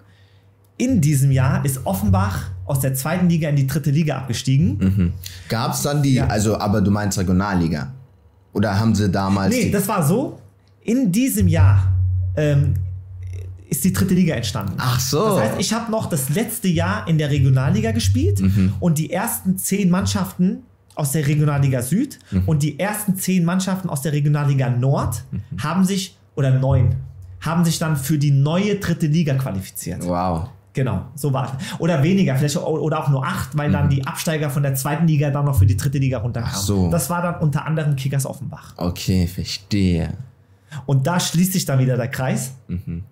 In 0.79 1.01
diesem 1.01 1.31
Jahr 1.31 1.65
ist 1.65 1.87
Offenbach 1.87 2.51
aus 2.67 2.81
der 2.81 2.95
zweiten 2.95 3.29
Liga 3.29 3.49
in 3.49 3.57
die 3.57 3.67
dritte 3.67 3.91
Liga 3.91 4.19
abgestiegen. 4.19 4.79
Mhm. 4.79 5.13
Gab 5.49 5.73
es 5.73 5.83
dann 5.83 6.03
die, 6.03 6.15
ja. 6.15 6.27
also, 6.27 6.59
aber 6.59 6.81
du 6.81 6.91
meinst 6.91 7.19
Regionalliga? 7.19 7.93
Oder 8.53 8.79
haben 8.79 8.95
sie 8.95 9.11
damals. 9.11 9.55
Nee, 9.55 9.71
das 9.71 9.87
war 9.87 10.07
so. 10.07 10.39
In 10.83 11.13
diesem 11.13 11.49
Jahr 11.49 11.93
ähm, 12.37 12.75
ist 13.69 13.85
die 13.85 13.93
dritte 13.93 14.15
Liga 14.15 14.35
entstanden. 14.35 14.75
Ach 14.79 15.01
so. 15.01 15.25
Das 15.25 15.41
heißt, 15.41 15.61
ich 15.61 15.73
habe 15.73 15.91
noch 15.91 16.07
das 16.07 16.31
letzte 16.31 16.69
Jahr 16.69 17.07
in 17.09 17.19
der 17.19 17.31
Regionalliga 17.31 17.93
gespielt 17.93 18.41
mhm. 18.41 18.75
und 18.81 18.99
die 18.99 19.11
ersten 19.11 19.59
zehn 19.59 19.91
Mannschaften 19.91 20.63
aus 20.95 21.13
der 21.13 21.27
Regionalliga 21.27 21.83
Süd 21.83 22.19
mhm. 22.31 22.45
und 22.47 22.63
die 22.63 22.79
ersten 22.79 23.17
zehn 23.17 23.45
Mannschaften 23.45 23.89
aus 23.89 24.03
der 24.03 24.13
Regionalliga 24.13 24.71
Nord 24.71 25.25
mhm. 25.31 25.43
haben 25.63 25.85
sich, 25.85 26.17
oder 26.35 26.51
neun, 26.51 26.97
haben 27.41 27.65
sich 27.65 27.79
dann 27.79 27.97
für 27.97 28.19
die 28.19 28.31
neue 28.31 28.77
dritte 28.77 29.07
Liga 29.07 29.35
qualifiziert. 29.35 30.07
Wow. 30.07 30.49
Genau, 30.77 31.07
so 31.15 31.33
war 31.33 31.57
es. 31.59 31.81
Oder 31.81 32.03
weniger, 32.03 32.37
vielleicht 32.37 32.59
oder 32.59 33.03
auch 33.03 33.09
nur 33.09 33.25
acht, 33.25 33.57
weil 33.57 33.71
mhm. 33.71 33.73
dann 33.73 33.89
die 33.89 34.07
Absteiger 34.07 34.51
von 34.51 34.63
der 34.63 34.75
zweiten 34.75 35.07
Liga 35.07 35.31
dann 35.31 35.47
noch 35.47 35.59
für 35.59 35.65
die 35.65 35.75
dritte 35.75 35.97
Liga 35.97 36.19
runterkamen. 36.19 36.55
Ach 36.55 36.61
so. 36.61 36.91
Das 36.91 37.09
war 37.09 37.23
dann 37.23 37.37
unter 37.37 37.65
anderem 37.65 37.97
Kickers 37.97 38.27
Offenbach. 38.27 38.75
Okay, 38.77 39.27
verstehe. 39.27 40.13
Und 40.85 41.07
da 41.07 41.19
schließt 41.19 41.55
sich 41.55 41.65
dann 41.65 41.79
wieder 41.79 41.97
der 41.97 42.09
Kreis. 42.09 42.53
Mhm. 42.69 43.05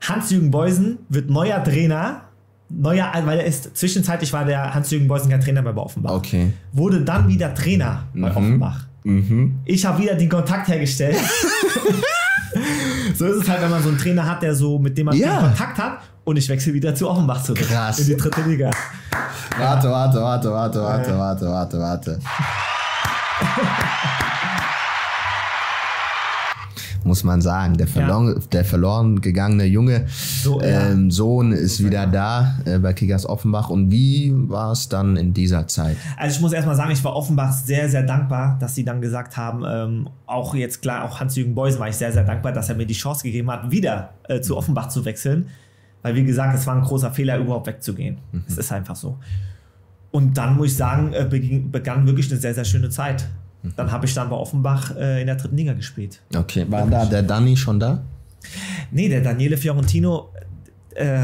Hans-Jürgen 0.00 0.52
Beusen 0.52 0.98
wird 1.08 1.28
neuer 1.28 1.64
Trainer. 1.64 2.22
Neuer, 2.68 3.10
weil 3.24 3.40
er 3.40 3.46
ist, 3.46 3.76
zwischenzeitlich 3.76 4.32
war 4.32 4.44
der 4.44 4.72
Hans-Jürgen 4.72 5.08
Beusen 5.08 5.28
kein 5.28 5.40
Trainer 5.40 5.62
mehr 5.62 5.72
bei 5.72 5.82
Offenbach. 5.82 6.12
Okay. 6.12 6.52
Wurde 6.70 7.00
dann 7.00 7.26
wieder 7.26 7.52
Trainer 7.52 8.04
bei 8.14 8.30
mhm. 8.30 8.36
Offenbach. 8.36 8.86
Mhm. 9.02 9.58
Ich 9.64 9.84
habe 9.84 10.00
wieder 10.00 10.14
den 10.14 10.28
Kontakt 10.28 10.68
hergestellt. 10.68 11.16
so 13.16 13.26
ist 13.26 13.42
es 13.42 13.48
halt, 13.48 13.60
wenn 13.60 13.70
man 13.70 13.82
so 13.82 13.88
einen 13.88 13.98
Trainer 13.98 14.24
hat, 14.24 14.40
der 14.40 14.54
so, 14.54 14.78
mit 14.78 14.96
dem 14.96 15.06
man 15.06 15.16
ja. 15.16 15.40
Kontakt 15.40 15.78
hat 15.78 15.98
und 16.24 16.36
ich 16.36 16.48
wechsle 16.48 16.72
wieder 16.72 16.94
zu 16.94 17.08
Offenbach 17.08 17.42
zurück. 17.42 17.60
Krass. 17.60 17.98
In 18.00 18.06
die 18.06 18.16
dritte 18.16 18.42
Liga. 18.42 18.70
Warte, 19.58 19.90
warte, 19.90 20.20
warte, 20.20 20.50
warte, 20.50 20.82
warte, 20.82 21.18
warte, 21.18 21.46
warte, 21.46 21.78
warte. 21.78 22.18
Muss 27.04 27.24
man 27.24 27.40
sagen. 27.40 27.76
Der 27.76 27.88
verloren, 27.88 28.28
ja. 28.28 28.34
der 28.52 28.64
verloren 28.64 29.20
gegangene 29.20 29.64
junge 29.64 30.06
so, 30.08 30.60
ähm, 30.62 31.10
Sohn 31.10 31.50
ist 31.50 31.78
so, 31.78 31.84
wieder 31.84 32.06
da 32.06 32.60
äh, 32.64 32.78
bei 32.78 32.92
Kickers 32.92 33.26
Offenbach. 33.26 33.70
Und 33.70 33.90
wie 33.90 34.32
war 34.32 34.70
es 34.72 34.88
dann 34.88 35.16
in 35.16 35.34
dieser 35.34 35.66
Zeit? 35.66 35.96
Also 36.16 36.36
ich 36.36 36.40
muss 36.40 36.52
erstmal 36.52 36.76
sagen, 36.76 36.92
ich 36.92 37.02
war 37.02 37.16
Offenbach 37.16 37.52
sehr, 37.52 37.88
sehr 37.88 38.04
dankbar, 38.04 38.56
dass 38.60 38.76
sie 38.76 38.84
dann 38.84 39.00
gesagt 39.00 39.36
haben, 39.36 39.64
ähm, 39.66 40.08
auch 40.26 40.54
jetzt 40.54 40.80
klar, 40.80 41.04
auch 41.04 41.18
Hans-Jürgen 41.18 41.56
Beuys 41.56 41.78
war 41.80 41.88
ich 41.88 41.96
sehr, 41.96 42.12
sehr 42.12 42.24
dankbar, 42.24 42.52
dass 42.52 42.68
er 42.68 42.76
mir 42.76 42.86
die 42.86 42.94
Chance 42.94 43.24
gegeben 43.24 43.50
hat, 43.50 43.70
wieder 43.70 44.10
äh, 44.28 44.40
zu 44.40 44.56
Offenbach 44.56 44.88
zu 44.88 45.04
wechseln. 45.04 45.48
Weil, 46.02 46.14
wie 46.16 46.24
gesagt, 46.24 46.56
es 46.58 46.66
war 46.66 46.74
ein 46.74 46.82
großer 46.82 47.12
Fehler, 47.12 47.38
überhaupt 47.38 47.66
wegzugehen. 47.66 48.18
Mhm. 48.32 48.44
Es 48.48 48.58
ist 48.58 48.72
einfach 48.72 48.96
so. 48.96 49.18
Und 50.10 50.36
dann 50.36 50.56
muss 50.56 50.68
ich 50.68 50.76
sagen, 50.76 51.12
äh, 51.12 51.24
begann 51.24 52.06
wirklich 52.06 52.30
eine 52.30 52.40
sehr, 52.40 52.54
sehr 52.54 52.64
schöne 52.64 52.90
Zeit. 52.90 53.26
Mhm. 53.62 53.72
Dann 53.76 53.92
habe 53.92 54.06
ich 54.06 54.14
dann 54.14 54.28
bei 54.28 54.36
Offenbach 54.36 54.94
äh, 54.96 55.20
in 55.20 55.26
der 55.26 55.36
dritten 55.36 55.56
Liga 55.56 55.72
gespielt. 55.72 56.20
Okay, 56.34 56.66
war 56.68 56.86
da 56.86 57.06
der 57.06 57.22
Danny 57.22 57.56
schon 57.56 57.78
da? 57.80 58.02
Nee, 58.90 59.08
der 59.08 59.20
Daniele 59.22 59.56
Fiorentino, 59.56 60.30
äh, 60.94 61.18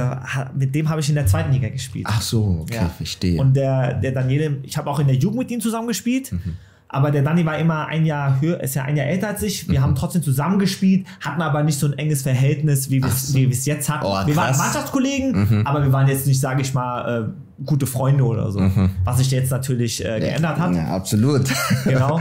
mit 0.55 0.75
dem 0.75 0.89
habe 0.89 1.01
ich 1.01 1.09
in 1.09 1.17
der 1.17 1.27
zweiten 1.27 1.53
Liga 1.53 1.69
gespielt. 1.69 2.07
Ach 2.09 2.23
so, 2.23 2.61
okay, 2.63 2.77
Ja. 2.77 2.89
verstehe. 2.89 3.41
Und 3.41 3.55
der, 3.55 3.95
der 3.95 4.13
Daniele, 4.13 4.59
ich 4.63 4.77
habe 4.79 4.89
auch 4.89 5.01
in 5.01 5.09
der 5.09 5.17
Jugend 5.17 5.41
mit 5.41 5.51
ihm 5.51 5.61
zusammen 5.61 5.89
gespielt. 5.89 6.33
Mhm. 6.33 6.57
Aber 6.91 7.11
der 7.11 7.23
Dani 7.23 7.45
war 7.45 7.59
immer 7.59 7.87
ein 7.87 8.07
Jahr 8.07 8.41
höher, 8.41 8.61
ist 8.61 8.75
ja 8.75 8.85
ein 8.85 8.97
Jahr 8.97 9.07
älter 9.07 9.29
als 9.29 9.43
ich. 9.43 9.69
Mhm. 9.69 9.73
Wir 9.73 9.83
haben 9.83 9.95
trotzdem 9.95 10.23
zusammen 10.23 10.59
gespielt, 10.59 11.07
hatten 11.21 11.43
aber 11.43 11.63
nicht 11.63 11.79
so 11.79 11.87
ein 11.87 11.99
enges 11.99 12.23
Verhältnis, 12.23 12.91
wie 12.91 13.03
wir 13.03 13.11
es 13.11 13.29
so. 13.29 13.39
jetzt 13.71 13.91
hatten. 13.91 14.07
Oh, 14.07 14.27
wir 14.27 14.37
waren 14.37 14.47
krass. 14.47 14.57
Mhm. 14.57 14.63
Mannschaftskollegen, 14.65 15.67
aber 15.67 15.83
wir 15.83 15.93
waren 15.93 16.09
jetzt 16.09 16.27
nicht, 16.27 16.41
sage 16.41 16.63
ich 16.63 16.73
mal, 16.73 17.25
äh, 17.25 17.65
gute 17.65 17.87
Freunde 17.87 18.25
oder 18.25 18.51
so. 18.51 18.61
Was 19.05 19.19
sich 19.19 19.31
jetzt 19.31 19.51
natürlich 19.51 20.05
äh, 20.05 20.19
geändert 20.21 20.59
hat. 20.59 20.71
Mhm. 20.71 20.77
Ja, 20.77 20.97
absolut. 20.97 21.43
Genau. 21.85 22.21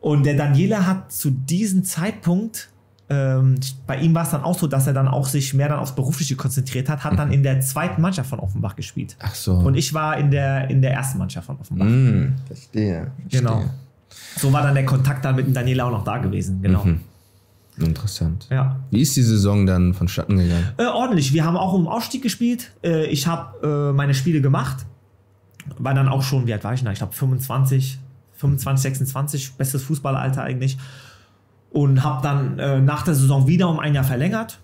Und 0.00 0.26
der 0.26 0.34
Daniele 0.34 0.86
hat 0.86 1.12
zu 1.12 1.30
diesem 1.30 1.84
Zeitpunkt, 1.84 2.70
ähm, 3.08 3.56
bei 3.86 3.98
ihm 3.98 4.14
war 4.14 4.24
es 4.24 4.30
dann 4.30 4.42
auch 4.42 4.58
so, 4.58 4.66
dass 4.66 4.86
er 4.86 4.92
dann 4.94 5.06
auch 5.06 5.26
sich 5.26 5.54
mehr 5.54 5.68
dann 5.68 5.78
aufs 5.78 5.94
Berufliche 5.94 6.34
konzentriert 6.34 6.88
hat, 6.88 7.04
hat 7.04 7.18
dann 7.18 7.30
in 7.30 7.42
der 7.42 7.60
zweiten 7.60 8.00
Mannschaft 8.00 8.30
von 8.30 8.40
Offenbach 8.40 8.74
gespielt. 8.74 9.16
Ach 9.20 9.34
so. 9.34 9.54
Und 9.54 9.76
ich 9.76 9.94
war 9.94 10.16
in 10.16 10.30
der, 10.30 10.70
in 10.70 10.82
der 10.82 10.92
ersten 10.92 11.18
Mannschaft 11.18 11.46
von 11.46 11.58
Offenbach. 11.60 11.86
Hm, 11.86 12.34
verstehe. 12.46 13.12
Genau. 13.30 13.64
So 14.36 14.52
war 14.52 14.62
dann 14.62 14.74
der 14.74 14.86
Kontakt 14.86 15.24
dann 15.24 15.36
mit 15.36 15.46
dem 15.46 15.54
Daniele 15.54 15.84
auch 15.84 15.90
noch 15.90 16.04
da 16.04 16.18
gewesen. 16.18 16.62
Genau. 16.62 16.84
Mhm. 16.84 17.00
Interessant. 17.78 18.46
Ja. 18.50 18.80
Wie 18.90 19.00
ist 19.00 19.16
die 19.16 19.22
Saison 19.22 19.66
dann 19.66 19.94
vonstatten 19.94 20.36
gegangen? 20.36 20.68
Äh, 20.76 20.86
ordentlich. 20.86 21.32
Wir 21.32 21.44
haben 21.44 21.56
auch 21.56 21.72
um 21.72 21.88
Aufstieg 21.88 22.22
gespielt. 22.22 22.72
Äh, 22.84 23.06
ich 23.06 23.26
habe 23.26 23.90
äh, 23.90 23.92
meine 23.92 24.14
Spiele 24.14 24.40
gemacht. 24.40 24.84
War 25.78 25.94
dann 25.94 26.08
auch 26.08 26.22
schon, 26.22 26.46
wie 26.46 26.52
alt 26.52 26.64
war 26.64 26.74
ich 26.74 26.82
da? 26.82 26.92
Ich 26.92 26.98
glaube 26.98 27.14
25, 27.14 27.98
25, 28.34 28.82
26, 28.82 29.52
bestes 29.54 29.82
Fußballalter 29.84 30.42
eigentlich. 30.42 30.76
Und 31.70 32.04
habe 32.04 32.22
dann 32.22 32.58
äh, 32.58 32.80
nach 32.80 33.02
der 33.02 33.14
Saison 33.14 33.46
wieder 33.46 33.68
um 33.68 33.78
ein 33.78 33.94
Jahr 33.94 34.04
verlängert. 34.04 34.58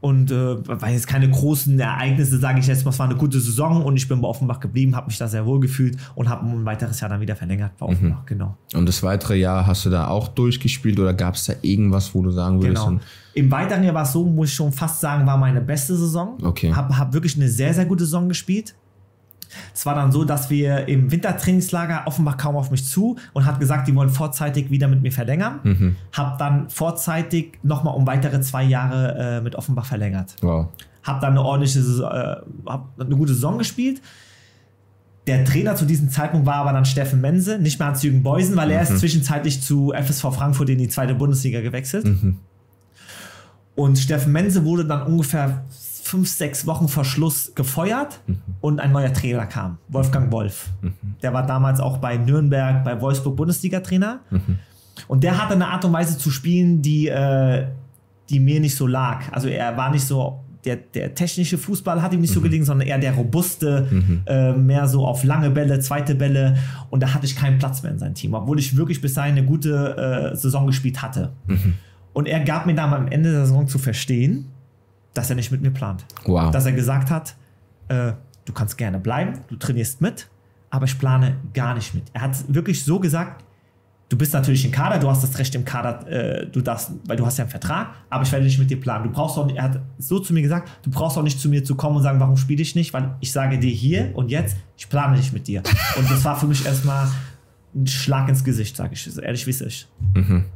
Und 0.00 0.30
äh, 0.30 0.68
war 0.68 0.90
jetzt 0.90 1.08
keine 1.08 1.28
großen 1.28 1.78
Ereignisse, 1.78 2.38
sage 2.38 2.60
ich 2.60 2.68
jetzt 2.68 2.84
mal, 2.84 2.92
es 2.92 2.98
war 3.00 3.06
eine 3.06 3.16
gute 3.16 3.40
Saison 3.40 3.82
und 3.82 3.96
ich 3.96 4.06
bin 4.06 4.20
bei 4.20 4.28
Offenbach 4.28 4.60
geblieben, 4.60 4.94
habe 4.94 5.08
mich 5.08 5.18
da 5.18 5.26
sehr 5.26 5.44
wohl 5.44 5.58
gefühlt 5.58 5.96
und 6.14 6.28
habe 6.28 6.48
ein 6.48 6.64
weiteres 6.64 7.00
Jahr 7.00 7.10
dann 7.10 7.20
wieder 7.20 7.34
verlängert 7.34 7.72
bei 7.78 7.86
Offenbach, 7.86 8.24
genau. 8.24 8.56
Und 8.74 8.86
das 8.86 9.02
weitere 9.02 9.34
Jahr 9.36 9.66
hast 9.66 9.84
du 9.86 9.90
da 9.90 10.06
auch 10.06 10.28
durchgespielt 10.28 11.00
oder 11.00 11.14
gab 11.14 11.34
es 11.34 11.46
da 11.46 11.54
irgendwas, 11.62 12.14
wo 12.14 12.22
du 12.22 12.30
sagen 12.30 12.62
würdest? 12.62 12.86
Genau. 12.86 13.00
Im 13.34 13.50
weiteren 13.50 13.82
Jahr 13.82 13.94
war 13.94 14.04
es 14.04 14.12
so, 14.12 14.24
muss 14.24 14.50
ich 14.50 14.54
schon 14.54 14.70
fast 14.72 15.00
sagen, 15.00 15.26
war 15.26 15.36
meine 15.36 15.60
beste 15.60 15.96
Saison. 15.96 16.38
Okay. 16.42 16.72
Hab, 16.72 16.96
hab 16.96 17.12
wirklich 17.12 17.36
eine 17.36 17.48
sehr, 17.48 17.74
sehr 17.74 17.84
gute 17.84 18.04
Saison 18.04 18.28
gespielt. 18.28 18.74
Es 19.74 19.86
war 19.86 19.94
dann 19.94 20.12
so, 20.12 20.24
dass 20.24 20.50
wir 20.50 20.88
im 20.88 21.10
Wintertrainingslager 21.10 22.02
Offenbach 22.06 22.36
kam 22.36 22.56
auf 22.56 22.70
mich 22.70 22.84
zu 22.84 23.16
und 23.32 23.46
hat 23.46 23.60
gesagt, 23.60 23.88
die 23.88 23.94
wollen 23.94 24.10
vorzeitig 24.10 24.70
wieder 24.70 24.88
mit 24.88 25.02
mir 25.02 25.12
verlängern. 25.12 25.60
Mhm. 25.62 25.96
Hab 26.12 26.38
dann 26.38 26.68
vorzeitig 26.70 27.58
nochmal 27.62 27.94
um 27.94 28.06
weitere 28.06 28.40
zwei 28.40 28.64
Jahre 28.64 29.38
äh, 29.38 29.40
mit 29.40 29.54
Offenbach 29.54 29.86
verlängert. 29.86 30.36
Wow. 30.42 30.68
Hab 31.02 31.20
dann 31.20 31.30
eine 31.30 31.42
ordentliche, 31.42 31.80
äh, 31.80 32.68
hab 32.68 32.88
eine 33.00 33.16
gute 33.16 33.34
Saison 33.34 33.58
gespielt. 33.58 34.02
Der 35.26 35.44
Trainer 35.44 35.76
zu 35.76 35.84
diesem 35.84 36.08
Zeitpunkt 36.08 36.46
war 36.46 36.56
aber 36.56 36.72
dann 36.72 36.86
Steffen 36.86 37.20
Mense, 37.20 37.58
nicht 37.58 37.78
mehr 37.78 37.88
Hans-Jürgen 37.88 38.22
Beusen, 38.22 38.56
weil 38.56 38.70
er 38.70 38.82
ist 38.82 38.98
zwischenzeitlich 38.98 39.60
zu 39.62 39.92
FSV 39.92 40.22
Frankfurt 40.34 40.70
in 40.70 40.78
die 40.78 40.88
zweite 40.88 41.14
Bundesliga 41.14 41.60
gewechselt. 41.60 42.06
Und 43.74 43.98
Steffen 43.98 44.32
Mense 44.32 44.64
wurde 44.64 44.86
dann 44.86 45.02
ungefähr 45.02 45.64
fünf, 46.08 46.28
sechs 46.28 46.66
Wochen 46.66 46.88
vor 46.88 47.04
Schluss 47.04 47.52
gefeuert 47.54 48.20
und 48.62 48.80
ein 48.80 48.92
neuer 48.92 49.12
Trainer 49.12 49.46
kam, 49.46 49.76
Wolfgang 49.88 50.32
Wolf. 50.32 50.70
Der 51.22 51.34
war 51.34 51.46
damals 51.46 51.80
auch 51.80 51.98
bei 51.98 52.16
Nürnberg, 52.16 52.82
bei 52.82 52.98
Wolfsburg 53.00 53.36
Bundesliga-Trainer. 53.36 54.20
Und 55.06 55.22
der 55.22 55.40
hatte 55.40 55.54
eine 55.54 55.68
Art 55.68 55.84
und 55.84 55.92
Weise 55.92 56.16
zu 56.16 56.30
spielen, 56.30 56.82
die, 56.82 57.08
äh, 57.08 57.66
die 58.30 58.40
mir 58.40 58.58
nicht 58.58 58.74
so 58.74 58.86
lag. 58.86 59.30
Also 59.32 59.48
er 59.48 59.76
war 59.76 59.90
nicht 59.90 60.04
so, 60.04 60.40
der, 60.64 60.76
der 60.76 61.14
technische 61.14 61.58
Fußball 61.58 62.00
hat 62.02 62.12
ihm 62.12 62.20
nicht 62.20 62.32
so 62.32 62.40
gelingen, 62.40 62.64
sondern 62.64 62.88
eher 62.88 62.98
der 62.98 63.14
robuste, 63.14 63.86
äh, 64.26 64.52
mehr 64.52 64.88
so 64.88 65.06
auf 65.06 65.24
lange 65.24 65.50
Bälle, 65.50 65.78
zweite 65.80 66.14
Bälle. 66.14 66.56
Und 66.90 67.02
da 67.02 67.14
hatte 67.14 67.26
ich 67.26 67.36
keinen 67.36 67.58
Platz 67.58 67.82
mehr 67.82 67.92
in 67.92 67.98
seinem 67.98 68.14
Team, 68.14 68.34
obwohl 68.34 68.58
ich 68.58 68.76
wirklich 68.76 69.00
bis 69.00 69.14
dahin 69.14 69.36
eine 69.36 69.46
gute 69.46 70.32
äh, 70.32 70.36
Saison 70.36 70.66
gespielt 70.66 71.02
hatte. 71.02 71.32
Und 72.14 72.26
er 72.26 72.40
gab 72.40 72.66
mir 72.66 72.74
dann 72.74 72.92
am 72.92 73.08
Ende 73.08 73.30
der 73.30 73.46
Saison 73.46 73.68
zu 73.68 73.78
verstehen, 73.78 74.46
dass 75.18 75.30
er 75.30 75.36
nicht 75.36 75.50
mit 75.50 75.60
mir 75.60 75.72
plant. 75.72 76.04
Wow. 76.24 76.52
Dass 76.52 76.64
er 76.64 76.72
gesagt 76.72 77.10
hat, 77.10 77.34
äh, 77.88 78.12
du 78.44 78.52
kannst 78.52 78.78
gerne 78.78 79.00
bleiben, 79.00 79.40
du 79.48 79.56
trainierst 79.56 80.00
mit, 80.00 80.28
aber 80.70 80.84
ich 80.84 80.96
plane 80.96 81.36
gar 81.52 81.74
nicht 81.74 81.92
mit. 81.92 82.04
Er 82.12 82.22
hat 82.22 82.36
wirklich 82.54 82.84
so 82.84 83.00
gesagt, 83.00 83.44
du 84.08 84.16
bist 84.16 84.32
natürlich 84.32 84.64
im 84.64 84.70
Kader, 84.70 85.00
du 85.00 85.10
hast 85.10 85.24
das 85.24 85.36
Recht 85.36 85.56
im 85.56 85.64
Kader, 85.64 86.06
äh, 86.06 86.46
du 86.46 86.60
darfst, 86.60 86.92
weil 87.04 87.16
du 87.16 87.26
hast 87.26 87.36
ja 87.36 87.44
einen 87.44 87.50
Vertrag, 87.50 87.94
aber 88.08 88.22
ich 88.22 88.30
werde 88.30 88.44
nicht 88.44 88.60
mit 88.60 88.70
dir 88.70 88.78
planen. 88.78 89.04
Du 89.04 89.10
brauchst 89.10 89.36
auch 89.36 89.46
nicht, 89.46 89.56
er 89.56 89.64
hat 89.64 89.80
so 89.98 90.20
zu 90.20 90.32
mir 90.32 90.42
gesagt, 90.42 90.70
du 90.82 90.90
brauchst 90.90 91.18
auch 91.18 91.24
nicht 91.24 91.40
zu 91.40 91.48
mir 91.48 91.64
zu 91.64 91.74
kommen 91.74 91.96
und 91.96 92.04
sagen, 92.04 92.20
warum 92.20 92.36
spiele 92.36 92.62
ich 92.62 92.76
nicht, 92.76 92.92
weil 92.92 93.16
ich 93.18 93.32
sage 93.32 93.58
dir 93.58 93.72
hier 93.72 94.12
und 94.14 94.30
jetzt, 94.30 94.56
ich 94.76 94.88
plane 94.88 95.16
nicht 95.16 95.32
mit 95.32 95.48
dir. 95.48 95.64
Und 95.96 96.08
das 96.08 96.24
war 96.24 96.38
für 96.38 96.46
mich 96.46 96.64
erstmal 96.64 97.08
ein 97.74 97.88
Schlag 97.88 98.28
ins 98.28 98.44
Gesicht, 98.44 98.76
sage 98.76 98.94
ich 98.94 99.02
so 99.02 99.20
ehrlich 99.20 99.46
wie 99.46 99.50
es 99.50 99.60
ist. 99.60 99.88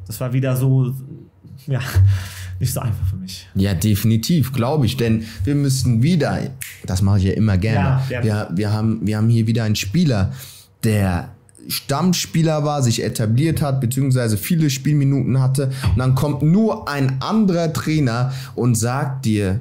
Das 0.06 0.20
war 0.20 0.32
wieder 0.32 0.54
so, 0.54 0.94
ja, 1.66 1.80
nicht 2.60 2.72
so 2.72 2.80
einfach 2.80 3.06
für 3.06 3.16
mich. 3.16 3.48
Ja, 3.54 3.74
definitiv, 3.74 4.52
glaube 4.52 4.86
ich. 4.86 4.96
Denn 4.96 5.24
wir 5.44 5.54
müssen 5.54 6.02
wieder, 6.02 6.38
das 6.86 7.02
mache 7.02 7.18
ich 7.18 7.24
ja 7.24 7.32
immer 7.32 7.58
gerne, 7.58 8.02
Ja. 8.08 8.22
Wir, 8.22 8.48
wir, 8.54 8.72
haben, 8.72 9.00
wir 9.02 9.16
haben 9.16 9.28
hier 9.28 9.46
wieder 9.46 9.64
einen 9.64 9.76
Spieler, 9.76 10.32
der 10.84 11.30
Stammspieler 11.68 12.64
war, 12.64 12.82
sich 12.82 13.02
etabliert 13.02 13.62
hat, 13.62 13.80
beziehungsweise 13.80 14.36
viele 14.36 14.70
Spielminuten 14.70 15.40
hatte. 15.40 15.70
Und 15.90 15.98
dann 15.98 16.14
kommt 16.14 16.42
nur 16.42 16.88
ein 16.88 17.20
anderer 17.20 17.72
Trainer 17.72 18.32
und 18.54 18.74
sagt 18.74 19.24
dir, 19.24 19.60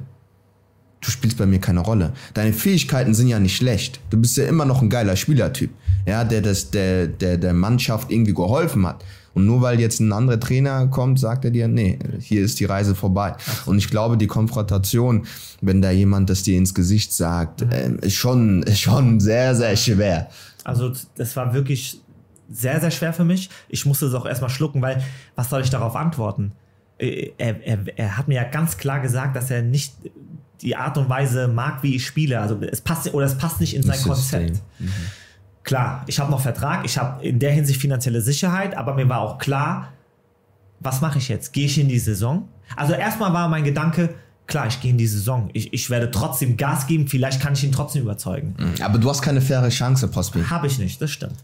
du 1.00 1.10
spielst 1.10 1.36
bei 1.36 1.46
mir 1.46 1.58
keine 1.58 1.80
Rolle. 1.80 2.12
Deine 2.34 2.52
Fähigkeiten 2.52 3.14
sind 3.14 3.28
ja 3.28 3.38
nicht 3.38 3.56
schlecht. 3.56 4.00
Du 4.10 4.16
bist 4.16 4.36
ja 4.36 4.44
immer 4.44 4.64
noch 4.64 4.82
ein 4.82 4.90
geiler 4.90 5.16
Spielertyp, 5.16 5.70
ja, 6.06 6.24
der 6.24 6.40
das, 6.40 6.70
der, 6.70 7.06
der, 7.06 7.38
der 7.38 7.52
Mannschaft 7.52 8.10
irgendwie 8.10 8.34
geholfen 8.34 8.86
hat. 8.86 9.04
Und 9.34 9.46
nur 9.46 9.62
weil 9.62 9.80
jetzt 9.80 10.00
ein 10.00 10.12
anderer 10.12 10.38
Trainer 10.38 10.86
kommt, 10.88 11.18
sagt 11.18 11.44
er 11.44 11.50
dir, 11.50 11.68
nee, 11.68 11.98
hier 12.20 12.42
ist 12.42 12.60
die 12.60 12.66
Reise 12.66 12.94
vorbei. 12.94 13.34
Und 13.66 13.78
ich 13.78 13.88
glaube, 13.88 14.16
die 14.16 14.26
Konfrontation, 14.26 15.26
wenn 15.60 15.80
da 15.80 15.90
jemand 15.90 16.28
das 16.28 16.42
dir 16.42 16.58
ins 16.58 16.74
Gesicht 16.74 17.12
sagt, 17.12 17.64
ähm, 17.70 17.98
ist 18.00 18.14
schon, 18.14 18.62
ist 18.64 18.80
schon 18.80 19.20
sehr, 19.20 19.54
sehr 19.54 19.76
schwer. 19.76 20.28
Also 20.64 20.92
das 21.16 21.34
war 21.36 21.54
wirklich 21.54 22.00
sehr, 22.50 22.80
sehr 22.80 22.90
schwer 22.90 23.12
für 23.12 23.24
mich. 23.24 23.48
Ich 23.68 23.86
musste 23.86 24.06
es 24.06 24.14
auch 24.14 24.26
erstmal 24.26 24.50
schlucken, 24.50 24.82
weil 24.82 25.02
was 25.34 25.48
soll 25.48 25.62
ich 25.62 25.70
darauf 25.70 25.96
antworten? 25.96 26.52
Äh, 26.98 27.30
Er, 27.38 27.66
er, 27.66 27.78
er 27.96 28.16
hat 28.18 28.28
mir 28.28 28.34
ja 28.34 28.44
ganz 28.44 28.76
klar 28.76 29.00
gesagt, 29.00 29.34
dass 29.34 29.50
er 29.50 29.62
nicht 29.62 29.94
die 30.60 30.76
Art 30.76 30.96
und 30.98 31.08
Weise 31.08 31.48
mag, 31.48 31.82
wie 31.82 31.96
ich 31.96 32.06
spiele. 32.06 32.38
Also 32.40 32.56
es 32.60 32.80
passt 32.80 33.12
oder 33.12 33.26
es 33.26 33.36
passt 33.36 33.60
nicht 33.60 33.74
in 33.74 33.82
sein 33.82 34.00
Konzept. 34.00 34.56
System. 34.56 34.60
Klar, 35.64 36.02
ich 36.06 36.18
habe 36.18 36.30
noch 36.30 36.40
Vertrag, 36.40 36.84
ich 36.84 36.98
habe 36.98 37.24
in 37.24 37.38
der 37.38 37.52
Hinsicht 37.52 37.80
finanzielle 37.80 38.20
Sicherheit, 38.20 38.76
aber 38.76 38.94
mir 38.94 39.08
war 39.08 39.20
auch 39.20 39.38
klar, 39.38 39.92
was 40.80 41.00
mache 41.00 41.18
ich 41.18 41.28
jetzt? 41.28 41.52
Gehe 41.52 41.66
ich 41.66 41.78
in 41.78 41.88
die 41.88 41.98
Saison? 41.98 42.48
Also 42.76 42.94
erstmal 42.94 43.32
war 43.32 43.48
mein 43.48 43.62
Gedanke, 43.62 44.14
klar, 44.46 44.66
ich 44.66 44.80
gehe 44.80 44.90
in 44.90 44.98
die 44.98 45.06
Saison. 45.06 45.50
Ich, 45.52 45.72
ich 45.72 45.88
werde 45.88 46.10
trotzdem 46.10 46.56
Gas 46.56 46.86
geben, 46.86 47.06
vielleicht 47.06 47.40
kann 47.40 47.52
ich 47.52 47.62
ihn 47.62 47.72
trotzdem 47.72 48.02
überzeugen. 48.02 48.54
Aber 48.82 48.98
du 48.98 49.08
hast 49.08 49.22
keine 49.22 49.40
faire 49.40 49.68
Chance, 49.68 50.08
Prosper. 50.08 50.50
Habe 50.50 50.66
ich 50.66 50.78
nicht, 50.78 51.00
das 51.00 51.10
stimmt. 51.10 51.36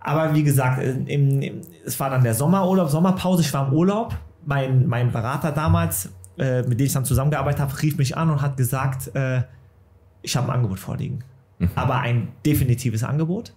Aber 0.00 0.34
wie 0.34 0.42
gesagt, 0.42 0.82
im, 0.82 1.06
im, 1.40 1.60
es 1.86 1.98
war 1.98 2.10
dann 2.10 2.22
der 2.22 2.34
Sommerurlaub, 2.34 2.90
Sommerpause, 2.90 3.42
ich 3.42 3.52
war 3.54 3.68
im 3.68 3.72
Urlaub. 3.72 4.14
Mein, 4.44 4.86
mein 4.86 5.10
Berater 5.10 5.50
damals, 5.52 6.10
äh, 6.36 6.62
mit 6.62 6.78
dem 6.78 6.86
ich 6.86 6.92
dann 6.92 7.06
zusammengearbeitet 7.06 7.60
habe, 7.60 7.82
rief 7.82 7.96
mich 7.96 8.16
an 8.16 8.28
und 8.28 8.42
hat 8.42 8.56
gesagt, 8.58 9.14
äh, 9.14 9.42
ich 10.20 10.36
habe 10.36 10.48
ein 10.48 10.56
Angebot 10.56 10.78
vorliegen. 10.78 11.24
Aber 11.74 12.00
ein 12.00 12.28
definitives 12.44 13.04
Angebot 13.04 13.54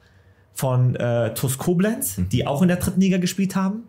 von 0.54 0.96
äh, 0.96 1.34
TuS 1.34 1.58
Koblenz, 1.58 2.20
die 2.32 2.48
auch 2.48 2.62
in 2.62 2.68
der 2.68 2.78
dritten 2.78 3.02
Liga 3.02 3.18
gespielt 3.18 3.56
haben. 3.56 3.84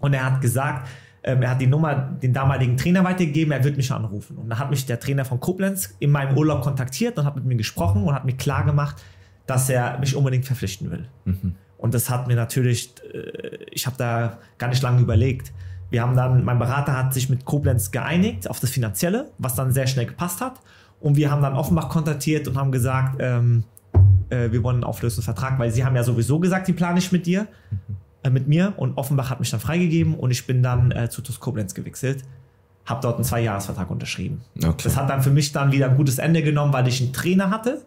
Und 0.00 0.12
er 0.12 0.24
hat 0.24 0.40
gesagt, 0.40 0.88
ähm, 1.22 1.42
er 1.42 1.50
hat 1.50 1.60
die 1.60 1.66
Nummer 1.66 1.94
den 1.94 2.32
damaligen 2.32 2.76
Trainer 2.76 3.02
weitergegeben, 3.02 3.52
er 3.52 3.64
wird 3.64 3.76
mich 3.76 3.90
anrufen. 3.90 4.36
Und 4.36 4.50
da 4.50 4.58
hat 4.58 4.70
mich 4.70 4.86
der 4.86 5.00
Trainer 5.00 5.24
von 5.24 5.40
Koblenz 5.40 5.94
in 5.98 6.10
meinem 6.10 6.36
Urlaub 6.36 6.62
kontaktiert 6.62 7.18
und 7.18 7.24
hat 7.24 7.34
mit 7.34 7.44
mir 7.44 7.56
gesprochen 7.56 8.02
und 8.02 8.14
hat 8.14 8.24
mir 8.24 8.36
klar 8.36 8.64
gemacht, 8.64 9.02
dass 9.46 9.70
er 9.70 9.98
mich 9.98 10.14
unbedingt 10.14 10.44
verpflichten 10.44 10.90
will. 10.90 11.08
Und 11.78 11.94
das 11.94 12.10
hat 12.10 12.26
mir 12.28 12.36
natürlich, 12.36 12.94
äh, 13.12 13.56
ich 13.70 13.86
habe 13.86 13.96
da 13.96 14.38
gar 14.58 14.68
nicht 14.68 14.82
lange 14.82 15.00
überlegt. 15.00 15.52
Wir 15.90 16.02
haben 16.02 16.16
dann, 16.16 16.44
mein 16.44 16.58
Berater 16.58 16.96
hat 16.96 17.14
sich 17.14 17.28
mit 17.30 17.44
Koblenz 17.44 17.90
geeinigt 17.90 18.48
auf 18.50 18.58
das 18.58 18.70
Finanzielle, 18.70 19.30
was 19.38 19.54
dann 19.54 19.70
sehr 19.72 19.86
schnell 19.86 20.06
gepasst 20.06 20.40
hat. 20.40 20.60
Und 21.00 21.16
wir 21.16 21.30
haben 21.30 21.42
dann 21.42 21.54
Offenbach 21.54 21.88
kontaktiert 21.88 22.48
und 22.48 22.56
haben 22.56 22.72
gesagt, 22.72 23.16
ähm, 23.20 23.64
äh, 24.30 24.50
wir 24.50 24.62
wollen 24.62 24.76
einen 24.76 24.84
auflösenden 24.84 25.24
Vertrag, 25.24 25.58
weil 25.58 25.70
sie 25.70 25.84
haben 25.84 25.96
ja 25.96 26.02
sowieso 26.02 26.38
gesagt, 26.38 26.68
die 26.68 26.72
plane 26.72 26.98
ich 26.98 27.12
mit 27.12 27.26
dir, 27.26 27.46
äh, 28.22 28.30
mit 28.30 28.48
mir. 28.48 28.72
Und 28.76 28.96
Offenbach 28.96 29.30
hat 29.30 29.40
mich 29.40 29.50
dann 29.50 29.60
freigegeben 29.60 30.14
und 30.14 30.30
ich 30.30 30.46
bin 30.46 30.62
dann 30.62 30.90
äh, 30.92 31.10
zu 31.10 31.22
TuS 31.22 31.40
Koblenz 31.40 31.74
gewechselt. 31.74 32.22
Habe 32.86 33.00
dort 33.02 33.16
einen 33.16 33.24
Zweijahresvertrag 33.24 33.90
unterschrieben. 33.90 34.42
Okay. 34.62 34.82
Das 34.84 34.96
hat 34.96 35.08
dann 35.08 35.22
für 35.22 35.30
mich 35.30 35.52
dann 35.52 35.72
wieder 35.72 35.90
ein 35.90 35.96
gutes 35.96 36.18
Ende 36.18 36.42
genommen, 36.42 36.72
weil 36.72 36.86
ich 36.86 37.00
einen 37.00 37.12
Trainer 37.12 37.50
hatte, 37.50 37.82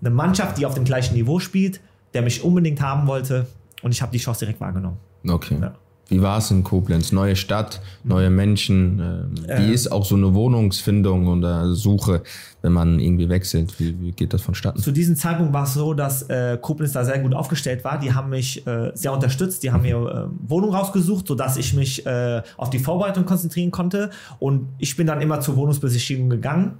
eine 0.00 0.10
Mannschaft, 0.10 0.56
die 0.58 0.64
auf 0.64 0.74
dem 0.74 0.84
gleichen 0.84 1.14
Niveau 1.14 1.38
spielt, 1.38 1.80
der 2.14 2.22
mich 2.22 2.42
unbedingt 2.42 2.80
haben 2.80 3.06
wollte 3.06 3.46
und 3.82 3.92
ich 3.92 4.00
habe 4.00 4.12
die 4.12 4.18
Chance 4.18 4.40
direkt 4.40 4.60
wahrgenommen. 4.60 4.96
Okay. 5.28 5.58
Ja. 5.60 5.74
Wie 6.08 6.20
war 6.20 6.38
es 6.38 6.50
in 6.50 6.64
Koblenz? 6.64 7.12
Neue 7.12 7.34
Stadt, 7.34 7.80
neue 8.02 8.30
Menschen. 8.30 9.32
Äh, 9.48 9.58
wie 9.58 9.72
ist 9.72 9.90
auch 9.90 10.04
so 10.04 10.16
eine 10.16 10.34
Wohnungsfindung 10.34 11.28
oder 11.28 11.72
Suche, 11.74 12.22
wenn 12.62 12.72
man 12.72 13.00
irgendwie 13.00 13.28
wechselt? 13.28 13.78
Wie, 13.80 13.98
wie 14.00 14.12
geht 14.12 14.34
das 14.34 14.42
vonstatten? 14.42 14.80
Zu 14.80 14.92
diesem 14.92 15.16
Zeitpunkt 15.16 15.52
war 15.52 15.64
es 15.64 15.74
so, 15.74 15.94
dass 15.94 16.22
äh, 16.24 16.58
Koblenz 16.60 16.92
da 16.92 17.04
sehr 17.04 17.18
gut 17.20 17.34
aufgestellt 17.34 17.84
war. 17.84 17.98
Die 17.98 18.12
haben 18.12 18.30
mich 18.30 18.66
äh, 18.66 18.92
sehr 18.94 19.12
unterstützt. 19.12 19.62
Die 19.62 19.72
haben 19.72 19.82
mir 19.82 19.96
äh, 19.96 20.48
Wohnung 20.48 20.74
rausgesucht, 20.74 21.26
sodass 21.26 21.56
ich 21.56 21.72
mich 21.72 22.04
äh, 22.04 22.42
auf 22.56 22.68
die 22.70 22.78
Vorbereitung 22.78 23.24
konzentrieren 23.24 23.70
konnte. 23.70 24.10
Und 24.38 24.68
ich 24.78 24.96
bin 24.96 25.06
dann 25.06 25.22
immer 25.22 25.40
zur 25.40 25.56
Wohnungsbesichtigung 25.56 26.28
gegangen. 26.28 26.78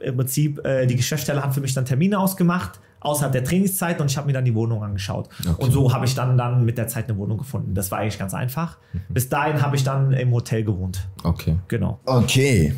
Im 0.00 0.16
Prinzip, 0.16 0.64
äh, 0.66 0.86
die 0.86 0.96
Geschäftsstelle 0.96 1.42
hat 1.42 1.54
für 1.54 1.60
mich 1.60 1.74
dann 1.74 1.84
Termine 1.84 2.18
ausgemacht 2.18 2.80
außerhalb 3.04 3.32
der 3.32 3.44
Trainingszeit 3.44 4.00
und 4.00 4.10
ich 4.10 4.16
habe 4.16 4.26
mir 4.26 4.32
dann 4.32 4.44
die 4.44 4.54
Wohnung 4.54 4.82
angeschaut. 4.82 5.28
Okay. 5.40 5.62
Und 5.62 5.70
so 5.72 5.92
habe 5.92 6.06
ich 6.06 6.14
dann, 6.14 6.36
dann 6.36 6.64
mit 6.64 6.78
der 6.78 6.88
Zeit 6.88 7.08
eine 7.08 7.18
Wohnung 7.18 7.38
gefunden. 7.38 7.74
Das 7.74 7.90
war 7.90 7.98
eigentlich 7.98 8.18
ganz 8.18 8.34
einfach. 8.34 8.78
Bis 9.08 9.28
dahin 9.28 9.62
habe 9.62 9.76
ich 9.76 9.84
dann 9.84 10.12
im 10.12 10.32
Hotel 10.32 10.64
gewohnt. 10.64 11.06
Okay. 11.22 11.56
Genau. 11.68 12.00
Okay. 12.06 12.74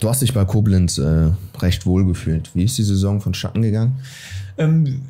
Du 0.00 0.08
hast 0.08 0.22
dich 0.22 0.34
bei 0.34 0.44
Koblenz 0.44 0.98
äh, 0.98 1.30
recht 1.58 1.86
wohl 1.86 2.04
gefühlt. 2.04 2.50
Wie 2.54 2.64
ist 2.64 2.76
die 2.76 2.82
Saison 2.82 3.20
vonstatten 3.20 3.62
gegangen? 3.62 4.00
Ähm, 4.58 5.02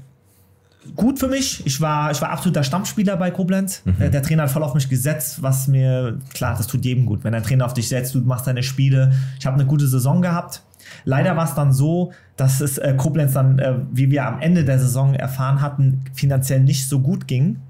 gut 0.96 1.18
für 1.18 1.28
mich. 1.28 1.64
Ich 1.66 1.80
war, 1.80 2.10
ich 2.10 2.20
war 2.20 2.30
absoluter 2.30 2.62
Stammspieler 2.62 3.16
bei 3.16 3.30
Koblenz. 3.30 3.82
Äh, 3.98 4.10
Der 4.10 4.22
Trainer 4.22 4.44
hat 4.44 4.50
voll 4.50 4.62
auf 4.62 4.74
mich 4.74 4.88
gesetzt, 4.88 5.42
was 5.42 5.66
mir, 5.68 6.18
klar, 6.32 6.54
das 6.56 6.66
tut 6.66 6.84
jedem 6.84 7.06
gut. 7.06 7.24
Wenn 7.24 7.34
ein 7.34 7.42
Trainer 7.42 7.66
auf 7.66 7.74
dich 7.74 7.88
setzt, 7.88 8.14
du 8.14 8.20
machst 8.20 8.46
deine 8.46 8.62
Spiele. 8.62 9.12
Ich 9.38 9.46
habe 9.46 9.54
eine 9.56 9.66
gute 9.66 9.86
Saison 9.88 10.22
gehabt. 10.22 10.62
Leider 11.04 11.36
war 11.36 11.44
es 11.44 11.54
dann 11.54 11.72
so, 11.72 12.12
dass 12.36 12.60
es 12.60 12.78
äh, 12.78 12.94
Koblenz 12.96 13.32
dann, 13.32 13.58
äh, 13.58 13.74
wie 13.92 14.10
wir 14.10 14.26
am 14.26 14.40
Ende 14.40 14.64
der 14.64 14.78
Saison 14.78 15.14
erfahren 15.14 15.60
hatten, 15.60 16.04
finanziell 16.14 16.60
nicht 16.60 16.88
so 16.88 17.00
gut 17.00 17.26
ging. 17.26 17.60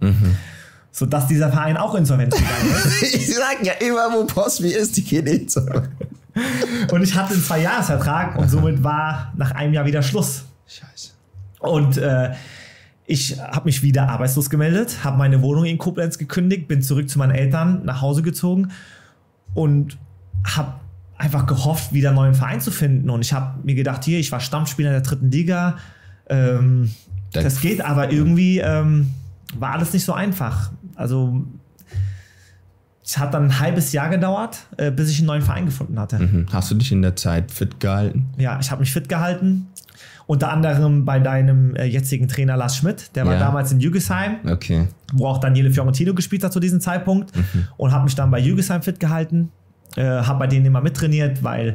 Sodass 0.93 1.27
dieser 1.27 1.51
Verein 1.51 1.77
auch 1.77 1.95
insolvent 1.95 2.33
gegangen 2.33 2.71
ist. 3.03 3.15
ich 3.15 3.35
sag 3.35 3.65
ja 3.65 3.73
immer, 3.85 4.13
wo 4.17 4.25
Postby 4.27 4.69
ist, 4.69 4.97
die 4.97 5.23
nicht 5.23 5.51
so. 5.51 5.61
Und 6.93 7.03
ich 7.03 7.15
hatte 7.15 7.35
einen 7.35 7.43
Zwei-Jahres-Vertrag 7.43 8.37
und 8.39 8.49
somit 8.49 8.83
war 8.85 9.33
nach 9.37 9.53
einem 9.53 9.73
Jahr 9.73 9.87
wieder 9.87 10.03
Schluss. 10.03 10.45
Scheiße. 10.67 11.11
Und 11.61 11.97
äh, 11.97 12.31
ich 13.07 13.39
habe 13.41 13.67
mich 13.67 13.83
wieder 13.83 14.09
arbeitslos 14.09 14.49
gemeldet, 14.51 15.05
habe 15.05 15.19
meine 15.19 15.43
Wohnung 15.43 15.65
in 15.67 15.77
Koblenz 15.79 16.17
gekündigt, 16.19 16.69
bin 16.69 16.81
zurück 16.83 17.09
zu 17.11 17.19
meinen 17.19 17.33
Eltern 17.33 17.85
nach 17.85 18.01
Hause 18.01 18.23
gezogen 18.23 18.69
und 19.53 19.99
habe 20.47 20.75
einfach 21.19 21.47
gehofft, 21.47 21.93
wieder 21.93 22.09
einen 22.11 22.17
neuen 22.17 22.35
Verein 22.35 22.61
zu 22.61 22.71
finden. 22.71 23.11
Und 23.11 23.21
ich 23.21 23.33
habe 23.33 23.59
mir 23.63 23.75
gedacht, 23.75 24.05
hier, 24.05 24.19
ich 24.19 24.33
war 24.33 24.41
Stammspieler 24.41 24.89
in 24.89 24.95
der 24.95 25.03
dritten 25.03 25.31
Liga. 25.31 25.77
Ähm, 26.29 26.91
Da- 27.33 27.43
das 27.43 27.61
geht, 27.61 27.81
aber 27.85 28.11
irgendwie 28.13 28.59
ähm, 28.59 29.11
war 29.59 29.73
alles 29.73 29.93
nicht 29.93 30.05
so 30.05 30.13
einfach. 30.13 30.71
Also 30.95 31.45
es 33.05 33.19
hat 33.19 33.35
dann 33.35 33.45
ein 33.45 33.59
halbes 33.61 33.93
Jahr 33.93 34.09
gedauert, 34.09 34.67
äh, 34.79 34.91
bis 34.91 35.11
ich 35.11 35.19
einen 35.19 35.27
neuen 35.27 35.43
Verein 35.43 35.67
gefunden 35.67 35.99
hatte. 36.01 36.19
Hm, 36.19 36.47
Hast 36.53 36.71
du 36.71 36.75
dich 36.75 36.91
in 36.91 37.03
der 37.03 37.17
Zeit 37.17 37.51
fit 37.53 37.79
gehalten? 37.81 38.27
Ja, 38.39 38.59
ich 38.61 38.71
habe 38.71 38.81
mich 38.81 38.93
fit 38.93 39.09
gehalten. 39.09 39.67
Unter 40.27 40.51
anderem 40.51 41.05
bei 41.05 41.19
deinem 41.21 41.77
äh, 41.77 41.85
jetzigen 41.85 42.29
Trainer 42.29 42.57
Lars 42.57 42.77
Schmidt, 42.77 43.15
der 43.15 43.27
war 43.27 43.35
Ja. 43.35 43.39
damals 43.41 43.73
in 43.73 43.81
Jügesheim, 43.81 44.37
Okay. 44.51 44.89
wo 45.13 45.27
auch 45.27 45.39
Daniele 45.39 45.71
Fiorentino 45.71 46.15
gespielt 46.15 46.43
hat 46.45 46.53
zu 46.53 46.61
diesem 46.61 46.81
Zeitpunkt 46.81 47.33
und 47.77 47.93
habe 47.93 48.05
mich 48.05 48.15
dann 48.15 48.31
bei 48.31 48.39
Jügesheim 48.39 48.81
fit 48.83 48.99
gehalten, 49.01 49.51
äh, 49.97 50.03
habe 50.05 50.39
bei 50.39 50.47
denen 50.47 50.65
immer 50.67 50.81
mittrainiert, 50.81 51.43
weil 51.45 51.75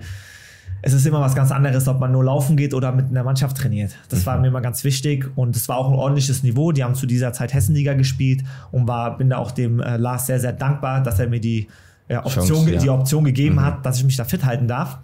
es 0.81 0.93
ist 0.93 1.05
immer 1.05 1.19
was 1.19 1.35
ganz 1.35 1.51
anderes, 1.51 1.87
ob 1.89 1.99
man 1.99 2.11
nur 2.11 2.23
laufen 2.23 2.55
geht 2.55 2.73
oder 2.73 2.91
mit 2.93 3.09
einer 3.09 3.23
Mannschaft 3.23 3.57
trainiert. 3.57 3.95
Das 4.09 4.25
war 4.25 4.39
mir 4.39 4.47
immer 4.47 4.61
ganz 4.61 4.83
wichtig 4.83 5.29
und 5.35 5.55
es 5.55 5.67
war 5.69 5.77
auch 5.77 5.89
ein 5.89 5.95
ordentliches 5.95 6.41
Niveau. 6.41 6.71
Die 6.71 6.83
haben 6.83 6.95
zu 6.95 7.05
dieser 7.05 7.33
Zeit 7.33 7.53
Hessenliga 7.53 7.93
gespielt 7.95 8.43
und 8.71 8.87
war, 8.87 9.17
bin 9.17 9.29
da 9.29 9.37
auch 9.37 9.51
dem 9.51 9.79
äh, 9.81 9.97
Lars 9.97 10.25
sehr, 10.27 10.39
sehr 10.39 10.53
dankbar, 10.53 11.03
dass 11.03 11.19
er 11.19 11.27
mir 11.27 11.41
die, 11.41 11.67
äh, 12.07 12.15
Option, 12.17 12.45
Chance, 12.47 12.71
ja. 12.73 12.79
die 12.79 12.89
Option 12.89 13.23
gegeben 13.25 13.61
hat, 13.61 13.85
dass 13.85 13.97
ich 13.97 14.05
mich 14.05 14.15
da 14.15 14.23
fit 14.23 14.43
halten 14.45 14.67
darf. 14.67 14.97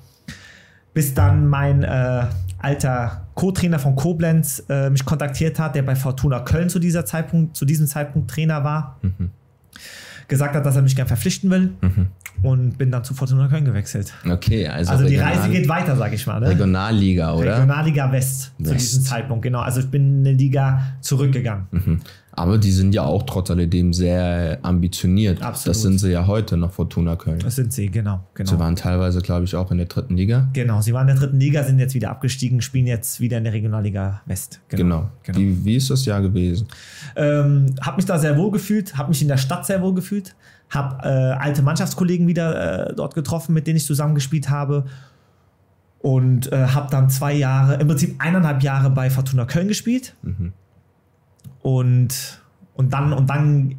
Bis 0.95 1.13
dann 1.13 1.47
mein 1.47 1.83
äh, 1.83 2.23
alter 2.57 3.27
Co-Trainer 3.35 3.77
von 3.77 3.95
Koblenz 3.95 4.63
äh, 4.67 4.89
mich 4.89 5.05
kontaktiert 5.05 5.59
hat, 5.59 5.75
der 5.75 5.83
bei 5.83 5.95
Fortuna 5.95 6.39
Köln 6.39 6.69
zu, 6.69 6.79
dieser 6.79 7.05
Zeitpunkt, 7.05 7.55
zu 7.55 7.65
diesem 7.65 7.85
Zeitpunkt 7.85 8.31
Trainer 8.31 8.63
war, 8.63 8.99
gesagt 10.27 10.55
hat, 10.55 10.65
dass 10.65 10.75
er 10.75 10.81
mich 10.81 10.95
gern 10.95 11.07
verpflichten 11.07 11.51
will 11.51 11.73
und 12.43 12.77
bin 12.77 12.91
dann 12.91 13.03
zu 13.03 13.13
Fortuna 13.13 13.47
Köln 13.47 13.65
gewechselt. 13.65 14.13
Okay, 14.29 14.67
also, 14.67 14.91
Also 14.91 15.05
die 15.05 15.17
Reise 15.17 15.49
geht 15.49 15.67
weiter, 15.67 15.95
sag 15.95 16.13
ich 16.13 16.25
mal. 16.27 16.39
Ne? 16.39 16.49
Regionalliga, 16.49 17.33
oder? 17.33 17.53
Regionalliga 17.53 18.11
West, 18.11 18.51
zu 18.61 18.71
West. 18.71 18.81
diesem 18.81 19.03
Zeitpunkt, 19.03 19.43
genau. 19.43 19.59
Also 19.59 19.79
ich 19.79 19.89
bin 19.89 20.19
eine 20.19 20.33
Liga 20.33 20.81
zurückgegangen. 21.01 21.67
Mhm. 21.71 22.01
Aber 22.37 22.57
die 22.57 22.71
sind 22.71 22.93
ja 22.93 23.03
auch 23.03 23.23
trotz 23.23 23.49
alledem 23.49 23.93
sehr 23.93 24.59
ambitioniert. 24.61 25.41
Absolut. 25.41 25.75
Das 25.75 25.81
sind 25.81 25.99
sie 25.99 26.11
ja 26.11 26.27
heute 26.27 26.57
noch, 26.57 26.73
Fortuna 26.73 27.15
Köln. 27.15 27.39
Das 27.39 27.55
sind 27.55 27.71
sie, 27.71 27.89
genau. 27.89 28.27
Sie 28.35 28.43
genau. 28.43 28.59
waren 28.59 28.75
teilweise, 28.75 29.21
glaube 29.21 29.45
ich, 29.45 29.55
auch 29.55 29.71
in 29.71 29.77
der 29.77 29.87
dritten 29.87 30.17
Liga. 30.17 30.49
Genau, 30.51 30.81
sie 30.81 30.93
waren 30.93 31.07
in 31.07 31.15
der 31.15 31.23
dritten 31.23 31.39
Liga, 31.39 31.63
sind 31.63 31.79
jetzt 31.79 31.95
wieder 31.95 32.09
abgestiegen, 32.09 32.61
spielen 32.61 32.87
jetzt 32.87 33.21
wieder 33.21 33.37
in 33.37 33.45
der 33.45 33.53
Regionalliga 33.53 34.21
West. 34.25 34.59
Genau. 34.67 35.09
genau. 35.23 35.39
Wie, 35.39 35.63
wie 35.63 35.75
ist 35.77 35.89
das 35.89 36.03
Jahr 36.05 36.21
gewesen? 36.21 36.67
Ähm, 37.15 37.75
habe 37.81 37.97
mich 37.97 38.05
da 38.05 38.19
sehr 38.19 38.37
wohl 38.37 38.51
gefühlt, 38.51 38.97
habe 38.97 39.09
mich 39.09 39.21
in 39.21 39.29
der 39.29 39.37
Stadt 39.37 39.65
sehr 39.65 39.81
wohl 39.81 39.93
gefühlt, 39.93 40.35
habe 40.69 41.07
äh, 41.07 41.33
alte 41.33 41.61
Mannschaftskollegen 41.61 42.27
wieder 42.27 42.89
äh, 42.89 42.95
dort 42.95 43.13
getroffen, 43.13 43.53
mit 43.53 43.67
denen 43.67 43.77
ich 43.77 43.85
zusammengespielt 43.85 44.49
habe 44.49 44.85
und 45.99 46.51
äh, 46.51 46.67
habe 46.67 46.89
dann 46.91 47.09
zwei 47.09 47.33
Jahre, 47.33 47.75
im 47.75 47.87
Prinzip 47.87 48.15
eineinhalb 48.19 48.61
Jahre 48.63 48.89
bei 48.89 49.09
Fortuna 49.09 49.45
Köln 49.45 49.67
gespielt 49.67 50.15
und, 51.61 52.41
und 52.75 52.93
dann 52.93 53.13
und 53.13 53.29
dann 53.29 53.75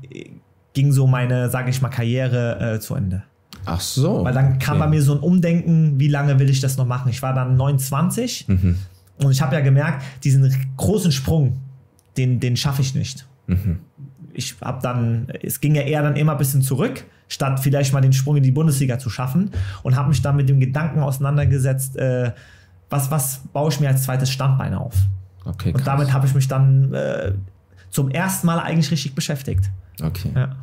ging 0.73 0.93
so 0.93 1.07
meine, 1.07 1.51
sage 1.51 1.71
ich 1.71 1.81
mal, 1.81 1.89
Karriere 1.89 2.75
äh, 2.75 2.81
zu 2.81 2.95
Ende. 2.95 3.23
Ach 3.65 3.81
so. 3.81 4.25
Weil 4.25 4.35
dann 4.35 4.59
kam 4.59 4.77
okay. 4.77 4.85
bei 4.85 4.91
mir 4.91 5.03
so 5.03 5.15
ein 5.15 5.21
Umdenken, 5.21 5.99
wie 5.99 6.09
lange 6.09 6.39
will 6.39 6.51
ich 6.51 6.61
das 6.61 6.77
noch 6.77 6.87
machen? 6.87 7.09
Ich 7.11 7.23
war 7.23 7.35
dann 7.35 7.57
29 7.57 8.49
Mhm. 8.49 8.77
und 9.23 9.31
ich 9.33 9.41
habe 9.41 9.55
ja 9.55 9.61
gemerkt, 9.61 10.05
diesen 10.25 10.55
großen 10.77 11.13
Sprung, 11.13 11.59
den, 12.17 12.41
den 12.41 12.57
schaffe 12.57 12.83
ich 12.83 12.95
nicht. 12.95 13.27
Mhm. 13.47 13.81
Ich 14.37 14.57
habe 14.61 14.81
dann, 14.83 15.29
es 15.43 15.61
ging 15.61 15.75
ja 15.75 15.83
eher 15.83 16.03
dann 16.03 16.17
immer 16.17 16.33
ein 16.33 16.39
bisschen 16.39 16.63
zurück, 16.63 17.05
statt 17.29 17.61
vielleicht 17.61 17.93
mal 17.93 18.01
den 18.01 18.13
Sprung 18.13 18.37
in 18.37 18.43
die 18.43 18.51
Bundesliga 18.53 18.99
zu 18.99 19.11
schaffen 19.11 19.51
und 19.83 19.97
habe 19.97 20.11
mich 20.11 20.23
dann 20.23 20.37
mit 20.37 20.49
dem 20.49 20.61
Gedanken 20.61 21.01
auseinandergesetzt, 21.01 21.97
äh, 21.97 22.33
was, 22.91 23.11
was 23.11 23.41
baue 23.53 23.71
ich 23.71 23.81
mir 23.81 23.89
als 23.89 24.05
zweites 24.05 24.31
Standbein 24.31 24.75
auf? 24.75 24.95
Okay, 25.45 25.69
Und 25.69 25.77
krass. 25.77 25.85
damit 25.85 26.13
habe 26.13 26.27
ich 26.27 26.35
mich 26.35 26.49
dann 26.49 26.93
äh, 26.93 27.33
zum 27.91 28.11
ersten 28.11 28.47
Mal 28.47 28.61
eigentlich 28.61 28.91
richtig 28.91 29.15
beschäftigt. 29.15 29.71
Okay. 30.03 30.31
Ja. 30.35 30.57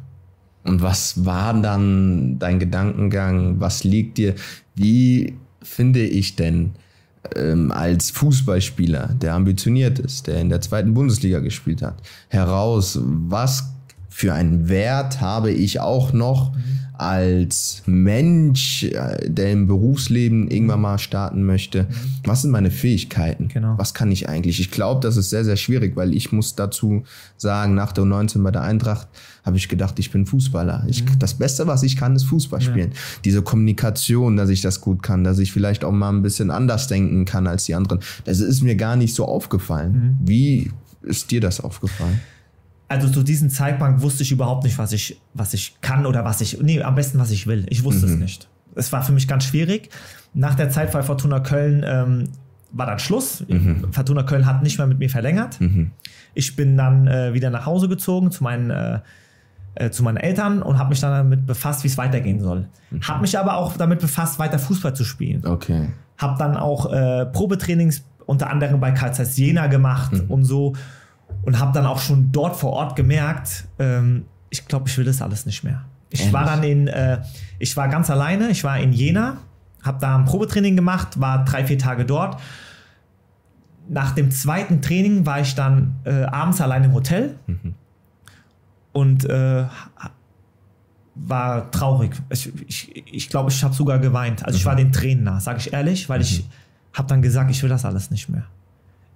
Und 0.63 0.81
was 0.81 1.25
war 1.25 1.53
dann 1.53 2.39
dein 2.39 2.59
Gedankengang? 2.59 3.59
Was 3.59 3.83
liegt 3.83 4.17
dir? 4.17 4.35
Wie 4.75 5.37
finde 5.61 6.01
ich 6.01 6.35
denn 6.35 6.73
ähm, 7.35 7.71
als 7.71 8.11
Fußballspieler, 8.11 9.09
der 9.21 9.33
ambitioniert 9.33 9.99
ist, 9.99 10.27
der 10.27 10.39
in 10.39 10.49
der 10.49 10.61
zweiten 10.61 10.93
Bundesliga 10.93 11.39
gespielt 11.39 11.81
hat, 11.81 11.95
heraus, 12.29 12.99
was 13.01 13.69
für 14.09 14.33
einen 14.33 14.69
Wert 14.69 15.21
habe 15.21 15.51
ich 15.51 15.79
auch 15.79 16.13
noch 16.13 16.53
als 17.03 17.83
Mensch, 17.85 18.83
äh, 18.83 19.29
der 19.29 19.51
im 19.51 19.67
Berufsleben 19.67 20.49
irgendwann 20.49 20.81
mal 20.81 20.97
starten 20.97 21.43
möchte? 21.43 21.87
Was 22.23 22.41
sind 22.41 22.51
meine 22.51 22.71
Fähigkeiten? 22.71 23.49
Genau. 23.49 23.75
Was 23.77 23.93
kann 23.93 24.11
ich 24.11 24.29
eigentlich? 24.29 24.59
Ich 24.59 24.71
glaube, 24.71 25.01
das 25.01 25.17
ist 25.17 25.29
sehr, 25.29 25.43
sehr 25.43 25.57
schwierig, 25.57 25.95
weil 25.95 26.13
ich 26.13 26.31
muss 26.31 26.55
dazu 26.55 27.03
sagen, 27.37 27.75
nach 27.75 27.91
der 27.91 28.03
U19 28.05 28.41
bei 28.43 28.51
der 28.51 28.61
Eintracht 28.63 29.07
habe 29.43 29.57
ich 29.57 29.67
gedacht, 29.67 29.99
ich 29.99 30.11
bin 30.11 30.25
Fußballer. 30.25 30.85
Ich, 30.87 31.03
Das 31.19 31.33
Beste, 31.33 31.67
was 31.67 31.83
ich 31.83 31.97
kann, 31.97 32.15
ist 32.15 32.23
Fußball 32.23 32.61
spielen. 32.61 32.91
Diese 33.25 33.41
Kommunikation, 33.41 34.37
dass 34.37 34.49
ich 34.49 34.61
das 34.61 34.79
gut 34.79 35.03
kann, 35.03 35.23
dass 35.23 35.39
ich 35.39 35.51
vielleicht 35.51 35.83
auch 35.83 35.91
mal 35.91 36.09
ein 36.09 36.21
bisschen 36.21 36.49
anders 36.49 36.87
denken 36.87 37.25
kann 37.25 37.47
als 37.47 37.65
die 37.65 37.75
anderen, 37.75 37.99
das 38.23 38.39
ist 38.39 38.61
mir 38.61 38.75
gar 38.75 38.95
nicht 38.95 39.13
so 39.13 39.25
aufgefallen. 39.25 40.17
Wie 40.23 40.71
ist 41.01 41.31
dir 41.31 41.41
das 41.41 41.59
aufgefallen? 41.59 42.21
Also 42.87 43.09
zu 43.09 43.23
diesem 43.23 43.49
Zeitpunkt 43.49 44.01
wusste 44.01 44.23
ich 44.23 44.31
überhaupt 44.31 44.63
nicht, 44.63 44.77
was 44.77 44.91
ich, 44.91 45.19
was 45.33 45.53
ich 45.53 45.75
kann 45.81 46.05
oder 46.05 46.25
was 46.25 46.41
ich, 46.41 46.61
nee, 46.61 46.81
am 46.81 46.95
besten, 46.95 47.17
was 47.19 47.31
ich 47.31 47.47
will. 47.47 47.65
Ich 47.69 47.83
wusste 47.83 48.05
es 48.05 48.15
nicht. 48.15 48.47
Es 48.75 48.91
war 48.91 49.03
für 49.03 49.11
mich 49.11 49.27
ganz 49.27 49.45
schwierig. 49.45 49.89
Nach 50.33 50.55
der 50.55 50.69
Zeit 50.69 50.91
bei 50.91 51.01
Fortuna 51.03 51.39
Köln 51.39 51.83
ähm, 51.85 52.29
war 52.71 52.85
dann 52.87 52.99
Schluss. 52.99 53.43
Fortuna 53.91 54.23
Köln 54.23 54.45
hat 54.45 54.63
nicht 54.63 54.77
mehr 54.77 54.87
mit 54.87 54.99
mir 54.99 55.09
verlängert. 55.09 55.59
Ich 56.33 56.55
bin 56.55 56.75
dann 56.77 57.07
äh, 57.07 57.33
wieder 57.33 57.49
nach 57.49 57.65
Hause 57.65 57.87
gezogen 57.87 58.31
zu 58.31 58.43
meinen, 58.43 58.69
äh, 58.71 58.99
äh, 59.75 59.89
zu 59.91 60.03
meinen 60.03 60.17
Eltern 60.17 60.61
und 60.61 60.77
habe 60.77 60.89
mich 60.89 60.99
dann 60.99 61.11
damit 61.11 61.45
befasst, 61.45 61.83
wie 61.83 61.87
es 61.87 61.97
weitergehen 61.97 62.41
soll. 62.41 62.67
Habe 63.01 63.21
mich 63.21 63.37
aber 63.37 63.57
auch 63.57 63.77
damit 63.77 63.99
befasst, 63.99 64.39
weiter 64.39 64.59
Fußball 64.59 64.95
zu 64.95 65.03
spielen. 65.03 65.45
Okay. 65.45 65.89
Habe 66.17 66.37
dann 66.37 66.57
auch 66.57 66.91
äh, 66.91 67.25
Probetrainings 67.27 68.03
unter 68.25 68.49
anderem 68.49 68.79
bei 68.79 68.91
Karl 68.91 69.13
Zeiss 69.13 69.37
Jena 69.37 69.67
gemacht 69.67 70.13
und 70.27 70.45
so 70.45 70.73
und 71.45 71.59
habe 71.59 71.71
dann 71.73 71.85
auch 71.85 71.99
schon 71.99 72.31
dort 72.31 72.55
vor 72.55 72.73
Ort 72.73 72.95
gemerkt, 72.95 73.65
ähm, 73.79 74.25
ich 74.49 74.67
glaube, 74.67 74.87
ich 74.87 74.97
will 74.97 75.05
das 75.05 75.21
alles 75.21 75.45
nicht 75.45 75.63
mehr. 75.63 75.85
Ich 76.09 76.19
Ehrlich? 76.19 76.33
war 76.33 76.45
dann 76.45 76.63
in, 76.63 76.87
äh, 76.87 77.21
ich 77.59 77.75
war 77.75 77.87
ganz 77.87 78.09
alleine, 78.09 78.49
ich 78.49 78.63
war 78.63 78.77
in 78.77 78.93
Jena, 78.93 79.37
habe 79.83 79.99
da 79.99 80.15
ein 80.15 80.25
Probetraining 80.25 80.75
gemacht, 80.75 81.19
war 81.19 81.43
drei, 81.43 81.65
vier 81.65 81.77
Tage 81.77 82.05
dort. 82.05 82.39
Nach 83.89 84.11
dem 84.11 84.31
zweiten 84.31 84.81
Training 84.81 85.25
war 85.25 85.41
ich 85.41 85.55
dann 85.55 85.95
äh, 86.05 86.23
abends 86.23 86.61
allein 86.61 86.85
im 86.85 86.93
Hotel 86.93 87.37
und 88.93 89.25
äh, 89.25 89.65
war 91.15 91.71
traurig. 91.71 92.13
Ich 92.29 92.43
glaube, 92.43 92.63
ich, 92.67 93.05
ich, 93.11 93.29
glaub, 93.29 93.49
ich 93.49 93.63
habe 93.63 93.73
sogar 93.73 93.99
geweint. 93.99 94.45
Also 94.45 94.57
ich 94.57 94.65
war 94.65 94.75
den 94.75 94.91
Tränen 94.91 95.25
nah, 95.25 95.39
sage 95.39 95.59
ich 95.59 95.73
ehrlich, 95.73 96.07
weil 96.07 96.21
ich 96.21 96.45
habe 96.93 97.07
dann 97.07 97.21
gesagt, 97.21 97.51
ich 97.51 97.61
will 97.61 97.69
das 97.69 97.85
alles 97.85 98.09
nicht 98.09 98.29
mehr. 98.29 98.45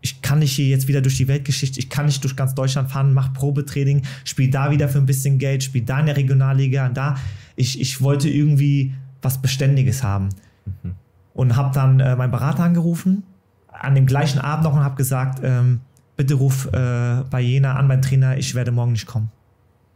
Ich 0.01 0.21
kann 0.21 0.39
nicht 0.39 0.51
hier 0.51 0.67
jetzt 0.67 0.87
wieder 0.87 1.01
durch 1.01 1.17
die 1.17 1.27
Weltgeschichte, 1.27 1.79
ich 1.79 1.89
kann 1.89 2.05
nicht 2.05 2.23
durch 2.23 2.35
ganz 2.35 2.53
Deutschland 2.53 2.91
fahren, 2.91 3.13
mach 3.13 3.33
Probetraining, 3.33 4.03
spiele 4.23 4.51
da 4.51 4.71
wieder 4.71 4.89
für 4.89 4.99
ein 4.99 5.05
bisschen 5.05 5.37
Geld, 5.39 5.63
spiele 5.63 5.85
da 5.85 5.99
in 5.99 6.05
der 6.05 6.17
Regionalliga 6.17 6.85
und 6.85 6.95
da. 6.95 7.15
Ich, 7.55 7.81
ich 7.81 8.01
wollte 8.01 8.29
irgendwie 8.29 8.93
was 9.21 9.41
Beständiges 9.41 10.03
haben. 10.03 10.29
Mhm. 10.65 10.95
Und 11.33 11.55
habe 11.55 11.73
dann 11.73 11.99
äh, 11.99 12.15
meinen 12.15 12.31
Berater 12.31 12.63
angerufen, 12.63 13.23
an 13.71 13.95
dem 13.95 14.05
gleichen 14.05 14.39
Abend 14.39 14.63
noch 14.63 14.73
und 14.73 14.83
habe 14.83 14.95
gesagt, 14.95 15.39
ähm, 15.43 15.81
bitte 16.15 16.33
ruf 16.33 16.67
äh, 16.73 17.23
bei 17.29 17.41
Jena 17.41 17.75
an, 17.75 17.87
mein 17.87 18.01
Trainer, 18.01 18.37
ich 18.37 18.55
werde 18.55 18.71
morgen 18.71 18.93
nicht 18.93 19.05
kommen. 19.05 19.29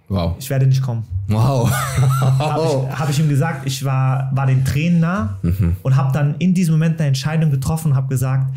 Wow. 0.08 0.36
Ich 0.40 0.50
werde 0.50 0.68
nicht 0.68 0.82
kommen. 0.82 1.06
Wow. 1.28 1.72
habe 1.72 2.64
ich, 2.64 3.00
hab 3.00 3.10
ich, 3.10 3.20
ihm 3.20 3.30
gesagt, 3.30 3.66
ich 3.66 3.84
war, 3.86 4.30
war 4.34 4.46
den 4.46 4.66
Tränen 4.66 5.00
nah 5.00 5.40
mhm. 5.42 5.78
und 5.82 5.96
habe 5.96 6.12
dann 6.12 6.36
in 6.38 6.54
diesem 6.54 6.74
Moment 6.74 7.00
eine 7.00 7.08
Entscheidung 7.08 7.50
getroffen 7.50 7.92
und 7.92 7.98
habe 7.98 8.10
gesagt, 8.10 8.54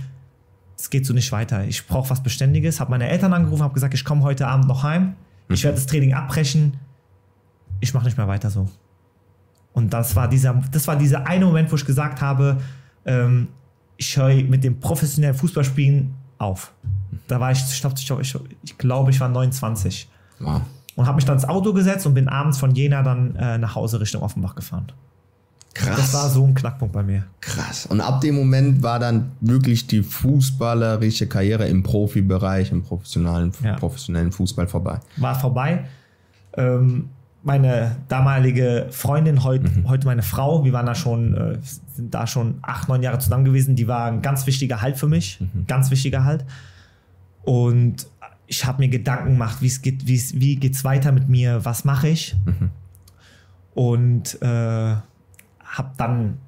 es 0.85 0.91
geht 0.91 1.07
so 1.07 1.15
nicht 1.15 1.33
weiter. 1.33 1.65
Ich 1.65 1.87
brauche 1.87 2.11
was 2.11 2.23
Beständiges. 2.23 2.79
Habe 2.79 2.91
meine 2.91 3.09
Eltern 3.09 3.33
angerufen, 3.33 3.63
habe 3.63 3.73
gesagt, 3.73 3.95
ich 3.95 4.05
komme 4.05 4.21
heute 4.21 4.47
Abend 4.49 4.69
noch 4.69 4.83
heim. 4.83 5.15
Ich 5.49 5.61
mhm. 5.61 5.65
werde 5.65 5.77
das 5.77 5.87
Training 5.87 6.13
abbrechen. 6.13 6.77
Ich 7.81 7.95
mache 7.95 8.05
nicht 8.05 8.19
mehr 8.19 8.29
weiter 8.29 8.51
so. 8.51 8.69
Und 9.73 9.95
das 9.95 10.15
war 10.15 10.29
dieser, 10.29 10.63
das 10.71 10.87
war 10.87 10.97
dieser 10.97 11.27
eine 11.27 11.47
Moment, 11.47 11.73
wo 11.73 11.77
ich 11.77 11.87
gesagt 11.87 12.21
habe, 12.21 12.61
ähm, 13.07 13.49
ich 13.97 14.15
höre 14.15 14.35
mit 14.45 14.63
dem 14.63 14.79
professionellen 14.79 15.35
Fußballspielen 15.35 16.13
auf. 16.37 16.75
Da 17.29 17.41
war 17.41 17.51
ich, 17.51 17.63
ich 17.63 17.81
glaube, 17.81 18.21
ich, 18.21 18.37
ich, 18.63 18.77
glaub, 18.77 19.09
ich 19.09 19.19
war 19.21 19.31
29. 19.31 20.07
Wow. 20.41 20.61
Und 20.97 21.07
habe 21.07 21.17
mich 21.17 21.25
dann 21.25 21.37
ins 21.37 21.47
Auto 21.47 21.73
gesetzt 21.73 22.07
und 22.07 22.13
bin 22.13 22.29
abends 22.29 22.59
von 22.59 22.75
Jena 22.75 23.03
dann 23.03 23.35
äh, 23.37 23.57
nach 23.57 23.75
Hause 23.75 24.01
Richtung 24.01 24.21
Offenbach 24.21 24.55
gefahren. 24.55 24.89
Krass. 25.75 25.97
Das 25.97 26.15
war 26.15 26.31
so 26.31 26.45
ein 26.45 26.55
Knackpunkt 26.55 26.95
bei 26.95 27.03
mir. 27.03 27.25
Krass. 27.41 27.87
Und 27.87 28.01
ab 28.01 28.21
dem 28.21 28.37
Moment 28.37 28.83
war 28.83 29.01
dann 29.01 29.33
wirklich 29.41 29.89
die 29.89 30.03
fußballerische 30.03 31.27
Karriere 31.27 31.67
im 31.67 31.83
Profibereich, 31.83 32.71
im 32.71 32.83
professionellen, 32.83 33.53
ja. 33.63 33.75
professionellen 33.75 34.31
Fußball 34.31 34.69
vorbei. 34.69 35.01
War 35.17 35.35
vorbei. 35.35 35.85
Ähm, 36.57 37.11
meine 37.43 37.97
damalige 38.09 38.87
Freundin, 38.91 39.43
heut, 39.45 39.63
mhm. 39.63 39.89
heute 39.89 40.07
meine 40.07 40.23
Frau, 40.23 40.65
wir 40.65 40.73
waren 40.73 40.87
da 40.87 40.95
schon, 40.95 41.35
äh, 41.35 41.59
sind 41.95 42.15
da 42.15 42.27
schon 42.27 42.59
acht, 42.63 42.89
neun 42.89 43.03
Jahre 43.03 43.19
zusammen 43.19 43.45
gewesen, 43.45 43.77
die 43.77 43.89
war 43.89 44.07
ein 44.07 44.23
ganz 44.23 44.47
wichtiger 44.47 44.81
Halt 44.81 44.97
für 44.97 45.09
mich. 45.09 45.41
Mhm. 45.41 45.67
Ganz 45.67 45.91
wichtiger 45.91 46.25
Halt. 46.25 46.45
Und 47.43 48.07
ich 48.47 48.65
habe 48.65 48.81
mir 48.81 48.89
Gedanken 48.89 49.33
gemacht, 49.33 49.61
wie 49.61 49.67
es 49.67 49.83
geht, 49.83 50.07
wie's, 50.07 50.35
wie 50.35 50.57
geht's 50.57 50.85
weiter 50.85 51.13
mit 51.13 51.29
mir, 51.29 51.65
was 51.65 51.85
mache 51.85 52.09
ich? 52.09 52.37
Mhm. 52.47 52.71
Und 53.75 54.41
äh, 54.41 54.95
habe 55.77 55.91
dann 55.97 56.39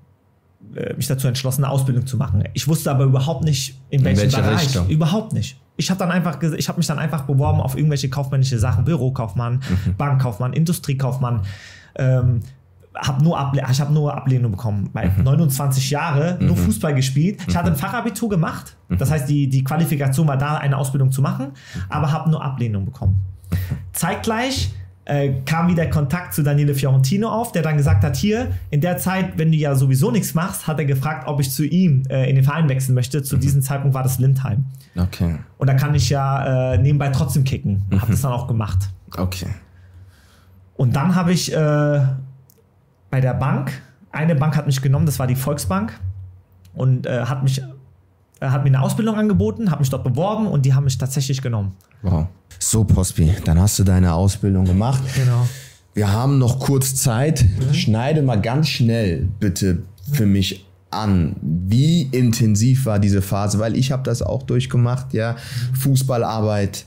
äh, 0.74 0.94
mich 0.94 1.06
dazu 1.06 1.28
entschlossen, 1.28 1.64
eine 1.64 1.72
Ausbildung 1.72 2.06
zu 2.06 2.16
machen. 2.16 2.44
Ich 2.54 2.66
wusste 2.68 2.90
aber 2.90 3.04
überhaupt 3.04 3.44
nicht, 3.44 3.80
in, 3.90 4.00
in 4.00 4.04
welchem 4.04 4.22
welche 4.22 4.36
Bereich. 4.38 4.62
Richtung? 4.62 4.88
Überhaupt 4.88 5.32
nicht. 5.32 5.60
Ich 5.76 5.90
habe 5.90 5.98
dann 5.98 6.10
einfach, 6.10 6.40
ich 6.42 6.68
habe 6.68 6.78
mich 6.78 6.86
dann 6.86 6.98
einfach 6.98 7.22
beworben 7.22 7.60
auf 7.60 7.76
irgendwelche 7.76 8.08
kaufmännische 8.08 8.58
Sachen, 8.58 8.84
Bürokaufmann, 8.84 9.60
mhm. 9.68 9.96
Bankkaufmann, 9.96 10.52
Industriekaufmann. 10.54 11.42
Ähm, 11.96 12.40
hab 12.94 13.20
nur 13.20 13.52
ich 13.70 13.80
habe 13.80 13.92
nur 13.92 14.16
Ablehnung 14.16 14.52
bekommen. 14.52 14.90
Bei 14.92 15.08
mhm. 15.08 15.24
29 15.24 15.90
Jahre 15.90 16.38
nur 16.40 16.56
mhm. 16.56 16.60
Fußball 16.60 16.94
gespielt. 16.94 17.40
Ich 17.46 17.54
hatte 17.54 17.68
ein 17.68 17.74
mhm. 17.74 17.78
Fachabitur 17.78 18.28
gemacht. 18.28 18.76
Mhm. 18.88 18.98
Das 18.98 19.10
heißt, 19.10 19.28
die, 19.28 19.48
die 19.48 19.62
Qualifikation 19.62 20.26
war 20.26 20.38
da, 20.38 20.56
eine 20.56 20.78
Ausbildung 20.78 21.12
zu 21.12 21.20
machen, 21.20 21.52
aber 21.88 22.10
habe 22.10 22.30
nur 22.30 22.42
Ablehnung 22.42 22.86
bekommen. 22.86 23.18
Zeitgleich 23.92 24.72
äh, 25.06 25.40
kam 25.44 25.68
wieder 25.68 25.86
Kontakt 25.86 26.34
zu 26.34 26.42
Daniele 26.42 26.74
Fiorentino 26.74 27.28
auf, 27.28 27.52
der 27.52 27.62
dann 27.62 27.76
gesagt 27.76 28.04
hat, 28.04 28.16
hier, 28.16 28.52
in 28.70 28.80
der 28.80 28.98
Zeit, 28.98 29.38
wenn 29.38 29.50
du 29.50 29.56
ja 29.56 29.74
sowieso 29.74 30.10
nichts 30.10 30.34
machst, 30.34 30.66
hat 30.66 30.78
er 30.78 30.84
gefragt, 30.84 31.26
ob 31.26 31.40
ich 31.40 31.50
zu 31.50 31.64
ihm 31.64 32.02
äh, 32.08 32.28
in 32.28 32.34
den 32.34 32.44
Verein 32.44 32.68
wechseln 32.68 32.94
möchte. 32.94 33.22
Zu 33.22 33.36
mhm. 33.36 33.40
diesem 33.40 33.62
Zeitpunkt 33.62 33.94
war 33.94 34.02
das 34.02 34.18
Lindheim. 34.18 34.66
Okay. 34.96 35.36
Und 35.58 35.68
da 35.68 35.74
kann 35.74 35.94
ich 35.94 36.10
ja 36.10 36.74
äh, 36.74 36.78
nebenbei 36.78 37.08
trotzdem 37.10 37.44
kicken. 37.44 37.84
Mhm. 37.88 38.00
Habe 38.00 38.10
das 38.10 38.22
dann 38.22 38.32
auch 38.32 38.48
gemacht. 38.48 38.90
Okay. 39.16 39.48
Und 40.74 40.96
dann 40.96 41.14
habe 41.14 41.32
ich 41.32 41.52
äh, 41.52 42.00
bei 43.10 43.20
der 43.20 43.34
Bank, 43.34 43.72
eine 44.10 44.34
Bank 44.34 44.56
hat 44.56 44.66
mich 44.66 44.82
genommen, 44.82 45.06
das 45.06 45.18
war 45.18 45.26
die 45.26 45.36
Volksbank 45.36 45.98
und 46.74 47.06
äh, 47.06 47.26
hat 47.26 47.44
mich 47.44 47.62
hat 48.40 48.62
mir 48.62 48.68
eine 48.68 48.82
Ausbildung 48.82 49.16
angeboten, 49.16 49.70
habe 49.70 49.80
mich 49.80 49.90
dort 49.90 50.04
beworben 50.04 50.46
und 50.46 50.66
die 50.66 50.74
haben 50.74 50.84
mich 50.84 50.98
tatsächlich 50.98 51.40
genommen. 51.40 51.72
Wow. 52.02 52.26
So, 52.58 52.84
Pospi, 52.84 53.32
dann 53.44 53.60
hast 53.60 53.78
du 53.78 53.84
deine 53.84 54.14
Ausbildung 54.14 54.64
gemacht. 54.64 55.02
Genau. 55.14 55.46
Wir 55.94 56.12
haben 56.12 56.38
noch 56.38 56.58
kurz 56.58 56.94
Zeit. 56.94 57.44
Mhm. 57.44 57.74
Schneide 57.74 58.22
mal 58.22 58.40
ganz 58.40 58.68
schnell 58.68 59.28
bitte 59.40 59.82
für 60.12 60.26
mich 60.26 60.66
an, 60.90 61.36
wie 61.42 62.02
intensiv 62.02 62.86
war 62.86 62.98
diese 62.98 63.22
Phase, 63.22 63.58
weil 63.58 63.76
ich 63.76 63.92
habe 63.92 64.02
das 64.02 64.22
auch 64.22 64.42
durchgemacht, 64.42 65.14
ja. 65.14 65.36
Fußballarbeit, 65.74 66.84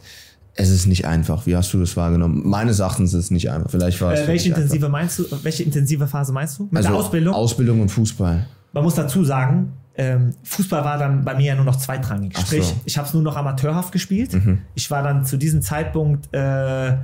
es 0.56 0.70
ist 0.70 0.88
nicht 0.88 1.06
einfach. 1.06 1.45
Wie 1.45 1.56
hast 1.56 1.74
du 1.74 1.80
das 1.80 1.95
wahrgenommen? 1.95 2.41
Meines 2.45 2.80
Erachtens 2.80 3.14
ist 3.14 3.26
es 3.26 3.32
nicht 3.32 3.50
einfach. 3.50 3.70
Vielleicht 3.70 4.02
war 4.02 4.14
es 4.14 4.22
äh, 4.22 4.28
welche 4.28 4.50
intensive 4.50 4.86
einfach. 4.86 4.89
meinst 4.89 5.20
du? 5.20 5.26
Welche 5.43 5.64
intensive 5.64 6.08
Phase 6.08 6.34
meinst 6.34 6.60
du? 6.60 6.64
Mit 6.64 6.78
also 6.78 6.89
der 6.89 6.97
Ausbildung? 6.97 7.34
Ausbildung 7.34 7.82
und 7.82 7.89
Fußball. 7.89 8.45
Man 8.74 8.84
muss 8.84 8.95
dazu 8.95 9.24
sagen, 9.24 9.74
ähm, 10.00 10.34
Fußball 10.43 10.86
war 10.86 10.97
dann 10.97 11.26
bei 11.26 11.36
mir 11.36 11.47
ja 11.47 11.56
nur 11.56 11.66
noch 11.66 11.76
zweitrangig. 11.76 12.32
Ach 12.38 12.45
Sprich, 12.45 12.64
so. 12.64 12.80
ich 12.86 12.97
habe 12.97 13.06
es 13.06 13.14
nur 13.14 13.22
noch 13.22 13.36
amateurhaft 13.36 13.91
gespielt. 13.91 14.34
Mhm. 14.34 14.60
Ich 14.74 14.89
war 14.89 15.04
dann 15.04 15.26
zu 15.26 15.36
diesem 15.36 15.62
Zeitpunkt 15.62 16.34
äh, 16.34 16.95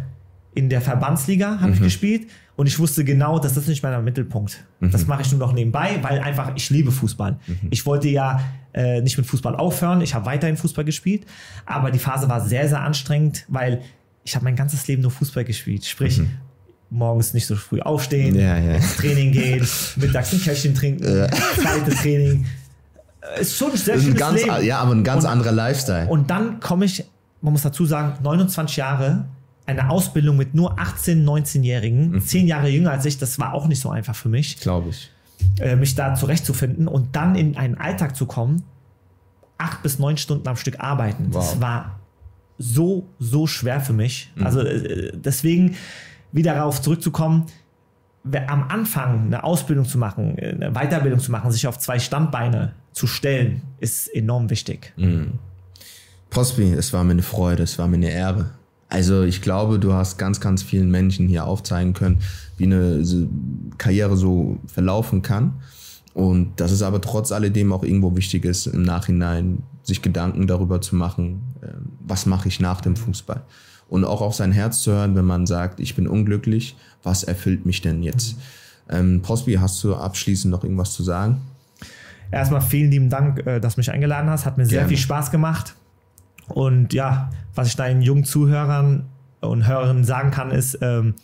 in 0.54 0.70
der 0.70 0.80
Verbandsliga, 0.80 1.60
habe 1.60 1.68
mhm. 1.68 1.74
ich 1.74 1.82
gespielt. 1.82 2.30
Und 2.56 2.68
ich 2.68 2.80
wusste 2.80 3.04
genau, 3.04 3.38
das 3.38 3.58
ist 3.58 3.68
nicht 3.68 3.84
mein 3.84 4.02
Mittelpunkt. 4.06 4.64
Mhm. 4.80 4.92
Das 4.92 5.08
mache 5.08 5.24
ich 5.24 5.32
nur 5.32 5.42
noch 5.42 5.52
nebenbei, 5.52 6.00
weil 6.04 6.22
einfach 6.22 6.54
ich 6.56 6.70
liebe 6.70 6.90
Fußball. 6.90 7.38
Mhm. 7.46 7.68
Ich 7.70 7.86
wollte 7.86 8.08
ja 8.08 8.40
äh, 8.74 9.02
nicht 9.02 9.18
mit 9.18 9.28
Fußball 9.28 9.58
aufhören. 9.58 10.00
Ich 10.00 10.16
habe 10.16 10.26
weiterhin 10.26 10.56
Fußball 10.56 10.86
gespielt. 10.86 11.26
Aber 11.66 11.92
die 11.92 12.00
Phase 12.00 12.30
war 12.30 12.40
sehr, 12.40 12.70
sehr 12.70 12.80
anstrengend, 12.80 13.44
weil 13.50 13.82
ich 14.24 14.36
habe 14.36 14.46
mein 14.46 14.56
ganzes 14.56 14.88
Leben 14.88 15.02
nur 15.02 15.12
Fußball 15.12 15.44
gespielt. 15.44 15.84
Sprich, 15.84 16.20
mhm 16.20 16.32
morgens 16.90 17.34
nicht 17.34 17.46
so 17.46 17.56
früh 17.56 17.82
aufstehen, 17.82 18.36
ja, 18.36 18.58
ja. 18.58 18.80
Training 18.98 19.32
gehen, 19.32 19.68
mittags 19.96 20.34
ein 20.34 20.42
Käffchen 20.42 20.76
trinken, 20.76 21.04
ja. 21.04 21.28
zweites 21.30 22.02
Training, 22.02 22.46
ist 23.40 23.58
schon 23.58 23.72
ein 23.72 23.78
sehr 23.78 24.00
schönes 24.00 24.20
ganz, 24.20 24.44
Leben. 24.44 24.66
Ja, 24.66 24.80
aber 24.80 24.94
ein 24.94 25.04
ganz 25.04 25.24
und, 25.24 25.30
anderer 25.30 25.52
Lifestyle. 25.52 26.08
Und 26.08 26.30
dann 26.30 26.60
komme 26.60 26.86
ich, 26.86 27.04
man 27.42 27.54
muss 27.54 27.64
dazu 27.64 27.86
sagen, 27.86 28.18
29 28.24 28.78
Jahre, 28.78 29.26
eine 29.66 29.90
Ausbildung 29.90 30.38
mit 30.38 30.54
nur 30.54 30.80
18, 30.80 31.26
19-Jährigen, 31.26 32.12
mhm. 32.12 32.22
10 32.22 32.48
Jahre 32.48 32.70
jünger 32.70 32.92
als 32.92 33.06
ich, 33.06 33.18
das 33.18 33.40
war 33.40 33.54
auch 33.54 33.68
nicht 33.68 33.82
so 33.82 33.90
einfach 33.90 34.16
für 34.16 34.30
mich. 34.30 34.60
Glaube 34.60 34.90
ich. 34.90 35.12
Äh, 35.60 35.76
mich 35.76 35.96
da 35.96 36.16
zurechtzufinden 36.16 36.88
und 36.88 37.16
dann 37.16 37.36
in 37.36 37.58
einen 37.58 37.78
Alltag 37.78 38.16
zu 38.16 38.26
kommen, 38.26 38.64
acht 39.58 39.84
bis 39.84 40.00
neun 40.00 40.18
Stunden 40.18 40.48
am 40.48 40.56
Stück 40.56 40.80
arbeiten. 40.80 41.28
Wow. 41.32 41.52
Das 41.52 41.62
war 41.62 42.00
so, 42.58 43.08
so 43.20 43.48
schwer 43.48 43.82
für 43.82 43.94
mich. 43.94 44.32
Mhm. 44.36 44.46
Also 44.46 44.62
äh, 44.62 45.12
deswegen 45.14 45.76
wieder 46.32 46.54
darauf 46.54 46.82
zurückzukommen, 46.82 47.46
am 48.48 48.68
Anfang 48.70 49.28
eine 49.28 49.44
Ausbildung 49.44 49.86
zu 49.86 49.98
machen, 49.98 50.38
eine 50.40 50.72
Weiterbildung 50.72 51.20
zu 51.20 51.32
machen, 51.32 51.52
sich 51.52 51.68
auf 51.68 51.78
zwei 51.78 52.00
Standbeine 52.00 52.74
zu 52.96 53.08
stellen, 53.08 53.62
ist 53.80 54.08
enorm 54.08 54.50
wichtig. 54.50 54.94
Mhm. 54.96 55.34
Prospi, 56.30 56.74
es 56.74 56.94
war 56.94 57.04
mir 57.04 57.12
eine 57.12 57.22
Freude, 57.22 57.64
es 57.64 57.78
war 57.78 57.88
mir 57.88 57.98
eine 57.98 58.10
Ehre. 58.10 58.52
Also 58.88 59.24
ich 59.24 59.42
glaube, 59.42 59.80
du 59.80 59.94
hast 59.94 60.18
ganz, 60.18 60.40
ganz 60.40 60.64
vielen 60.64 60.90
Menschen 60.90 61.28
hier 61.28 61.46
aufzeigen 61.46 61.94
können, 61.94 62.22
wie 62.58 62.64
eine 62.64 63.04
Karriere 63.78 64.16
so 64.16 64.60
verlaufen 64.68 65.22
kann. 65.22 65.56
Und 66.14 66.62
dass 66.62 66.72
es 66.72 66.82
aber 66.82 67.02
trotz 67.02 67.34
alledem 67.34 67.74
auch 67.74 67.84
irgendwo 67.84 68.16
wichtig 68.16 68.46
ist, 68.46 68.68
im 68.68 68.84
Nachhinein 68.84 69.64
sich 69.84 70.02
Gedanken 70.02 70.48
darüber 70.48 70.80
zu 70.80 70.96
machen, 70.96 71.42
ähm, 71.62 71.92
was 72.00 72.26
mache 72.26 72.48
ich 72.48 72.62
nach 72.62 72.80
dem 72.80 72.96
Fußball. 72.96 73.42
Und 73.90 74.06
auch 74.06 74.22
auf 74.22 74.34
sein 74.34 74.54
Herz 74.54 74.82
zu 74.82 74.94
hören, 74.94 75.16
wenn 75.16 75.26
man 75.26 75.46
sagt, 75.46 75.82
ich 75.82 75.96
bin 75.96 76.08
unglücklich, 76.08 76.78
was 77.04 77.24
erfüllt 77.24 77.66
mich 77.66 77.82
denn 77.82 78.02
jetzt? 78.02 78.38
Mhm. 78.38 78.42
Ähm, 78.88 79.22
Prosby, 79.22 79.56
hast 79.56 79.84
du 79.84 79.96
abschließend 79.96 80.52
noch 80.52 80.64
irgendwas 80.64 80.94
zu 80.94 81.04
sagen? 81.04 81.42
Erstmal 82.32 82.62
vielen 82.62 82.92
lieben 82.92 83.10
Dank, 83.10 83.46
äh, 83.46 83.60
dass 83.60 83.76
du 83.76 83.80
mich 83.80 83.92
eingeladen 83.92 84.30
hast. 84.30 84.46
Hat 84.46 84.58
mir 84.58 84.66
sehr 84.66 84.88
viel 84.88 84.98
Spaß 84.98 85.32
gemacht. 85.32 85.76
Und 86.48 86.94
ja, 86.94 87.30
was 87.54 87.68
ich 87.68 87.76
deinen 87.76 88.02
jungen 88.02 88.24
Zuhörern 88.24 89.06
und 89.42 89.68
Hörerinnen 89.68 90.04
sagen 90.04 90.32
kann, 90.32 90.52
ist, 90.52 90.78
ähm, 90.82 91.16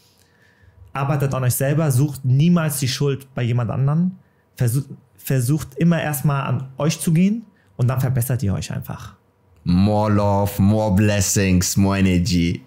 arbeitet 0.93 1.33
an 1.33 1.43
euch 1.43 1.55
selber, 1.55 1.91
sucht 1.91 2.25
niemals 2.25 2.79
die 2.79 2.87
Schuld 2.87 3.33
bei 3.33 3.43
jemand 3.43 3.71
anderen. 3.71 4.17
Versucht, 4.55 4.87
versucht 5.17 5.75
immer 5.75 6.01
erstmal 6.01 6.43
an 6.43 6.67
euch 6.77 6.99
zu 6.99 7.13
gehen 7.13 7.45
und 7.77 7.87
dann 7.87 7.99
verbessert 7.99 8.43
ihr 8.43 8.53
euch 8.53 8.71
einfach. 8.71 9.15
More 9.63 10.11
love, 10.11 10.61
more 10.61 10.95
blessings, 10.95 11.77
more 11.77 11.99
energy. 11.99 12.63